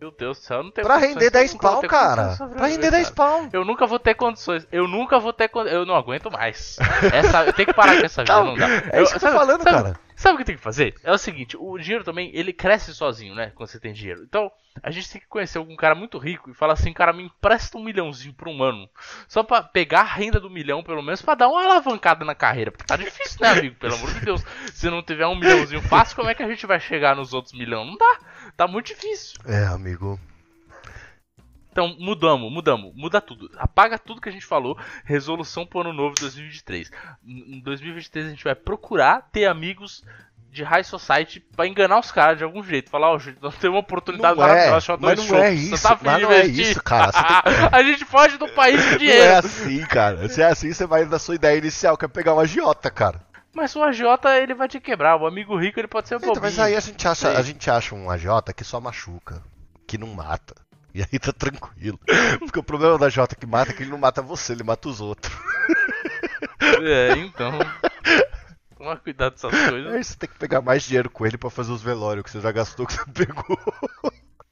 Meu 0.01 0.11
Deus 0.11 0.39
do 0.39 0.45
céu, 0.45 0.57
eu 0.59 0.63
não 0.65 0.71
tenho 0.73 0.85
Pra 0.87 0.97
render 0.97 1.27
eu 1.27 1.31
10 1.31 1.53
nunca 1.55 1.69
vou 1.71 1.81
pau, 1.81 1.89
cara. 1.89 2.37
Pra 2.57 2.67
render 2.67 2.91
10 2.91 3.11
cara. 3.11 3.15
pau. 3.15 3.49
Eu 3.53 3.65
nunca 3.65 3.87
vou 3.87 3.99
ter 4.01 4.15
condições. 4.17 4.67
Eu 4.73 4.89
nunca 4.89 5.19
vou 5.21 5.33
ter 5.33 5.49
condições. 5.49 5.77
Eu 5.77 5.87
não 5.87 5.95
aguento 5.95 6.29
mais. 6.31 6.77
Essa, 7.13 7.45
eu 7.47 7.53
tenho 7.53 7.69
que 7.69 7.75
parar 7.75 7.99
com 8.01 8.05
essa 8.07 8.23
vida, 8.25 8.43
não 8.45 8.55
dá. 8.57 8.67
é 8.93 9.01
isso 9.03 9.13
que 9.17 9.25
eu 9.25 9.31
tô 9.31 9.39
falando, 9.39 9.63
sabe- 9.63 9.77
cara. 9.77 9.97
Sabe 10.23 10.37
o 10.37 10.39
que 10.39 10.45
tem 10.45 10.55
que 10.55 10.63
fazer? 10.63 10.95
É 11.03 11.11
o 11.11 11.19
seguinte, 11.19 11.57
o 11.59 11.77
dinheiro 11.77 12.05
também, 12.05 12.31
ele 12.33 12.53
cresce 12.53 12.95
sozinho, 12.95 13.35
né? 13.35 13.51
Quando 13.57 13.69
você 13.69 13.81
tem 13.81 13.93
dinheiro. 13.93 14.23
Então, 14.23 14.53
a 14.81 14.89
gente 14.89 15.11
tem 15.11 15.21
que 15.21 15.27
conhecer 15.27 15.59
algum 15.59 15.75
cara 15.75 15.97
muito 15.97 16.17
rico 16.17 16.49
e 16.49 16.55
falar 16.55 16.75
assim, 16.75 16.93
cara, 16.93 17.13
me 17.13 17.25
empresta 17.25 17.77
um 17.77 17.83
milhãozinho 17.83 18.33
por 18.33 18.47
um 18.47 18.63
ano. 18.63 18.89
Só 19.27 19.43
pra 19.43 19.65
pegar 19.65 20.03
a 20.03 20.05
renda 20.05 20.39
do 20.39 20.49
milhão, 20.49 20.81
pelo 20.81 21.03
menos, 21.03 21.21
pra 21.21 21.35
dar 21.35 21.49
uma 21.49 21.65
alavancada 21.65 22.25
na 22.25 22.37
carreira. 22.37 22.71
Porque 22.71 22.87
tá 22.87 22.97
difícil, 22.97 23.39
né, 23.41 23.49
amigo? 23.49 23.75
Pelo 23.75 23.97
amor 23.97 24.15
de 24.15 24.21
Deus. 24.21 24.45
Se 24.73 24.89
não 24.89 25.03
tiver 25.03 25.27
um 25.27 25.35
milhãozinho 25.35 25.83
fácil, 25.83 26.15
como 26.15 26.31
é 26.31 26.37
que 26.37 26.43
a 26.45 26.49
gente 26.49 26.69
vai 26.69 26.79
chegar 26.79 27.17
nos 27.17 27.35
outros 27.35 27.53
milhões? 27.53 27.89
Não 27.89 27.97
dá. 27.97 28.19
Tá 28.57 28.69
muito 28.69 28.87
difícil. 28.87 29.41
É, 29.45 29.65
amigo. 29.67 30.21
Então, 31.73 31.97
mudamos, 31.99 32.53
mudamos, 32.53 32.93
muda 32.95 33.19
tudo. 33.19 33.51
Apaga 33.57 33.99
tudo 33.99 34.21
que 34.21 34.29
a 34.29 34.33
gente 34.33 34.45
falou. 34.45 34.79
Resolução 35.05 35.65
pro 35.65 35.81
ano 35.81 35.93
novo 35.93 36.15
2023. 36.21 36.91
Em 37.27 37.59
2023 37.61 38.27
a 38.27 38.31
gente 38.31 38.45
vai 38.45 38.55
procurar 38.55 39.29
ter 39.33 39.47
amigos 39.47 40.05
de 40.51 40.63
High 40.63 40.85
Society 40.85 41.41
pra 41.41 41.67
enganar 41.67 41.99
os 41.99 42.13
caras 42.13 42.37
de 42.37 42.45
algum 42.45 42.63
jeito. 42.63 42.91
Falar, 42.91 43.11
ó, 43.11 43.19
gente, 43.19 43.39
nós 43.41 43.57
temos 43.57 43.77
uma 43.77 43.81
oportunidade 43.81 44.37
Não 44.39 44.45
é, 44.45 44.49
maravilhosa, 44.49 44.99
mas 45.01 45.17
dois 45.17 45.31
não 45.31 45.39
é 45.39 45.51
chopps. 45.57 45.69
Você 45.71 45.75
isso, 45.75 45.83
tá 45.83 45.95
afim 45.95 46.05
mas 46.05 46.19
de 46.19 46.25
é 46.27 46.47
isso, 46.47 46.83
cara. 46.83 47.11
Tem 47.11 47.69
a 47.73 47.83
gente 47.83 48.05
foge 48.05 48.37
do 48.37 48.49
país 48.49 48.79
com 48.79 48.87
Não 48.89 48.95
é 48.95 48.99
dinheiro. 48.99 49.35
assim, 49.39 49.81
cara. 49.87 50.29
Se 50.29 50.43
é 50.43 50.47
assim, 50.49 50.71
você 50.75 50.87
vai 50.87 51.07
na 51.07 51.19
sua 51.19 51.37
ideia 51.37 51.57
inicial, 51.57 51.97
que 51.97 52.05
é 52.05 52.09
pegar 52.09 52.35
um 52.35 52.39
agiota, 52.41 52.91
cara. 52.91 53.19
Mas 53.55 53.75
o 53.75 53.83
agiota, 53.83 54.37
ele 54.39 54.53
vai 54.55 54.69
te 54.69 54.79
quebrar. 54.79 55.17
O 55.17 55.27
amigo 55.27 55.57
rico, 55.59 55.81
ele 55.81 55.89
pode 55.89 56.07
ser 56.09 56.17
Então, 56.17 56.29
bobinho. 56.29 56.43
mas 56.43 56.59
aí 56.59 56.77
a 56.77 56.81
gente, 56.81 57.09
acha, 57.09 57.31
a 57.31 57.41
gente 57.43 57.71
acha 57.71 57.95
um 57.95 58.11
agiota 58.11 58.53
que 58.53 58.63
só 58.63 58.79
machuca, 58.79 59.43
que 59.87 59.97
não 59.97 60.09
mata. 60.09 60.55
E 60.95 61.03
aí 61.03 61.19
tá 61.19 61.33
tranquilo. 61.33 61.99
Porque 62.39 62.59
o 62.59 62.63
problema 62.63 62.99
da 62.99 63.07
agiota 63.07 63.35
que 63.35 63.47
mata 63.47 63.71
é 63.71 63.75
que 63.75 63.83
ele 63.83 63.91
não 63.91 63.99
mata 63.99 64.21
você, 64.21 64.53
ele 64.53 64.63
mata 64.63 64.89
os 64.89 65.01
outros. 65.01 65.35
É, 66.83 67.13
então... 67.19 67.59
Toma 68.77 68.97
cuidado 68.97 69.39
com 69.41 69.49
essas 69.49 69.71
coisas. 69.71 69.93
Aí 69.93 70.05
você 70.05 70.17
tem 70.17 70.29
que 70.29 70.39
pegar 70.39 70.61
mais 70.61 70.83
dinheiro 70.83 71.09
com 71.09 71.25
ele 71.25 71.39
pra 71.39 71.49
fazer 71.49 71.73
os 71.73 71.83
velórios 71.83 72.25
que 72.25 72.31
você 72.31 72.41
já 72.41 72.51
gastou, 72.51 72.87
que 72.87 72.95
você 72.95 73.05
pegou. 73.13 73.59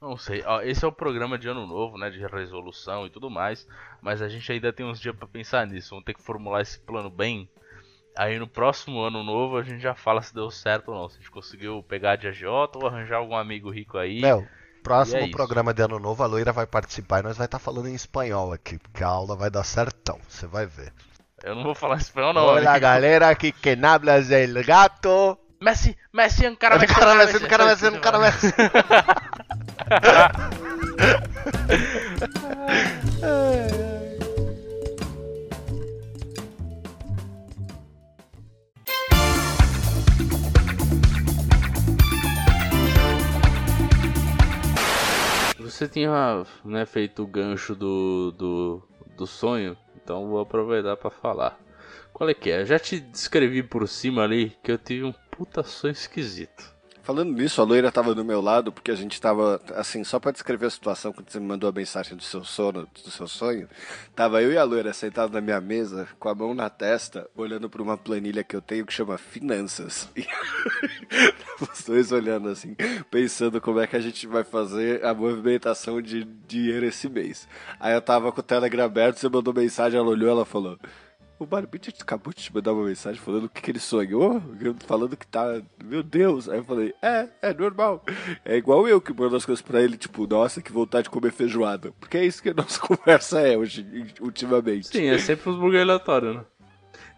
Não 0.01 0.17
sei, 0.17 0.41
ó, 0.45 0.61
esse 0.61 0.83
é 0.83 0.87
o 0.87 0.91
programa 0.91 1.37
de 1.37 1.47
ano 1.47 1.67
novo, 1.67 1.95
né, 1.97 2.09
de 2.09 2.25
resolução 2.25 3.05
e 3.05 3.09
tudo 3.11 3.29
mais, 3.29 3.67
mas 4.01 4.19
a 4.19 4.27
gente 4.27 4.51
ainda 4.51 4.73
tem 4.73 4.83
uns 4.83 4.99
dias 4.99 5.15
pra 5.15 5.27
pensar 5.27 5.67
nisso, 5.67 5.91
vamos 5.91 6.05
ter 6.05 6.15
que 6.15 6.23
formular 6.23 6.61
esse 6.61 6.79
plano 6.79 7.09
bem. 7.09 7.47
Aí 8.17 8.39
no 8.39 8.47
próximo 8.47 8.99
ano 9.01 9.21
novo 9.21 9.57
a 9.57 9.63
gente 9.63 9.79
já 9.79 9.93
fala 9.93 10.21
se 10.23 10.33
deu 10.33 10.49
certo 10.49 10.89
ou 10.89 10.95
não, 10.95 11.07
se 11.07 11.17
a 11.17 11.19
gente 11.19 11.29
conseguiu 11.29 11.83
pegar 11.83 12.15
de 12.15 12.27
agiota 12.27 12.79
ou 12.79 12.87
arranjar 12.87 13.17
algum 13.17 13.35
amigo 13.35 13.69
rico 13.69 13.97
aí. 13.97 14.21
Mel, 14.21 14.47
próximo 14.81 15.19
é 15.19 15.29
programa 15.29 15.73
de 15.73 15.81
ano 15.81 15.99
novo, 15.99 16.23
a 16.23 16.25
loira 16.25 16.51
vai 16.51 16.65
participar 16.65 17.19
e 17.19 17.23
nós 17.23 17.37
vai 17.37 17.45
estar 17.45 17.59
falando 17.59 17.87
em 17.87 17.93
espanhol 17.93 18.51
aqui, 18.53 18.77
porque 18.77 19.03
a 19.03 19.07
aula 19.07 19.35
vai 19.35 19.49
dar 19.49 19.63
certão, 19.63 20.19
você 20.27 20.45
vai 20.47 20.65
ver. 20.65 20.93
Eu 21.43 21.55
não 21.55 21.63
vou 21.63 21.75
falar 21.75 21.97
espanhol 21.97 22.33
não. 22.33 22.43
Olá, 22.43 22.77
galera, 22.77 23.29
aqui 23.29 23.51
quem 23.51 23.83
habla 23.83 24.17
es 24.17 24.29
el 24.31 24.63
gato. 24.63 25.37
Messi, 25.59 25.95
Messi, 26.13 26.45
encara 26.45 26.77
Messi, 26.77 26.93
Cara, 26.93 27.15
Messi, 27.15 27.33
Messi, 27.33 27.47
cara, 27.47 27.65
Messi, 27.65 27.99
cara, 27.99 28.19
Messi. 28.19 28.53
Você 45.81 45.87
tinha 45.87 46.45
né, 46.63 46.85
feito 46.85 47.23
o 47.23 47.27
gancho 47.27 47.73
do, 47.73 48.31
do, 48.33 48.87
do 49.17 49.25
sonho, 49.25 49.75
então 49.95 50.29
vou 50.29 50.39
aproveitar 50.39 50.95
pra 50.95 51.09
falar. 51.09 51.59
Qual 52.13 52.29
é 52.29 52.35
que 52.35 52.51
é? 52.51 52.61
Eu 52.61 52.67
já 52.67 52.77
te 52.77 52.99
descrevi 52.99 53.63
por 53.63 53.87
cima 53.87 54.21
ali 54.21 54.55
que 54.61 54.71
eu 54.71 54.77
tive 54.77 55.05
um 55.05 55.11
puta 55.11 55.63
sonho 55.63 55.93
esquisito. 55.93 56.71
Falando 57.03 57.33
nisso, 57.33 57.61
a 57.61 57.65
loira 57.65 57.91
tava 57.91 58.13
do 58.13 58.23
meu 58.23 58.41
lado, 58.41 58.71
porque 58.71 58.91
a 58.91 58.95
gente 58.95 59.19
tava, 59.19 59.59
assim, 59.75 60.03
só 60.03 60.19
pra 60.19 60.31
descrever 60.31 60.67
a 60.67 60.69
situação, 60.69 61.11
quando 61.11 61.29
você 61.29 61.39
me 61.39 61.47
mandou 61.47 61.69
a 61.69 61.73
mensagem 61.73 62.15
do 62.15 62.23
seu 62.23 62.43
sono, 62.43 62.87
do 63.03 63.11
seu 63.11 63.27
sonho, 63.27 63.67
tava 64.15 64.41
eu 64.41 64.51
e 64.51 64.57
a 64.57 64.63
loira 64.63 64.93
sentados 64.93 65.33
na 65.33 65.41
minha 65.41 65.59
mesa, 65.59 66.07
com 66.19 66.29
a 66.29 66.35
mão 66.35 66.53
na 66.53 66.69
testa, 66.69 67.29
olhando 67.35 67.69
pra 67.69 67.81
uma 67.81 67.97
planilha 67.97 68.43
que 68.43 68.55
eu 68.55 68.61
tenho 68.61 68.85
que 68.85 68.93
chama 68.93 69.17
Finanças. 69.17 70.09
Os 71.61 71.83
dois 71.83 72.11
olhando 72.11 72.49
assim, 72.49 72.75
pensando 73.09 73.59
como 73.59 73.79
é 73.79 73.87
que 73.87 73.95
a 73.95 73.99
gente 73.99 74.25
vai 74.27 74.43
fazer 74.43 75.03
a 75.05 75.13
movimentação 75.13 76.01
de 76.01 76.23
dinheiro 76.47 76.85
esse 76.85 77.09
mês. 77.09 77.47
Aí 77.79 77.93
eu 77.93 78.01
tava 78.01 78.31
com 78.31 78.39
o 78.39 78.43
Telegram 78.43 78.85
aberto, 78.85 79.17
você 79.17 79.29
mandou 79.29 79.53
mensagem, 79.53 79.99
ela 79.99 80.09
olhou, 80.09 80.29
ela 80.29 80.45
falou... 80.45 80.77
O 81.41 81.45
Barbite 81.47 81.91
acabou 81.99 82.31
de 82.31 82.43
te 82.43 82.53
mandar 82.53 82.71
uma 82.71 82.85
mensagem 82.85 83.19
falando 83.19 83.45
o 83.45 83.49
que, 83.49 83.63
que 83.63 83.71
ele 83.71 83.79
sonhou, 83.79 84.39
falando 84.85 85.17
que 85.17 85.25
tá. 85.25 85.59
Meu 85.83 86.03
Deus! 86.03 86.47
Aí 86.47 86.59
eu 86.59 86.63
falei, 86.63 86.93
é, 87.01 87.27
é 87.41 87.51
normal. 87.51 88.05
É 88.45 88.57
igual 88.57 88.87
eu 88.87 89.01
que 89.01 89.11
mando 89.11 89.35
as 89.35 89.43
coisas 89.43 89.59
pra 89.59 89.81
ele, 89.81 89.97
tipo, 89.97 90.27
nossa, 90.27 90.61
que 90.61 90.71
vontade 90.71 91.05
de 91.05 91.09
comer 91.09 91.31
feijoada. 91.31 91.93
Porque 91.99 92.15
é 92.15 92.23
isso 92.23 92.43
que 92.43 92.49
a 92.49 92.53
nossa 92.53 92.77
conversa 92.85 93.39
é 93.39 93.57
hoje, 93.57 93.83
ultimamente. 94.21 94.89
Sim, 94.89 95.05
é 95.05 95.17
sempre 95.17 95.49
uns 95.49 95.55
bagulho 95.55 95.81
aleatório, 95.81 96.33
né? 96.35 96.45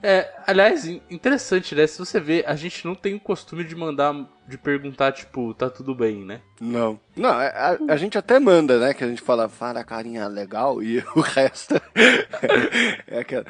É, 0.05 0.29
aliás, 0.45 0.85
in- 0.85 1.01
interessante, 1.09 1.73
né? 1.73 1.87
Se 1.87 1.97
você 1.97 2.19
vê, 2.19 2.43
a 2.45 2.55
gente 2.57 2.83
não 2.85 2.93
tem 2.93 3.15
o 3.15 3.19
costume 3.21 3.63
de 3.63 3.73
mandar, 3.73 4.13
de 4.45 4.57
perguntar, 4.57 5.13
tipo, 5.13 5.53
tá 5.53 5.69
tudo 5.69 5.95
bem, 5.95 6.25
né? 6.25 6.41
Não. 6.59 6.99
Não, 7.15 7.29
a, 7.29 7.77
a 7.87 7.95
gente 7.95 8.17
até 8.17 8.37
manda, 8.37 8.77
né? 8.77 8.93
Que 8.93 9.05
a 9.05 9.07
gente 9.07 9.21
fala, 9.21 9.47
fala 9.47 9.81
carinha 9.81 10.27
legal, 10.27 10.83
e 10.83 10.99
o 11.15 11.21
resto 11.21 11.75
é 13.07 13.19
aquela. 13.19 13.45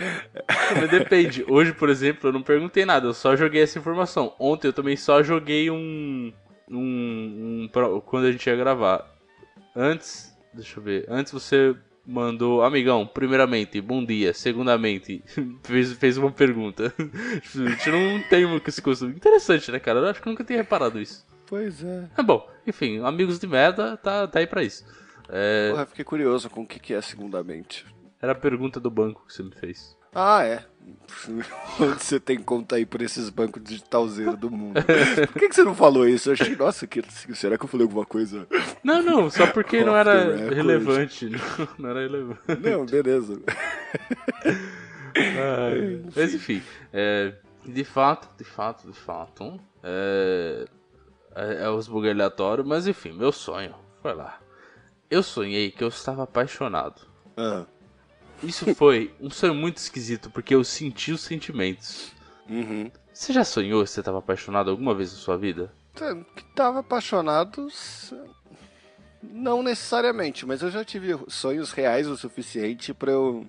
Mas 0.79 0.89
depende. 0.91 1.43
Hoje, 1.49 1.73
por 1.73 1.89
exemplo, 1.89 2.29
eu 2.29 2.33
não 2.33 2.43
perguntei 2.43 2.85
nada, 2.85 3.07
eu 3.07 3.13
só 3.15 3.35
joguei 3.35 3.63
essa 3.63 3.79
informação. 3.79 4.35
Ontem 4.39 4.67
eu 4.67 4.73
também 4.73 4.95
só 4.95 5.23
joguei 5.23 5.71
um. 5.71 6.31
um, 6.69 7.67
um 7.73 8.01
quando 8.05 8.25
a 8.27 8.31
gente 8.31 8.45
ia 8.47 8.55
gravar. 8.55 9.11
Antes, 9.75 10.37
deixa 10.53 10.79
eu 10.79 10.83
ver. 10.83 11.05
Antes 11.09 11.33
você 11.33 11.75
mandou, 12.05 12.63
amigão, 12.63 13.05
primeiramente, 13.05 13.79
bom 13.81 14.03
dia. 14.03 14.33
Segundamente, 14.33 15.23
fez, 15.63 15.93
fez 15.93 16.17
uma 16.17 16.31
pergunta. 16.31 16.93
a 16.97 17.69
gente 17.69 17.89
não 17.89 18.21
tem 18.29 18.45
muito 18.45 18.67
esse 18.69 18.81
costume. 18.81 19.13
Interessante, 19.15 19.71
né, 19.71 19.79
cara? 19.79 19.99
Eu 19.99 20.07
acho 20.07 20.21
que 20.21 20.27
eu 20.27 20.31
nunca 20.31 20.43
tinha 20.43 20.57
reparado 20.59 20.99
isso. 20.99 21.25
Pois 21.45 21.83
é. 21.83 22.09
É 22.17 22.23
bom, 22.23 22.49
enfim, 22.65 22.99
amigos 23.03 23.39
de 23.39 23.47
merda, 23.47 23.97
tá, 23.97 24.27
tá 24.27 24.39
aí 24.39 24.47
pra 24.47 24.63
isso. 24.63 24.85
É, 25.29 25.71
Porra, 25.71 25.85
fiquei 25.85 26.05
curioso 26.05 26.49
com 26.49 26.61
o 26.61 26.67
que, 26.67 26.79
que 26.79 26.93
é 26.93 27.01
segundamente. 27.01 27.85
era 28.21 28.31
a 28.31 28.35
pergunta 28.35 28.79
do 28.79 28.89
banco 28.89 29.25
que 29.27 29.33
você 29.33 29.43
me 29.43 29.51
fez. 29.51 29.97
Ah, 30.13 30.43
é. 30.43 30.63
Onde 31.79 32.03
você 32.03 32.19
tem 32.19 32.37
conta 32.37 32.75
aí 32.75 32.85
por 32.85 33.01
esses 33.01 33.29
bancos 33.29 33.63
digitalzeiros 33.63 34.37
do 34.37 34.49
mundo? 34.49 34.81
Por 35.31 35.39
que, 35.39 35.49
que 35.49 35.55
você 35.55 35.63
não 35.63 35.75
falou 35.75 36.07
isso? 36.07 36.29
Eu 36.29 36.33
achei, 36.33 36.55
nossa, 36.55 36.85
que, 36.87 37.01
será 37.35 37.57
que 37.57 37.63
eu 37.63 37.69
falei 37.69 37.85
alguma 37.85 38.05
coisa? 38.05 38.47
Não, 38.83 39.01
não, 39.01 39.29
só 39.29 39.47
porque 39.47 39.83
não 39.83 39.95
era 39.95 40.35
relevante. 40.49 41.29
Não, 41.29 41.67
não 41.79 41.89
era 41.89 42.01
relevante. 42.01 42.41
Não, 42.61 42.85
beleza. 42.85 43.41
Mas 46.15 46.33
enfim, 46.33 46.61
é, 46.91 47.33
de 47.65 47.83
fato, 47.83 48.29
de 48.37 48.43
fato, 48.43 48.87
de 48.87 48.97
fato, 48.97 49.59
é, 49.83 50.65
é, 51.35 51.63
é 51.63 51.69
os 51.69 51.87
bugs 51.87 52.11
aleatórios, 52.11 52.67
mas 52.67 52.87
enfim, 52.87 53.13
meu 53.13 53.31
sonho 53.31 53.75
foi 54.01 54.13
lá. 54.13 54.39
Eu 55.09 55.21
sonhei 55.21 55.71
que 55.71 55.83
eu 55.83 55.89
estava 55.89 56.23
apaixonado. 56.23 57.01
Ah, 57.37 57.65
Isso 58.43 58.73
foi 58.75 59.13
um 59.19 59.29
sonho 59.29 59.55
muito 59.55 59.77
esquisito, 59.77 60.29
porque 60.29 60.53
eu 60.53 60.63
senti 60.63 61.11
os 61.11 61.21
sentimentos. 61.21 62.11
uhum. 62.49 62.91
Você 63.13 63.31
já 63.31 63.43
sonhou 63.43 63.83
que 63.83 63.89
você 63.91 63.99
estava 63.99 64.17
apaixonado 64.17 64.71
alguma 64.71 64.95
vez 64.95 65.11
na 65.13 65.19
sua 65.19 65.37
vida? 65.37 65.71
Tá, 65.93 66.15
Que 66.35 66.43
tava 66.55 66.79
apaixonado, 66.79 67.67
não 69.21 69.61
necessariamente, 69.61 70.45
mas 70.45 70.61
eu 70.61 70.71
já 70.71 70.83
tive 70.83 71.17
sonhos 71.27 71.71
reais 71.71 72.07
o 72.07 72.17
suficiente 72.17 72.93
pra 72.93 73.11
eu, 73.11 73.45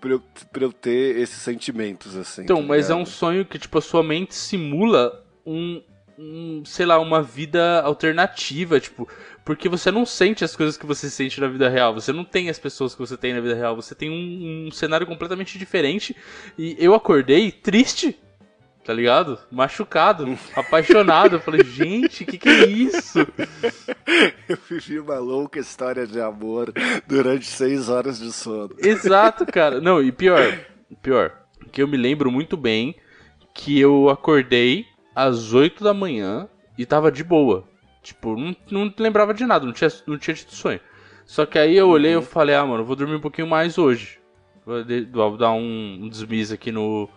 pra 0.00 0.10
eu, 0.10 0.22
pra 0.50 0.64
eu 0.64 0.72
ter 0.72 1.18
esses 1.18 1.36
sentimentos, 1.42 2.16
assim. 2.16 2.42
Então, 2.42 2.62
tá 2.62 2.66
mas 2.66 2.88
é 2.88 2.94
um 2.94 3.06
sonho 3.06 3.44
que, 3.44 3.58
tipo, 3.58 3.76
a 3.76 3.82
sua 3.82 4.02
mente 4.02 4.34
simula 4.34 5.24
um, 5.46 5.82
um, 6.18 6.64
sei 6.64 6.84
lá, 6.84 6.98
uma 6.98 7.22
vida 7.22 7.80
alternativa, 7.82 8.80
tipo, 8.80 9.08
porque 9.44 9.68
você 9.68 9.90
não 9.90 10.04
sente 10.04 10.44
as 10.44 10.56
coisas 10.56 10.76
que 10.76 10.84
você 10.84 11.08
sente 11.08 11.40
na 11.40 11.46
vida 11.46 11.68
real, 11.68 11.94
você 11.94 12.12
não 12.12 12.24
tem 12.24 12.50
as 12.50 12.58
pessoas 12.58 12.92
que 12.92 13.00
você 13.00 13.16
tem 13.16 13.32
na 13.32 13.40
vida 13.40 13.54
real, 13.54 13.76
você 13.76 13.94
tem 13.94 14.10
um, 14.10 14.66
um 14.66 14.70
cenário 14.72 15.06
completamente 15.06 15.58
diferente. 15.58 16.16
E 16.58 16.76
eu 16.78 16.92
acordei 16.92 17.52
triste, 17.52 18.18
tá 18.84 18.92
ligado? 18.92 19.38
Machucado, 19.50 20.36
apaixonado. 20.56 21.36
Eu 21.36 21.40
falei, 21.40 21.64
gente, 21.64 22.24
que 22.24 22.36
que 22.36 22.48
é 22.48 22.66
isso? 22.66 23.20
Eu 24.48 24.58
vivi 24.68 24.98
uma 24.98 25.18
louca 25.18 25.60
história 25.60 26.06
de 26.06 26.18
amor 26.18 26.72
durante 27.06 27.44
seis 27.44 27.90
horas 27.90 28.18
de 28.18 28.32
sono. 28.32 28.74
Exato, 28.78 29.44
cara. 29.44 29.80
Não, 29.80 30.02
e 30.02 30.10
pior, 30.10 30.58
pior, 31.02 31.42
que 31.70 31.82
eu 31.82 31.86
me 31.86 31.98
lembro 31.98 32.32
muito 32.32 32.56
bem 32.56 32.96
que 33.52 33.78
eu 33.78 34.08
acordei 34.08 34.86
às 35.18 35.52
8 35.52 35.82
da 35.82 35.92
manhã 35.92 36.48
e 36.78 36.86
tava 36.86 37.10
de 37.10 37.24
boa. 37.24 37.64
Tipo, 38.02 38.36
não, 38.36 38.54
não 38.70 38.94
lembrava 38.98 39.34
de 39.34 39.44
nada, 39.44 39.66
não 39.66 39.72
tinha, 39.72 39.90
não 40.06 40.16
tinha 40.16 40.34
tido 40.34 40.52
sonho. 40.52 40.78
Só 41.26 41.44
que 41.44 41.58
aí 41.58 41.76
eu 41.76 41.88
olhei 41.88 42.12
e 42.12 42.14
eu 42.14 42.22
falei, 42.22 42.54
ah, 42.54 42.64
mano, 42.64 42.84
vou 42.84 42.94
dormir 42.94 43.16
um 43.16 43.20
pouquinho 43.20 43.48
mais 43.48 43.76
hoje. 43.76 44.18
Vou, 44.64 44.84
de- 44.84 45.04
vou 45.10 45.36
dar 45.36 45.50
um, 45.52 45.98
um 46.02 46.08
desmize 46.08 46.54
aqui 46.54 46.70
no, 46.70 47.08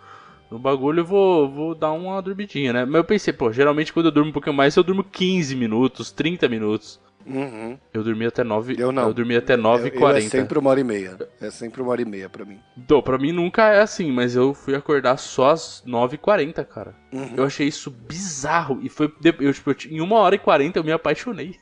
no 0.49 0.57
bagulho 0.57 1.01
e 1.01 1.03
vou, 1.03 1.47
vou 1.49 1.75
dar 1.75 1.91
uma 1.91 2.19
dormidinha, 2.21 2.73
né? 2.73 2.85
Mas 2.85 2.95
eu 2.95 3.03
pensei, 3.03 3.31
pô, 3.31 3.51
geralmente 3.51 3.93
quando 3.93 4.07
eu 4.07 4.11
durmo 4.11 4.31
um 4.31 4.33
pouquinho 4.33 4.55
mais, 4.55 4.75
eu 4.75 4.83
durmo 4.83 5.03
15 5.03 5.55
minutos, 5.55 6.11
30 6.11 6.49
minutos. 6.49 6.99
Uhum. 7.25 7.77
Eu 7.93 8.03
dormi 8.03 8.25
até 8.25 8.43
9 8.43 8.75
Eu 8.77 8.91
não. 8.91 9.07
Eu 9.07 9.13
dormi 9.13 9.35
até 9.35 9.55
9 9.55 9.89
eu, 9.89 9.99
40 9.99 10.25
É 10.25 10.29
sempre 10.29 10.59
uma 10.59 10.69
hora 10.69 10.79
e 10.79 10.83
meia. 10.83 11.17
É 11.39 11.49
sempre 11.49 11.81
uma 11.81 11.91
hora 11.91 12.01
e 12.01 12.05
meia 12.05 12.29
pra 12.29 12.45
mim. 12.45 12.59
Então, 12.77 13.01
pra 13.01 13.17
mim 13.17 13.31
nunca 13.31 13.71
é 13.73 13.81
assim, 13.81 14.11
mas 14.11 14.35
eu 14.35 14.53
fui 14.53 14.75
acordar 14.75 15.17
só 15.17 15.51
às 15.51 15.83
9 15.85 16.17
40 16.17 16.63
cara. 16.65 16.95
Uhum. 17.11 17.33
Eu 17.37 17.43
achei 17.43 17.67
isso 17.67 17.89
bizarro. 17.91 18.79
E 18.81 18.89
foi. 18.89 19.11
Eu, 19.39 19.53
tipo, 19.53 19.75
em 19.89 20.01
uma 20.01 20.17
hora 20.17 20.35
e 20.35 20.39
40 20.39 20.79
eu 20.79 20.83
me 20.83 20.91
apaixonei. 20.91 21.55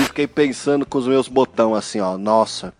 e 0.00 0.04
fiquei 0.04 0.26
pensando 0.26 0.86
com 0.86 0.98
os 0.98 1.06
meus 1.06 1.28
botões 1.28 1.76
assim, 1.78 2.00
ó. 2.00 2.16
Nossa, 2.16 2.72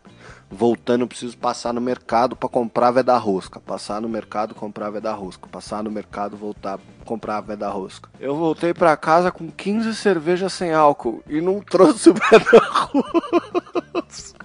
voltando, 0.51 1.07
preciso 1.07 1.36
passar 1.36 1.72
no 1.72 1.80
mercado 1.80 2.34
pra 2.34 2.49
comprar 2.49 2.90
veda 2.90 3.16
rosca. 3.16 3.61
Passar 3.61 4.01
no 4.01 4.09
mercado, 4.09 4.55
comprar 4.55 4.90
veda 4.90 5.12
rosca. 5.12 5.49
Passar 5.49 5.82
no 5.82 5.90
mercado, 5.90 6.36
voltar, 6.36 6.78
comprar 7.05 7.40
veda 7.40 7.68
rosca. 7.68 8.09
Eu 8.18 8.34
voltei 8.34 8.72
pra 8.72 8.96
casa 8.96 9.30
com 9.30 9.51
15 9.51 9.94
cervejas 9.94 10.53
sem 10.53 10.72
álcool 10.72 11.22
e 11.28 11.40
não 11.40 11.61
trouxe 11.61 12.11
o 12.11 12.14
veda 12.14 12.59
rosca. 13.92 14.38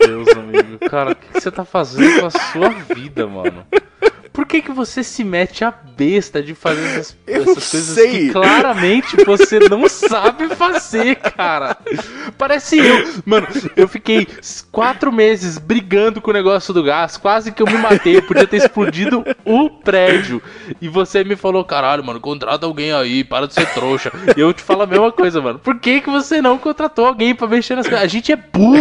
Deus, 0.00 0.28
amigo. 0.28 0.78
Cara, 0.88 1.12
o 1.12 1.14
que 1.14 1.40
você 1.40 1.50
tá 1.50 1.64
fazendo 1.64 2.20
com 2.20 2.26
a 2.26 2.30
sua 2.30 2.68
vida, 2.94 3.26
mano? 3.26 3.66
Por 4.32 4.46
que, 4.46 4.62
que 4.62 4.70
você 4.70 5.02
se 5.02 5.24
mete 5.24 5.64
a 5.64 5.72
besta 5.98 6.40
de 6.40 6.54
fazer 6.54 6.84
essas, 6.86 7.16
essas 7.26 7.70
coisas 7.70 7.94
sei. 7.96 8.10
que 8.28 8.30
claramente 8.30 9.16
você 9.24 9.58
não 9.68 9.88
sabe 9.88 10.48
fazer, 10.54 11.16
cara? 11.16 11.76
Parece 12.38 12.78
eu. 12.78 13.08
Mano, 13.26 13.48
eu 13.76 13.88
fiquei 13.88 14.26
quatro 14.70 15.10
meses 15.10 15.58
brigando 15.58 16.20
com 16.20 16.30
o 16.30 16.34
negócio 16.34 16.72
do 16.72 16.82
gás, 16.84 17.16
quase 17.16 17.50
que 17.50 17.60
eu 17.60 17.66
me 17.66 17.76
matei. 17.78 18.16
Eu 18.18 18.22
podia 18.22 18.46
ter 18.46 18.58
explodido 18.58 19.24
o 19.44 19.68
prédio. 19.68 20.40
E 20.80 20.88
você 20.88 21.24
me 21.24 21.34
falou, 21.34 21.64
caralho, 21.64 22.04
mano, 22.04 22.20
contrata 22.20 22.64
alguém 22.64 22.92
aí, 22.92 23.24
para 23.24 23.48
de 23.48 23.54
ser 23.54 23.66
trouxa. 23.74 24.12
E 24.36 24.40
eu 24.40 24.52
te 24.52 24.62
falo 24.62 24.82
a 24.82 24.86
mesma 24.86 25.10
coisa, 25.10 25.40
mano. 25.40 25.58
Por 25.58 25.78
que, 25.80 26.00
que 26.00 26.10
você 26.10 26.40
não 26.40 26.56
contratou 26.58 27.06
alguém 27.06 27.34
pra 27.34 27.48
mexer 27.48 27.74
nas 27.74 27.86
coisas? 27.88 28.04
A 28.04 28.08
gente 28.08 28.30
é 28.30 28.36
burro! 28.36 28.78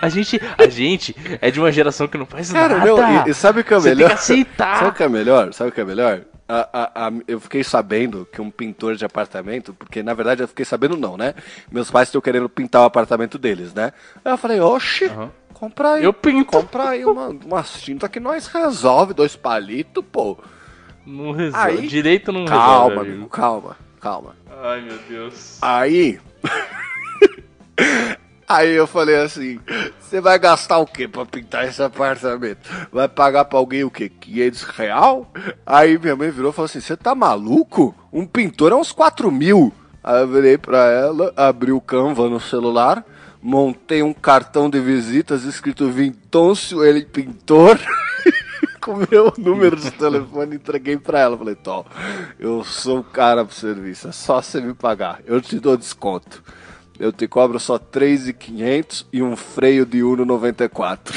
A 0.00 0.08
gente, 0.08 0.40
a 0.56 0.66
gente 0.68 1.14
é 1.40 1.50
de 1.50 1.60
uma 1.60 1.70
geração 1.70 2.08
que 2.08 2.16
não 2.16 2.24
faz 2.26 2.50
Cara, 2.50 2.78
nada. 2.78 2.86
não, 2.90 3.26
e, 3.26 3.30
e 3.30 3.34
sabe 3.34 3.60
o 3.60 3.64
que 3.64 3.74
é 3.74 3.76
o 3.76 3.80
Você 3.80 3.88
tem 3.90 3.96
melhor? 3.96 4.08
que 4.08 4.14
aceitar. 4.14 4.78
Sabe 4.78 4.90
o 4.90 4.94
que 4.94 5.02
é 5.02 5.08
melhor? 5.08 5.52
Sabe 5.52 5.70
o 5.70 5.72
que 5.72 5.80
é 5.80 5.84
melhor? 5.84 6.20
A- 6.48 6.68
a- 6.72 7.08
a- 7.08 7.12
eu 7.26 7.40
fiquei 7.40 7.64
sabendo 7.64 8.26
que 8.32 8.40
um 8.40 8.50
pintor 8.52 8.94
de 8.94 9.04
apartamento, 9.04 9.74
porque 9.74 10.00
na 10.02 10.14
verdade 10.14 10.42
eu 10.42 10.48
fiquei 10.48 10.64
sabendo 10.64 10.96
não, 10.96 11.16
né? 11.16 11.34
Meus 11.72 11.90
pais 11.90 12.06
estão 12.08 12.20
querendo 12.20 12.48
pintar 12.48 12.82
o 12.82 12.84
apartamento 12.84 13.36
deles, 13.36 13.74
né? 13.74 13.92
Aí 14.24 14.32
eu 14.32 14.38
falei, 14.38 14.60
oxe, 14.60 15.10
compra 15.52 15.94
aí. 15.94 16.04
Eu 16.04 16.12
pinto. 16.12 16.52
Compra 16.52 16.90
aí 16.90 17.04
uma, 17.04 17.28
uma 17.30 17.62
tinta 17.64 18.08
que 18.08 18.20
nós 18.20 18.46
resolve, 18.46 19.12
dois 19.12 19.34
palitos, 19.34 20.04
pô. 20.12 20.38
Não 21.04 21.32
resolve. 21.32 21.78
Aí- 21.80 21.86
Direito 21.88 22.30
não 22.30 22.44
Calma, 22.44 22.88
resolve. 22.90 23.10
amigo, 23.10 23.28
calma, 23.28 23.76
calma. 24.00 24.36
Ai, 24.62 24.82
meu 24.82 24.98
Deus. 25.08 25.58
Aí. 25.60 26.20
Aí 28.48 28.72
eu 28.72 28.86
falei 28.86 29.16
assim: 29.16 29.60
você 29.98 30.20
vai 30.20 30.38
gastar 30.38 30.78
o 30.78 30.86
quê 30.86 31.08
pra 31.08 31.26
pintar 31.26 31.66
esse 31.66 31.82
apartamento? 31.82 32.68
Vai 32.92 33.08
pagar 33.08 33.44
pra 33.44 33.58
alguém 33.58 33.84
o 33.84 33.90
quê? 33.90 34.08
500 34.08 34.62
real? 34.62 35.32
Aí 35.64 35.98
minha 35.98 36.14
mãe 36.14 36.30
virou 36.30 36.50
e 36.50 36.54
falou 36.54 36.66
assim: 36.66 36.80
você 36.80 36.96
tá 36.96 37.14
maluco? 37.14 37.94
Um 38.12 38.26
pintor 38.26 38.72
é 38.72 38.74
uns 38.74 38.92
4 38.92 39.30
mil. 39.32 39.72
Aí 40.02 40.20
eu 40.20 40.28
virei 40.28 40.56
pra 40.56 40.88
ela, 40.88 41.32
abri 41.36 41.72
o 41.72 41.80
Canva 41.80 42.28
no 42.28 42.38
celular, 42.38 43.04
montei 43.42 44.04
um 44.04 44.12
cartão 44.12 44.70
de 44.70 44.78
visitas 44.78 45.42
escrito 45.42 45.90
Vintôncio, 45.90 46.84
ele 46.84 47.04
pintor. 47.04 47.76
com 48.86 48.94
meu 49.10 49.34
número 49.36 49.74
de 49.74 49.90
telefone 49.90 50.54
entreguei 50.54 50.96
pra 50.96 51.18
ela. 51.18 51.36
Falei, 51.36 51.56
Tó, 51.56 51.84
eu 52.38 52.62
sou 52.62 53.00
o 53.00 53.04
cara 53.04 53.44
pro 53.44 53.52
serviço, 53.52 54.06
é 54.06 54.12
só 54.12 54.40
você 54.40 54.60
me 54.60 54.74
pagar, 54.74 55.20
eu 55.26 55.40
te 55.40 55.58
dou 55.58 55.76
desconto. 55.76 56.40
Eu 56.98 57.12
te 57.12 57.28
cobro 57.28 57.60
só 57.60 57.78
3,500 57.78 59.06
e 59.12 59.22
um 59.22 59.36
freio 59.36 59.84
de 59.84 60.02
Uno 60.02 60.24
94. 60.24 61.14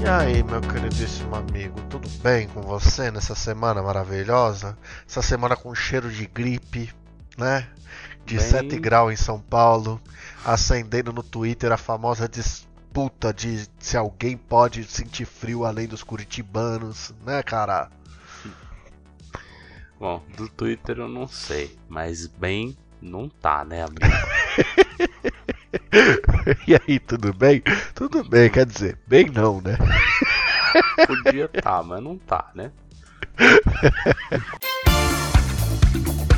E 0.00 0.06
aí, 0.06 0.42
meu 0.42 0.60
tudo 0.60 1.23
bem 2.24 2.48
com 2.48 2.62
você 2.62 3.10
nessa 3.10 3.34
semana 3.34 3.82
maravilhosa? 3.82 4.78
Essa 5.06 5.20
semana 5.20 5.54
com 5.54 5.74
cheiro 5.74 6.10
de 6.10 6.24
gripe, 6.26 6.90
né? 7.36 7.68
De 8.24 8.38
Bem- 8.38 8.46
7 8.46 8.78
graus 8.78 9.12
em 9.12 9.16
São 9.22 9.38
Paulo, 9.38 10.00
acendendo 10.42 11.12
no 11.12 11.22
Twitter 11.22 11.70
a 11.70 11.76
famosa 11.76 12.26
disputa 12.26 13.30
de 13.30 13.68
se 13.78 13.94
alguém 13.98 14.38
pode 14.38 14.84
sentir 14.84 15.26
frio 15.26 15.66
além 15.66 15.86
dos 15.86 16.02
curitibanos, 16.02 17.12
né, 17.26 17.42
cara? 17.42 17.90
Bom, 20.00 20.22
do 20.34 20.48
Twitter 20.48 21.00
eu 21.00 21.08
não 21.08 21.28
sei, 21.28 21.78
mas 21.90 22.26
bem 22.26 22.74
não 23.02 23.28
tá, 23.28 23.66
né, 23.66 23.82
amigo? 23.82 24.00
E 26.68 26.74
aí, 26.74 26.98
tudo 27.00 27.32
bem? 27.32 27.62
Tudo 27.94 28.22
bem, 28.22 28.50
quer 28.50 28.66
dizer, 28.66 28.98
bem 29.06 29.26
não, 29.26 29.60
né? 29.60 29.76
Podia 31.06 31.48
tá, 31.48 31.82
mas 31.82 32.02
não 32.02 32.18
tá, 32.18 32.50
né? 32.54 32.70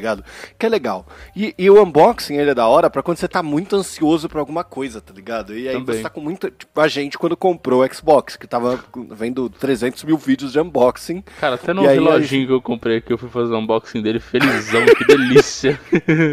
ligado? 0.00 0.24
Que 0.58 0.66
é 0.66 0.68
legal. 0.68 1.06
E, 1.36 1.54
e 1.56 1.70
o 1.70 1.82
unboxing 1.82 2.36
ele 2.36 2.50
é 2.50 2.54
da 2.54 2.66
hora 2.66 2.90
pra 2.90 3.02
quando 3.02 3.18
você 3.18 3.28
tá 3.28 3.42
muito 3.42 3.76
ansioso 3.76 4.28
pra 4.28 4.40
alguma 4.40 4.64
coisa, 4.64 5.00
tá 5.00 5.12
ligado? 5.14 5.56
E 5.56 5.68
aí 5.68 5.74
Também. 5.74 5.96
você 5.96 6.02
tá 6.02 6.10
com 6.10 6.20
muita. 6.20 6.50
Tipo, 6.50 6.80
a 6.80 6.88
gente 6.88 7.18
quando 7.18 7.36
comprou 7.36 7.84
o 7.84 7.94
Xbox, 7.94 8.36
que 8.36 8.46
tava 8.46 8.82
vendo 9.10 9.48
300 9.48 10.02
mil 10.04 10.16
vídeos 10.16 10.52
de 10.52 10.60
unboxing. 10.60 11.22
Cara, 11.38 11.54
até 11.54 11.72
no 11.72 11.82
aí, 11.82 11.94
reloginho 11.94 12.46
que 12.46 12.52
eu 12.52 12.62
comprei 12.62 12.96
aqui, 12.96 13.12
eu 13.12 13.18
fui 13.18 13.28
fazer 13.28 13.52
o 13.52 13.58
unboxing 13.58 14.02
dele 14.02 14.18
felizão, 14.18 14.84
que 14.86 15.04
delícia. 15.04 15.78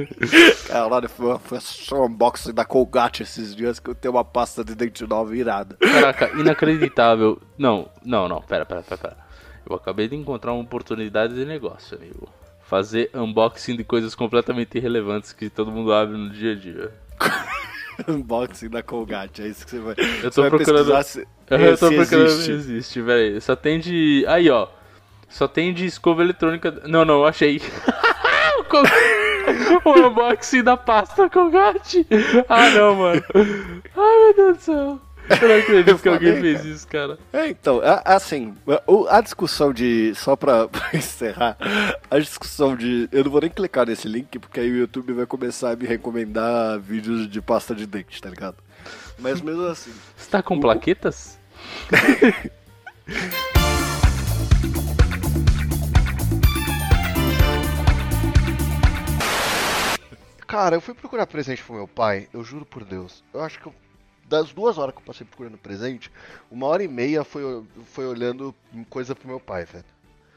Caralho, 0.68 1.10
foi, 1.10 1.38
foi 1.40 1.60
só 1.60 2.02
um 2.02 2.06
unboxing 2.06 2.54
da 2.54 2.66
Colgate 2.66 3.24
esses 3.24 3.56
dias 3.56 3.80
que 3.80 3.90
eu 3.90 3.96
tenho 3.96 4.14
uma 4.14 4.26
pasta 4.26 4.64
de 4.64 4.76
dente 4.76 5.06
nova 5.06 5.36
irada. 5.36 5.76
Caraca, 5.76 6.30
inacreditável. 6.40 7.40
Não, 7.58 7.90
não, 8.04 8.28
não, 8.28 8.42
pera, 8.42 8.66
pera, 8.66 8.82
pera, 8.82 8.98
pera. 8.98 9.28
Eu 9.70 9.76
acabei 9.76 10.08
de 10.08 10.16
encontrar 10.16 10.54
uma 10.54 10.64
oportunidade 10.64 11.36
de 11.36 11.44
negócio, 11.44 11.98
amigo. 11.98 12.30
Fazer 12.68 13.10
unboxing 13.14 13.78
de 13.78 13.84
coisas 13.84 14.14
completamente 14.14 14.78
irrelevantes 14.78 15.32
que 15.32 15.50
todo 15.50 15.72
mundo 15.72 15.94
abre 15.94 16.18
no 16.18 16.30
dia 16.30 16.52
a 16.52 16.56
dia. 16.56 16.92
unboxing 18.08 18.70
da 18.70 18.84
Colgate, 18.84 19.42
é 19.42 19.48
isso 19.48 19.66
que 19.66 19.72
você 19.72 19.80
vai. 19.80 19.96
Eu 20.22 20.30
tô 20.30 20.42
vai 20.42 20.50
procurando. 20.50 21.04
se, 21.04 21.26
eu 21.50 21.78
tô 21.78 21.88
se 21.88 21.96
procurando 21.96 22.26
existe. 22.26 22.44
se 22.44 22.52
existe, 22.52 23.02
aí. 23.10 23.40
Só 23.40 23.56
tem 23.56 23.80
de. 23.80 24.26
Aí, 24.28 24.50
ó. 24.50 24.68
Só 25.30 25.48
tem 25.48 25.74
de 25.74 25.86
escova 25.86 26.22
eletrônica. 26.22 26.72
Não, 26.86 27.06
não, 27.06 27.20
eu 27.20 27.26
achei. 27.26 27.62
o, 29.86 29.90
o 29.90 30.08
unboxing 30.08 30.64
da 30.64 30.76
pasta 30.76 31.30
Colgate. 31.30 32.06
Ah, 32.50 32.70
não, 32.72 32.96
mano. 32.96 33.24
Ai, 33.96 34.20
meu 34.20 34.36
Deus 34.36 34.58
do 34.58 34.62
céu. 34.62 35.02
Eu 35.42 35.48
não 35.50 35.56
acredito 35.58 36.00
que 36.02 36.10
alguém 36.10 36.40
fez 36.40 36.64
isso, 36.66 36.88
cara. 36.88 37.18
É, 37.34 37.48
então, 37.48 37.82
a- 37.84 38.02
assim, 38.16 38.54
o- 38.86 39.08
a 39.10 39.20
discussão 39.22 39.74
de. 39.74 40.14
Só 40.16 40.36
pra, 40.36 40.68
pra 40.70 40.90
encerrar, 40.94 41.58
a 42.10 42.20
discussão 42.20 42.76
de. 42.76 43.10
Eu 43.12 43.24
não 43.26 43.32
vou 43.32 43.42
nem 43.42 43.50
clicar 43.50 43.86
nesse 43.88 44.08
link, 44.08 44.40
porque 44.40 44.60
aí 44.60 44.72
o 44.72 44.78
YouTube 44.78 45.14
vai 45.14 45.26
começar 45.26 45.72
a 45.72 45.76
me 45.76 45.86
recomendar 45.86 46.80
vídeos 46.80 47.28
de 47.30 47.42
pasta 47.42 47.76
de 47.76 47.86
dente, 47.86 48.22
tá 48.22 48.30
ligado? 48.30 48.58
Mas 49.20 49.42
mesmo 49.42 49.64
assim. 49.66 49.92
Você 50.16 50.30
tá 50.30 50.42
com 50.42 50.60
plaquetas? 50.60 51.38
Cara, 60.48 60.76
eu 60.78 60.82
fui 60.82 60.94
procurar 60.94 61.28
presente 61.28 61.62
pro 61.62 61.76
meu 61.76 61.88
pai, 61.88 62.28
eu 62.34 62.44
juro 62.44 62.66
por 62.66 62.84
Deus. 62.86 63.24
Eu 63.34 63.42
acho 63.44 63.60
que 63.60 63.68
eu- 63.68 63.76
das 64.28 64.52
duas 64.52 64.78
horas 64.78 64.94
que 64.94 65.02
eu 65.02 65.06
passei 65.06 65.26
procurando 65.26 65.58
presente, 65.58 66.12
uma 66.52 66.68
hora 66.68 66.84
e 66.84 66.88
meia 66.88 67.24
foi, 67.24 67.64
foi 67.86 68.06
olhando 68.06 68.54
coisa 68.90 69.16
pro 69.16 69.28
meu 69.28 69.40
pai, 69.40 69.66
velho. 69.66 69.86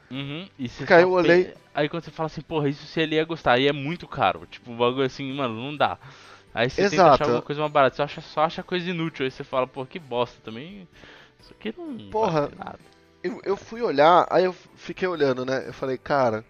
Uhum. 0.09 0.47
E 0.59 0.67
você 0.67 0.85
Cara, 0.85 1.01
só 1.01 1.07
eu 1.07 1.11
olhei- 1.11 1.45
pe- 1.45 1.57
Aí 1.73 1.87
quando 1.87 2.03
você 2.03 2.11
fala 2.11 2.27
assim, 2.27 2.41
porra, 2.41 2.67
isso 2.67 2.85
se 2.85 2.99
ele 2.99 3.15
ia 3.15 3.23
gostar, 3.23 3.53
aí 3.53 3.67
é 3.67 3.71
muito 3.71 4.05
caro. 4.07 4.45
Tipo, 4.45 4.71
um 4.71 4.77
bagulho 4.77 5.05
assim, 5.05 5.31
mano, 5.33 5.55
não 5.55 5.75
dá. 5.75 5.97
Aí 6.53 6.69
você 6.69 6.83
tenta 6.83 6.95
Exato. 6.95 7.13
achar 7.15 7.23
alguma 7.25 7.41
coisa 7.41 7.61
mais 7.61 7.71
barata, 7.71 7.95
você 7.95 8.01
acha, 8.01 8.19
só 8.21 8.41
acha 8.41 8.61
coisa 8.61 8.89
inútil. 8.89 9.23
Aí 9.23 9.31
você 9.31 9.43
fala, 9.43 9.65
pô, 9.65 9.85
que 9.85 9.97
bosta 9.97 10.37
também. 10.43 10.85
Isso 11.39 11.53
aqui 11.57 11.73
não 11.77 11.97
Porra. 12.09 12.51
nada. 12.57 12.79
Eu, 13.23 13.39
eu 13.45 13.55
fui 13.55 13.81
olhar, 13.81 14.27
aí 14.29 14.43
eu 14.43 14.53
fiquei 14.75 15.07
olhando, 15.07 15.45
né? 15.45 15.65
Eu 15.67 15.73
falei, 15.73 15.97
cara, 15.97 16.43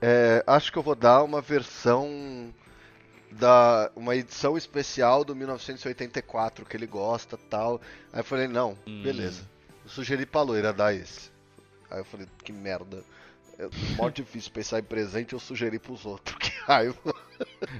é, 0.00 0.44
acho 0.46 0.70
que 0.70 0.78
eu 0.78 0.82
vou 0.82 0.94
dar 0.94 1.22
uma 1.24 1.40
versão 1.40 2.54
da 3.38 3.90
uma 3.96 4.14
edição 4.16 4.56
especial 4.56 5.24
do 5.24 5.34
1984 5.34 6.64
que 6.64 6.76
ele 6.76 6.86
gosta, 6.86 7.36
tal. 7.50 7.80
Aí 8.12 8.20
eu 8.20 8.24
falei, 8.24 8.48
não, 8.48 8.76
Hum. 8.86 9.02
beleza. 9.02 9.42
Eu 9.84 9.90
sugeri 9.90 10.24
pra 10.24 10.42
loira 10.42 10.72
dar 10.72 10.94
esse. 10.94 11.30
Aí 11.90 11.98
eu 11.98 12.04
falei, 12.04 12.26
que 12.42 12.52
merda. 12.52 13.02
É 13.58 13.68
mó 13.96 14.08
difícil 14.08 14.50
pensar 14.52 14.80
em 14.80 14.82
presente, 14.82 15.32
eu 15.32 15.38
sugeri 15.38 15.78
pros 15.78 16.04
outros. 16.04 16.36
Que 16.40 16.50
raiva. 16.72 17.14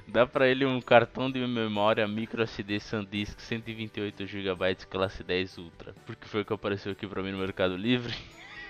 Dá 0.07 0.27
pra 0.27 0.47
ele 0.47 0.63
um 0.65 0.79
cartão 0.79 1.31
de 1.31 1.39
memória 1.47 2.07
micro 2.07 2.43
SD 2.43 2.79
SanDisk 2.79 3.39
128GB 3.39 4.85
classe 4.85 5.23
10 5.23 5.57
Ultra. 5.57 5.95
Porque 6.05 6.27
foi 6.27 6.41
o 6.41 6.45
que 6.45 6.53
apareceu 6.53 6.91
aqui 6.91 7.07
pra 7.07 7.23
mim 7.23 7.31
no 7.31 7.39
Mercado 7.39 7.75
Livre. 7.75 8.13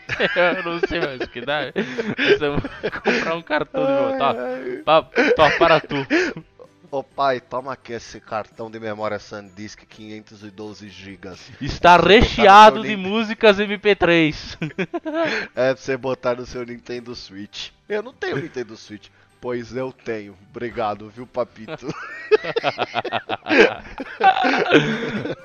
eu 0.55 0.63
não 0.63 0.79
sei 0.87 0.99
mais 1.01 1.19
o 1.21 1.27
que 1.27 1.41
dá. 1.41 1.61
Mas 2.17 2.41
eu 2.41 2.57
vou 2.57 2.69
comprar 3.03 3.35
um 3.35 3.41
cartão 3.41 3.85
de 3.85 3.91
memória. 3.91 4.83
Pá, 4.85 5.03
para 5.59 5.81
tu. 5.81 5.95
Ô 6.95 7.03
pai, 7.03 7.41
toma 7.41 7.73
aqui 7.73 7.91
esse 7.91 8.21
cartão 8.21 8.71
de 8.71 8.79
memória 8.79 9.19
SanDisk 9.19 9.81
512 9.85 10.87
GB. 10.87 11.33
Está 11.59 11.97
recheado 11.97 12.83
de 12.83 12.95
músicas 12.95 13.57
MP3. 13.57 14.55
É 15.53 15.73
pra 15.73 15.75
você 15.75 15.97
botar 15.97 16.35
no 16.35 16.45
seu 16.45 16.65
Nintendo 16.65 17.13
Switch. 17.13 17.71
Eu 17.89 18.01
não 18.01 18.13
tenho 18.13 18.37
Nintendo 18.37 18.77
Switch. 18.77 19.09
Pois 19.41 19.75
eu 19.75 19.91
tenho. 19.91 20.37
Obrigado, 20.49 21.09
viu, 21.09 21.27
papito? 21.27 21.85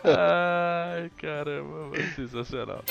Ai, 0.05 1.11
caramba, 1.19 1.97
sensacional. 2.15 2.85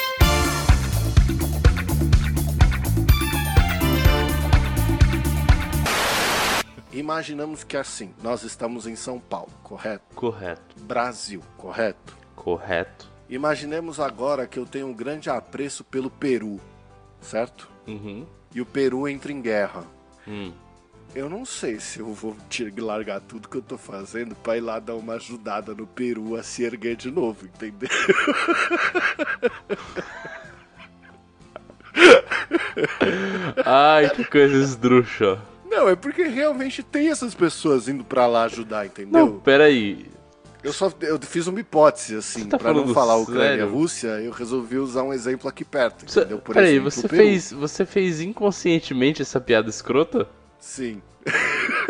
Imaginamos 6.92 7.64
que 7.64 7.78
assim, 7.78 8.14
nós 8.24 8.44
estamos 8.44 8.88
em 8.88 8.96
São 8.96 9.20
Paulo, 9.20 9.52
correto? 9.64 10.16
Correto, 10.16 10.76
Brasil, 10.84 11.42
correto? 11.58 12.18
correto. 12.40 13.12
Imaginemos 13.30 14.00
agora 14.00 14.48
que 14.48 14.58
eu 14.58 14.66
tenho 14.66 14.88
um 14.88 14.94
grande 14.94 15.30
apreço 15.30 15.84
pelo 15.84 16.10
Peru, 16.10 16.60
certo? 17.22 17.70
Uhum. 17.86 18.26
E 18.56 18.60
o 18.60 18.66
Peru 18.66 19.08
entra 19.08 19.32
em 19.32 19.40
guerra. 19.40 19.84
Hum. 20.28 20.52
Eu 21.14 21.30
não 21.30 21.46
sei 21.46 21.80
se 21.80 22.00
eu 22.00 22.12
vou 22.14 22.36
largar 22.80 23.20
tudo 23.22 23.48
que 23.50 23.58
eu 23.58 23.62
tô 23.62 23.78
fazendo 23.78 24.36
pra 24.36 24.58
ir 24.58 24.62
lá 24.62 24.80
dar 24.80 24.96
uma 24.96 25.14
ajudada 25.16 25.76
no 25.76 25.86
Peru 25.86 26.36
a 26.36 26.44
se 26.44 26.64
erguer 26.64 26.96
de 26.96 27.12
novo, 27.12 27.46
entendeu? 27.46 27.90
Ai, 33.66 34.10
que 34.10 34.24
coisa 34.24 34.56
esdrúxula. 34.56 35.49
Não, 35.70 35.88
é 35.88 35.96
porque 35.96 36.24
realmente 36.24 36.82
tem 36.82 37.10
essas 37.10 37.34
pessoas 37.36 37.88
indo 37.88 38.04
pra 38.04 38.26
lá 38.28 38.44
ajudar, 38.44 38.80
Não, 38.80 38.86
entendeu? 38.86 39.42
peraí. 39.44 40.06
Eu 40.62 40.74
só 40.74 40.92
eu 41.02 41.18
fiz 41.22 41.48
uma 41.48 41.60
hipótese, 41.62 42.16
assim, 42.16 42.46
tá 42.50 42.58
pra 42.58 42.74
não 42.74 42.94
falar 42.94 43.16
Ucrânia 43.16 43.64
e? 43.64 43.66
Rússia, 43.66 44.08
eu 44.20 44.32
resolvi 44.32 44.78
usar 44.78 45.04
um 45.04 45.14
exemplo 45.14 45.48
aqui 45.48 45.64
perto, 45.64 46.04
Você- 46.10 46.20
entendeu? 46.20 46.40
Por 46.40 46.54
peraí, 46.54 46.72
exemplo, 46.74 46.92
você 46.92 47.08
fez, 47.08 47.52
você 47.54 47.86
fez 47.86 48.20
inconscientemente 48.20 49.22
essa 49.22 49.40
piada 49.40 49.70
escrota? 49.70 50.28
Sim. 50.60 51.02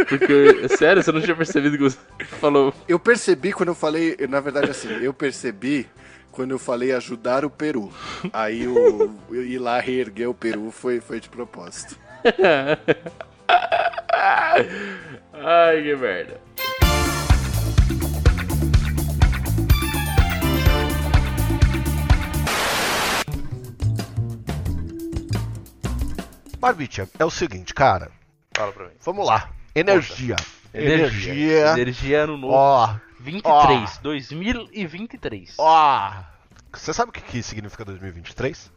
Porque, 0.07 0.67
sério, 0.77 1.01
você 1.01 1.11
não 1.11 1.19
tinha 1.21 1.35
percebido 1.35 1.77
que 1.77 1.83
você 1.83 1.97
falou. 2.39 2.71
Eu 2.87 2.99
percebi 2.99 3.51
quando 3.53 3.69
eu 3.69 3.75
falei, 3.75 4.15
na 4.29 4.39
verdade 4.39 4.69
assim, 4.69 4.89
eu 5.01 5.13
percebi 5.15 5.87
quando 6.31 6.51
eu 6.51 6.59
falei 6.59 6.91
ajudar 6.91 7.43
o 7.43 7.49
Peru. 7.49 7.91
Aí 8.31 8.67
o 8.67 9.09
eu 9.31 9.45
ir 9.47 9.57
lá 9.57 9.79
reerguer 9.79 10.29
o 10.29 10.33
Peru 10.33 10.69
foi, 10.69 10.99
foi 10.99 11.19
de 11.19 11.27
propósito. 11.29 11.97
Ai, 15.33 15.83
que 15.83 15.95
merda. 15.95 16.41
Barbicha, 26.59 27.09
é 27.17 27.23
o 27.23 27.29
seguinte, 27.29 27.73
cara. 27.73 28.11
Fala 28.53 28.73
pra 28.73 28.85
mim. 28.87 28.93
Vamos 28.99 29.25
lá. 29.25 29.49
Energia. 29.73 30.35
Energia. 30.73 31.67
Energia 31.69 32.23
ano 32.23 32.37
novo. 32.37 32.53
Ó, 32.53 32.95
23, 33.19 33.97
2023. 33.99 35.55
ó. 35.57 36.11
Você 36.73 36.93
sabe 36.93 37.09
o 37.09 37.13
que, 37.13 37.21
que 37.21 37.41
significa 37.41 37.85
2023? 37.85 38.71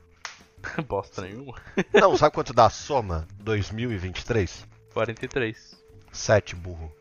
Bosta 0.87 1.23
nenhuma. 1.23 1.55
Não, 1.93 2.17
sabe 2.17 2.35
quanto 2.35 2.53
dá 2.53 2.67
a 2.67 2.71
soma 2.71 3.27
2023? 3.41 4.67
43. 4.93 5.83
7, 6.13 6.55
burro. 6.57 6.93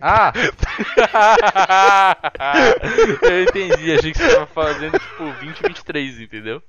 Ah! 0.00 0.32
Eu 3.22 3.42
entendi, 3.42 3.92
achei 3.92 4.12
que 4.12 4.18
você 4.18 4.34
tava 4.34 4.46
fazendo 4.46 4.98
tipo 4.98 5.30
20 5.32 5.58
e 5.58 5.68
23, 5.68 6.20
entendeu? 6.20 6.62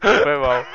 Foi 0.00 0.38
mal. 0.38 0.66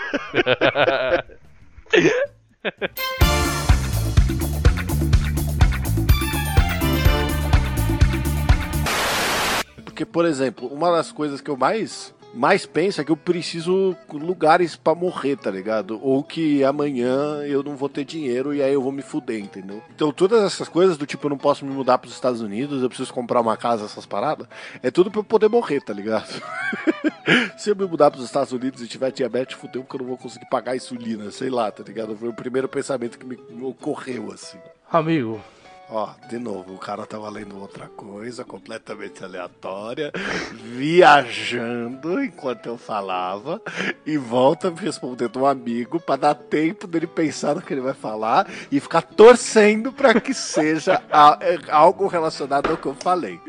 Porque, 9.84 10.05
por 10.05 10.23
exemplo, 10.25 10.67
uma 10.67 10.89
das 10.91 11.11
coisas 11.11 11.41
que 11.41 11.51
eu 11.51 11.57
mais 11.57 12.15
mais 12.34 12.65
penso 12.65 12.99
é 12.99 13.03
que 13.03 13.11
eu 13.11 13.17
preciso 13.17 13.95
lugares 14.11 14.75
pra 14.75 14.95
morrer, 14.95 15.38
tá 15.38 15.51
ligado? 15.51 15.99
Ou 16.01 16.23
que 16.23 16.63
amanhã 16.63 17.43
eu 17.45 17.61
não 17.61 17.75
vou 17.75 17.88
ter 17.88 18.03
dinheiro 18.03 18.53
e 18.53 18.61
aí 18.61 18.73
eu 18.73 18.81
vou 18.81 18.91
me 18.91 19.01
fuder, 19.01 19.39
entendeu? 19.39 19.81
Então 19.95 20.11
todas 20.11 20.43
essas 20.43 20.67
coisas 20.67 20.97
do 20.97 21.05
tipo 21.05 21.25
eu 21.25 21.29
não 21.29 21.38
posso 21.38 21.65
me 21.65 21.71
mudar 21.71 21.97
pros 21.99 22.13
Estados 22.13 22.41
Unidos, 22.41 22.81
eu 22.81 22.89
preciso 22.89 23.13
comprar 23.13 23.41
uma 23.41 23.55
casa, 23.55 23.86
essas 23.86 24.05
paradas, 24.05 24.47
é 24.81 24.89
tudo 24.89 25.11
pra 25.11 25.19
eu 25.19 25.23
poder 25.23 25.47
morrer, 25.47 25.81
tá 25.81 25.93
ligado? 25.93 26.27
Se 27.57 27.69
eu 27.69 27.75
me 27.75 27.86
mudar 27.86 28.11
pros 28.11 28.25
Estados 28.25 28.51
Unidos 28.51 28.81
e 28.81 28.88
tiver 28.88 29.11
diabetes, 29.11 29.55
fudeu 29.55 29.84
porque 29.84 29.95
eu 29.95 29.99
não 29.99 30.07
vou 30.07 30.17
conseguir 30.17 30.49
pagar 30.49 30.75
insulina, 30.75 31.29
sei 31.31 31.49
lá, 31.49 31.71
tá 31.71 31.84
ligado? 31.84 32.15
Foi 32.15 32.29
o 32.29 32.34
primeiro 32.34 32.67
pensamento 32.67 33.17
que 33.17 33.25
me 33.25 33.38
ocorreu 33.63 34.31
assim. 34.31 34.57
Amigo, 34.91 35.41
Ó, 35.89 36.09
de 36.29 36.39
novo, 36.39 36.73
o 36.73 36.77
cara 36.77 37.05
tava 37.05 37.29
lendo 37.29 37.59
outra 37.59 37.88
coisa 37.88 38.43
completamente 38.43 39.24
aleatória, 39.24 40.12
viajando 40.51 42.24
enquanto 42.24 42.66
eu 42.66 42.78
falava, 42.78 43.62
e 44.05 44.17
volta 44.17 44.71
me 44.71 44.79
respondendo 44.79 45.41
um 45.41 45.45
amigo 45.45 45.99
pra 45.99 46.16
dar 46.16 46.33
tempo 46.36 46.87
dele 46.87 47.05
pensar 47.05 47.55
no 47.55 47.62
que 47.62 47.74
ele 47.74 47.82
vai 47.82 47.93
falar 47.93 48.47
e 48.71 48.79
ficar 48.79 49.01
torcendo 49.01 49.91
pra 49.93 50.20
que 50.20 50.33
seja 50.33 51.01
a- 51.12 51.37
é, 51.41 51.59
algo 51.70 52.08
relacionado 52.08 52.71
ao 52.71 52.78
que 52.78 52.87
eu 52.87 52.95
falei. 52.95 53.39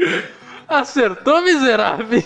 Acertou, 0.69 1.43
miserável! 1.43 2.23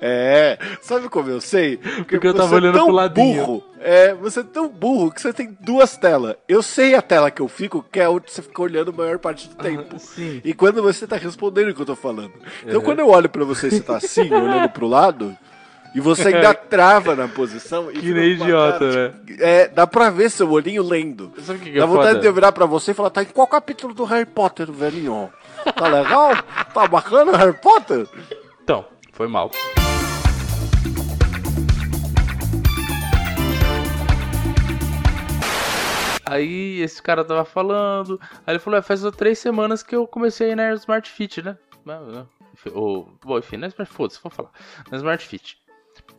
É, 0.00 0.58
sabe 0.80 1.08
como 1.08 1.30
eu 1.30 1.40
sei? 1.40 1.76
Porque 1.76 2.16
eu 2.26 2.34
tava 2.34 2.48
você 2.48 2.54
é 2.54 2.58
olhando 2.58 2.74
tão 2.74 2.86
pro 2.86 2.94
ladinho. 2.94 3.44
Burro, 3.46 3.64
é, 3.80 4.14
você 4.14 4.40
é 4.40 4.42
tão 4.44 4.68
burro 4.68 5.10
que 5.10 5.20
você 5.20 5.32
tem 5.32 5.56
duas 5.60 5.96
telas. 5.96 6.36
Eu 6.48 6.62
sei 6.62 6.94
a 6.94 7.02
tela 7.02 7.30
que 7.30 7.40
eu 7.42 7.48
fico, 7.48 7.84
que 7.90 8.00
é 8.00 8.08
onde 8.08 8.30
você 8.30 8.42
fica 8.42 8.62
olhando 8.62 8.90
a 8.90 8.94
maior 8.94 9.18
parte 9.18 9.48
do 9.48 9.54
tempo. 9.56 9.98
sim. 9.98 10.40
E 10.44 10.52
quando 10.54 10.82
você 10.82 11.06
tá 11.06 11.16
respondendo 11.16 11.70
o 11.70 11.74
que 11.74 11.80
eu 11.82 11.86
tô 11.86 11.96
falando. 11.96 12.32
Então 12.62 12.78
Uhum. 12.78 12.84
quando 12.84 12.98
eu 13.00 13.08
olho 13.08 13.28
pra 13.28 13.44
você, 13.44 13.70
você 13.70 13.80
tá 13.80 13.96
assim, 13.96 14.32
olhando 14.32 14.68
pro 14.70 14.86
lado, 14.86 15.36
e 15.94 16.00
você 16.00 16.28
ainda 16.28 16.52
trava 16.54 17.14
na 17.14 17.28
posição. 17.28 17.90
e 17.90 17.94
Que 17.94 18.12
nem 18.12 18.30
idiota, 18.32 18.78
cara, 18.78 19.08
né? 19.08 19.14
tipo, 19.26 19.42
É, 19.42 19.68
dá 19.68 19.86
pra 19.86 20.10
ver 20.10 20.30
seu 20.30 20.50
olhinho 20.50 20.82
lendo. 20.82 21.32
Sabe 21.42 21.58
o 21.58 21.62
que, 21.62 21.70
que 21.72 21.76
é 21.76 21.80
Dá 21.80 21.86
vontade 21.86 22.08
foda? 22.10 22.20
de 22.20 22.26
eu 22.26 22.32
virar 22.32 22.52
pra 22.52 22.66
você 22.66 22.90
e 22.90 22.94
falar, 22.94 23.10
tá 23.10 23.22
em 23.22 23.26
qual 23.26 23.46
capítulo 23.46 23.94
do 23.94 24.04
Harry 24.04 24.26
Potter, 24.26 24.70
velhinho? 24.70 25.30
Tá 25.74 25.88
legal? 25.88 26.30
Tá 26.72 26.86
bacana 26.86 27.36
Harry 27.36 27.56
Potter? 27.58 28.06
Então, 28.62 28.84
foi 29.12 29.26
mal. 29.26 29.50
Aí 36.28 36.80
esse 36.80 37.00
cara 37.00 37.24
tava 37.24 37.44
falando, 37.44 38.20
aí 38.44 38.54
ele 38.54 38.58
falou, 38.58 38.78
é, 38.78 38.82
faz 38.82 39.00
três 39.16 39.38
semanas 39.38 39.82
que 39.82 39.94
eu 39.94 40.08
comecei 40.08 40.56
na 40.56 40.74
Smart 40.74 41.08
Fit, 41.08 41.40
né? 41.40 41.56
Não. 41.84 42.28
Ou, 42.74 43.08
bom, 43.24 43.38
enfim, 43.38 43.56
na 43.56 43.68
Smart 43.68 43.92
foda-se, 43.92 44.20
vou 44.20 44.30
falar. 44.30 44.50
Na 44.90 44.96
Smart 44.96 45.24
Fit. 45.24 45.56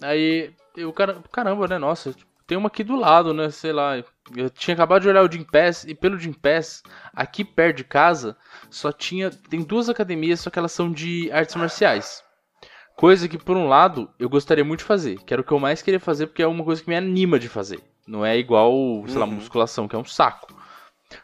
Aí, 0.01 0.53
cara, 0.95 1.21
caramba, 1.31 1.67
né? 1.67 1.77
Nossa, 1.77 2.15
tem 2.47 2.57
uma 2.57 2.67
aqui 2.67 2.83
do 2.83 2.95
lado, 2.95 3.33
né? 3.33 3.49
Sei 3.49 3.71
lá. 3.73 3.97
Eu 4.35 4.49
tinha 4.49 4.73
acabado 4.73 5.01
de 5.03 5.09
olhar 5.09 5.23
o 5.23 5.31
Gym 5.31 5.43
Pass, 5.43 5.83
e 5.83 5.93
pelo 5.93 6.17
Gym 6.17 6.33
Pass, 6.33 6.81
aqui 7.13 7.43
perto 7.43 7.77
de 7.77 7.83
casa, 7.83 8.35
só 8.69 8.91
tinha. 8.91 9.29
Tem 9.29 9.61
duas 9.61 9.89
academias, 9.89 10.39
só 10.39 10.49
que 10.49 10.57
elas 10.57 10.71
são 10.71 10.91
de 10.91 11.29
artes 11.31 11.55
marciais. 11.55 12.23
Coisa 12.95 13.27
que, 13.27 13.37
por 13.37 13.55
um 13.55 13.67
lado, 13.67 14.09
eu 14.17 14.27
gostaria 14.27 14.65
muito 14.65 14.79
de 14.79 14.85
fazer. 14.85 15.19
Que 15.23 15.33
era 15.33 15.41
o 15.41 15.43
que 15.45 15.51
eu 15.51 15.59
mais 15.59 15.81
queria 15.81 15.99
fazer, 15.99 16.27
porque 16.27 16.41
é 16.41 16.47
uma 16.47 16.63
coisa 16.63 16.81
que 16.81 16.89
me 16.89 16.95
anima 16.95 17.37
de 17.37 17.47
fazer. 17.47 17.79
Não 18.07 18.25
é 18.25 18.37
igual, 18.37 18.73
sei 19.07 19.17
lá, 19.19 19.25
Uhum. 19.25 19.33
musculação, 19.33 19.87
que 19.87 19.95
é 19.95 19.99
um 19.99 20.05
saco. 20.05 20.55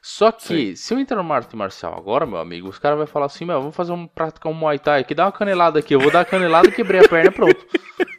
Só 0.02 0.32
que, 0.32 0.76
se 0.78 0.94
eu 0.94 1.00
entrar 1.00 1.18
numa 1.18 1.36
arte 1.36 1.56
marcial 1.56 1.98
agora, 1.98 2.26
meu 2.26 2.38
amigo, 2.38 2.70
os 2.70 2.78
caras 2.80 2.98
vão 2.98 3.08
falar 3.08 3.26
assim, 3.26 3.44
meu, 3.44 3.60
vamos 3.60 3.76
fazer 3.76 3.92
um, 3.92 4.08
praticar 4.08 4.52
um 4.52 4.56
Muay 4.56 4.80
Thai 4.80 5.02
aqui, 5.02 5.14
dá 5.16 5.26
uma 5.26 5.32
canelada 5.32 5.80
aqui. 5.80 5.94
Eu 5.96 6.00
vou 6.00 6.12
dar 6.12 6.22
a 6.22 6.26
canelada, 6.26 6.72
quebrei 6.72 7.02
a 7.02 7.08
perna, 7.10 7.32
pronto. 7.32 7.66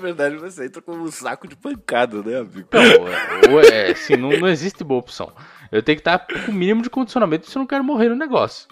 Na 0.00 0.06
verdade, 0.06 0.36
você 0.36 0.64
entra 0.64 0.80
como 0.80 1.02
um 1.02 1.10
saco 1.10 1.46
de 1.46 1.54
pancada, 1.54 2.22
né, 2.22 2.38
amigo? 2.38 2.66
Não, 2.72 3.06
é, 3.06 3.52
ou 3.52 3.60
é, 3.60 3.90
assim, 3.90 4.16
não, 4.16 4.30
não 4.30 4.48
existe 4.48 4.82
boa 4.82 5.00
opção. 5.00 5.30
Eu 5.70 5.82
tenho 5.82 5.96
que 5.96 6.00
estar 6.00 6.18
com 6.18 6.50
o 6.50 6.54
mínimo 6.54 6.80
de 6.80 6.88
condicionamento 6.88 7.48
se 7.48 7.56
eu 7.56 7.60
não 7.60 7.66
quero 7.66 7.84
morrer 7.84 8.08
no 8.08 8.16
negócio. 8.16 8.66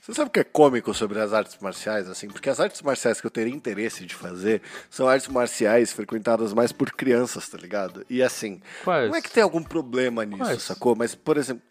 Você 0.00 0.14
sabe 0.14 0.28
o 0.28 0.30
que 0.30 0.38
é 0.38 0.44
cômico 0.44 0.94
sobre 0.94 1.18
as 1.18 1.32
artes 1.32 1.58
marciais, 1.60 2.08
assim? 2.08 2.28
Porque 2.28 2.48
as 2.48 2.60
artes 2.60 2.80
marciais 2.80 3.20
que 3.20 3.26
eu 3.26 3.30
teria 3.30 3.52
interesse 3.52 4.06
de 4.06 4.14
fazer 4.14 4.62
são 4.88 5.08
artes 5.08 5.26
marciais 5.26 5.92
frequentadas 5.92 6.52
mais 6.52 6.70
por 6.70 6.92
crianças, 6.92 7.48
tá 7.48 7.58
ligado? 7.58 8.06
E 8.08 8.22
assim, 8.22 8.62
Quais? 8.84 9.10
não 9.10 9.16
é 9.16 9.20
que 9.20 9.32
tem 9.32 9.42
algum 9.42 9.64
problema 9.64 10.24
nisso, 10.24 10.44
Quais? 10.44 10.62
sacou? 10.62 10.94
Mas, 10.94 11.16
por 11.16 11.36
exemplo. 11.36 11.64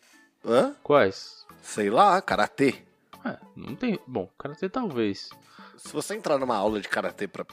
Hã? 0.45 0.75
Quais? 0.83 1.45
Sei 1.61 1.89
lá, 1.89 2.21
karatê. 2.21 2.75
É, 3.23 3.37
não 3.55 3.73
tem. 3.73 3.97
Bom, 4.05 4.29
karatê 4.37 4.67
talvez. 4.67 5.29
Se 5.77 5.91
você 5.93 6.15
entrar 6.15 6.37
numa 6.37 6.55
aula 6.55 6.79
de 6.79 6.87
karatê 6.87 7.27
pra 7.27 7.45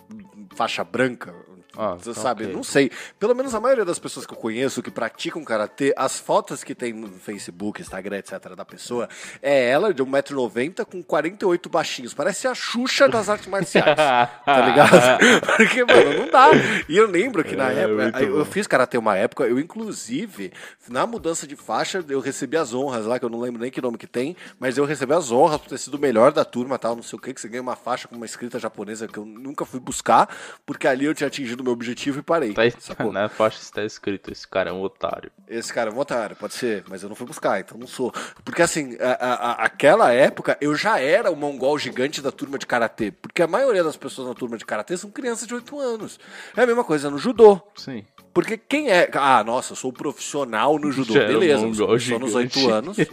faixa 0.54 0.82
branca, 0.84 1.34
Ah, 1.76 1.94
você 1.98 2.12
tá 2.12 2.20
sabe, 2.20 2.44
ok. 2.44 2.54
não 2.54 2.62
sei. 2.62 2.90
Pelo 3.18 3.34
menos 3.34 3.54
a 3.54 3.60
maioria 3.60 3.84
das 3.84 3.98
pessoas 3.98 4.26
que 4.26 4.32
eu 4.32 4.36
conheço 4.36 4.82
que 4.82 4.90
praticam 4.90 5.42
karatê, 5.42 5.92
as 5.96 6.20
fotos 6.20 6.62
que 6.62 6.74
tem 6.74 6.92
no 6.92 7.08
Facebook, 7.18 7.80
Instagram, 7.80 8.18
etc. 8.18 8.54
da 8.54 8.64
pessoa, 8.64 9.08
é 9.40 9.70
ela 9.70 9.92
de 9.92 10.02
1,90m 10.04 10.84
com 10.84 11.02
48 11.02 11.68
baixinhos. 11.68 12.12
Parece 12.14 12.46
a 12.46 12.54
Xuxa 12.54 13.08
das 13.08 13.28
artes 13.28 13.46
marciais. 13.46 13.86
tá 13.96 14.66
ligado? 14.66 14.90
Porque, 15.56 15.84
mano, 15.84 16.18
não 16.20 16.30
dá. 16.30 16.50
E 16.88 16.96
eu 16.96 17.06
lembro 17.10 17.42
que 17.42 17.56
na 17.56 17.72
É, 17.72 17.84
época, 17.84 18.22
eu, 18.22 18.38
eu 18.38 18.44
fiz 18.44 18.66
karatê 18.66 18.98
uma 18.98 19.16
época, 19.16 19.44
eu 19.44 19.58
inclusive, 19.58 20.52
na 20.88 21.06
mudança 21.06 21.46
de 21.46 21.56
faixa, 21.56 22.04
eu 22.08 22.20
recebi 22.20 22.56
as 22.56 22.72
honras 22.74 23.06
lá, 23.06 23.18
que 23.18 23.24
eu 23.24 23.30
não 23.30 23.40
lembro 23.40 23.60
nem 23.62 23.70
que 23.70 23.80
nome 23.80 23.96
que 23.98 24.06
tem, 24.06 24.36
mas 24.60 24.76
eu 24.78 24.84
recebi 24.84 25.12
as 25.14 25.30
honras 25.30 25.60
por 25.60 25.68
ter 25.68 25.78
sido 25.78 25.94
o 25.94 25.98
melhor 25.98 26.32
da 26.32 26.44
turma, 26.44 26.78
tal, 26.78 26.94
não 26.96 27.02
sei 27.02 27.18
o 27.18 27.22
que, 27.22 27.32
que 27.34 27.40
você 27.40 27.48
ganha 27.48 27.62
uma 27.62 27.76
faixa 27.76 28.08
uma 28.16 28.26
escrita 28.26 28.58
japonesa 28.58 29.06
que 29.08 29.18
eu 29.18 29.24
nunca 29.24 29.64
fui 29.64 29.80
buscar, 29.80 30.28
porque 30.66 30.86
ali 30.86 31.04
eu 31.04 31.14
tinha 31.14 31.26
atingido 31.26 31.60
o 31.60 31.64
meu 31.64 31.72
objetivo 31.72 32.18
e 32.18 32.22
parei. 32.22 32.52
Tá, 32.52 32.62
sacou? 32.78 33.12
na 33.12 33.28
faixa 33.28 33.60
está 33.60 33.84
escrito: 33.84 34.30
esse 34.32 34.46
cara 34.46 34.70
é 34.70 34.72
um 34.72 34.80
otário. 34.82 35.30
Esse 35.48 35.72
cara 35.72 35.90
é 35.90 35.92
um 35.92 35.98
otário, 35.98 36.36
pode 36.36 36.54
ser, 36.54 36.84
mas 36.88 37.02
eu 37.02 37.08
não 37.08 37.16
fui 37.16 37.26
buscar, 37.26 37.60
então 37.60 37.76
não 37.78 37.86
sou. 37.86 38.12
Porque 38.44 38.62
assim, 38.62 38.96
a- 39.00 39.12
a- 39.60 39.64
aquela 39.64 40.12
época 40.12 40.56
eu 40.60 40.74
já 40.74 40.98
era 41.00 41.30
o 41.30 41.36
mongol 41.36 41.78
gigante 41.78 42.20
da 42.20 42.30
turma 42.32 42.58
de 42.58 42.66
karatê. 42.66 43.10
Porque 43.10 43.42
a 43.42 43.46
maioria 43.46 43.82
das 43.84 43.96
pessoas 43.96 44.28
na 44.28 44.34
turma 44.34 44.56
de 44.56 44.64
karatê 44.64 44.96
são 44.96 45.10
crianças 45.10 45.46
de 45.46 45.54
8 45.54 45.78
anos. 45.80 46.18
É 46.56 46.62
a 46.62 46.66
mesma 46.66 46.84
coisa 46.84 47.10
no 47.10 47.18
judô. 47.18 47.60
Sim. 47.76 48.04
Porque 48.34 48.56
quem 48.56 48.90
é. 48.90 49.10
Ah, 49.12 49.44
nossa, 49.44 49.72
eu 49.72 49.76
sou 49.76 49.92
profissional 49.92 50.78
no 50.78 50.90
judô. 50.90 51.12
Já 51.12 51.24
um 51.24 51.28
Beleza, 51.28 51.66
mongol 51.66 51.98
só 52.00 52.18
nos 52.18 52.30
gigante. 52.32 52.58
8 52.58 52.70
anos. 52.70 52.96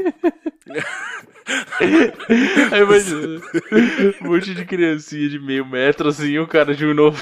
Aí 2.72 2.82
imagina, 2.82 3.42
um 4.22 4.28
monte 4.28 4.54
de 4.54 4.66
criancinha 4.90 5.30
de 5.30 5.40
meio 5.40 5.66
metro 5.66 6.10
assim, 6.10 6.40
um 6.40 6.46
cara 6.46 6.76
de 6.76 6.86
1,90 6.86 7.16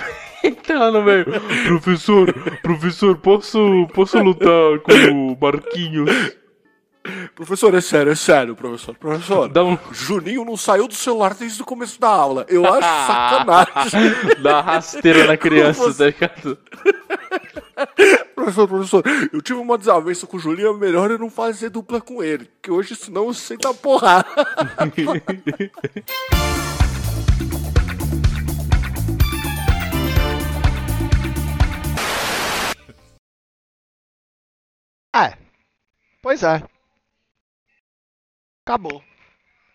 lá 0.78 0.92
no 0.92 1.04
meio. 1.04 1.26
Professor, 1.68 2.34
professor, 2.62 3.18
posso, 3.18 3.88
posso 3.94 4.18
lutar 4.20 4.80
com 4.80 5.34
o 5.34 5.38
Marquinhos? 5.40 6.38
professor, 7.34 7.74
é 7.74 7.80
sério, 7.80 8.12
é 8.12 8.16
sério, 8.16 8.56
professor. 8.56 8.96
Professor, 8.96 9.48
Dá 9.48 9.64
um. 9.64 9.78
Juninho 9.92 10.44
não 10.44 10.58
saiu 10.58 10.88
do 10.88 10.94
celular 10.94 11.34
desde 11.34 11.62
o 11.62 11.66
começo 11.66 12.00
da 12.00 12.10
aula. 12.10 12.46
Eu 12.50 12.66
acho 12.66 12.82
sacanagem. 13.08 14.42
Dá 14.42 14.62
rasteira 14.62 15.26
na 15.26 15.36
criança, 15.38 15.82
Como 15.82 15.94
tá 15.94 16.06
ligado? 16.06 16.58
professor, 18.36 18.68
professor, 18.68 19.04
eu 19.32 19.42
tive 19.42 19.60
uma 19.60 19.78
desavença 19.78 20.28
com 20.28 20.38
o 20.38 20.40
Julinho, 20.40 20.70
é 20.70 20.78
melhor 20.78 21.12
eu 21.12 21.18
não 21.18 21.30
fazer 21.30 21.70
dupla 21.70 22.02
com 22.02 22.22
ele. 22.22 22.46
Porque 22.46 22.72
hoje, 22.72 22.96
senão, 22.96 23.28
eu 23.28 23.34
sento 23.34 23.68
a 23.68 23.74
porrada. 23.74 24.28
É. 35.16 35.36
Pois 36.22 36.44
é. 36.44 36.62
Acabou. 38.64 39.07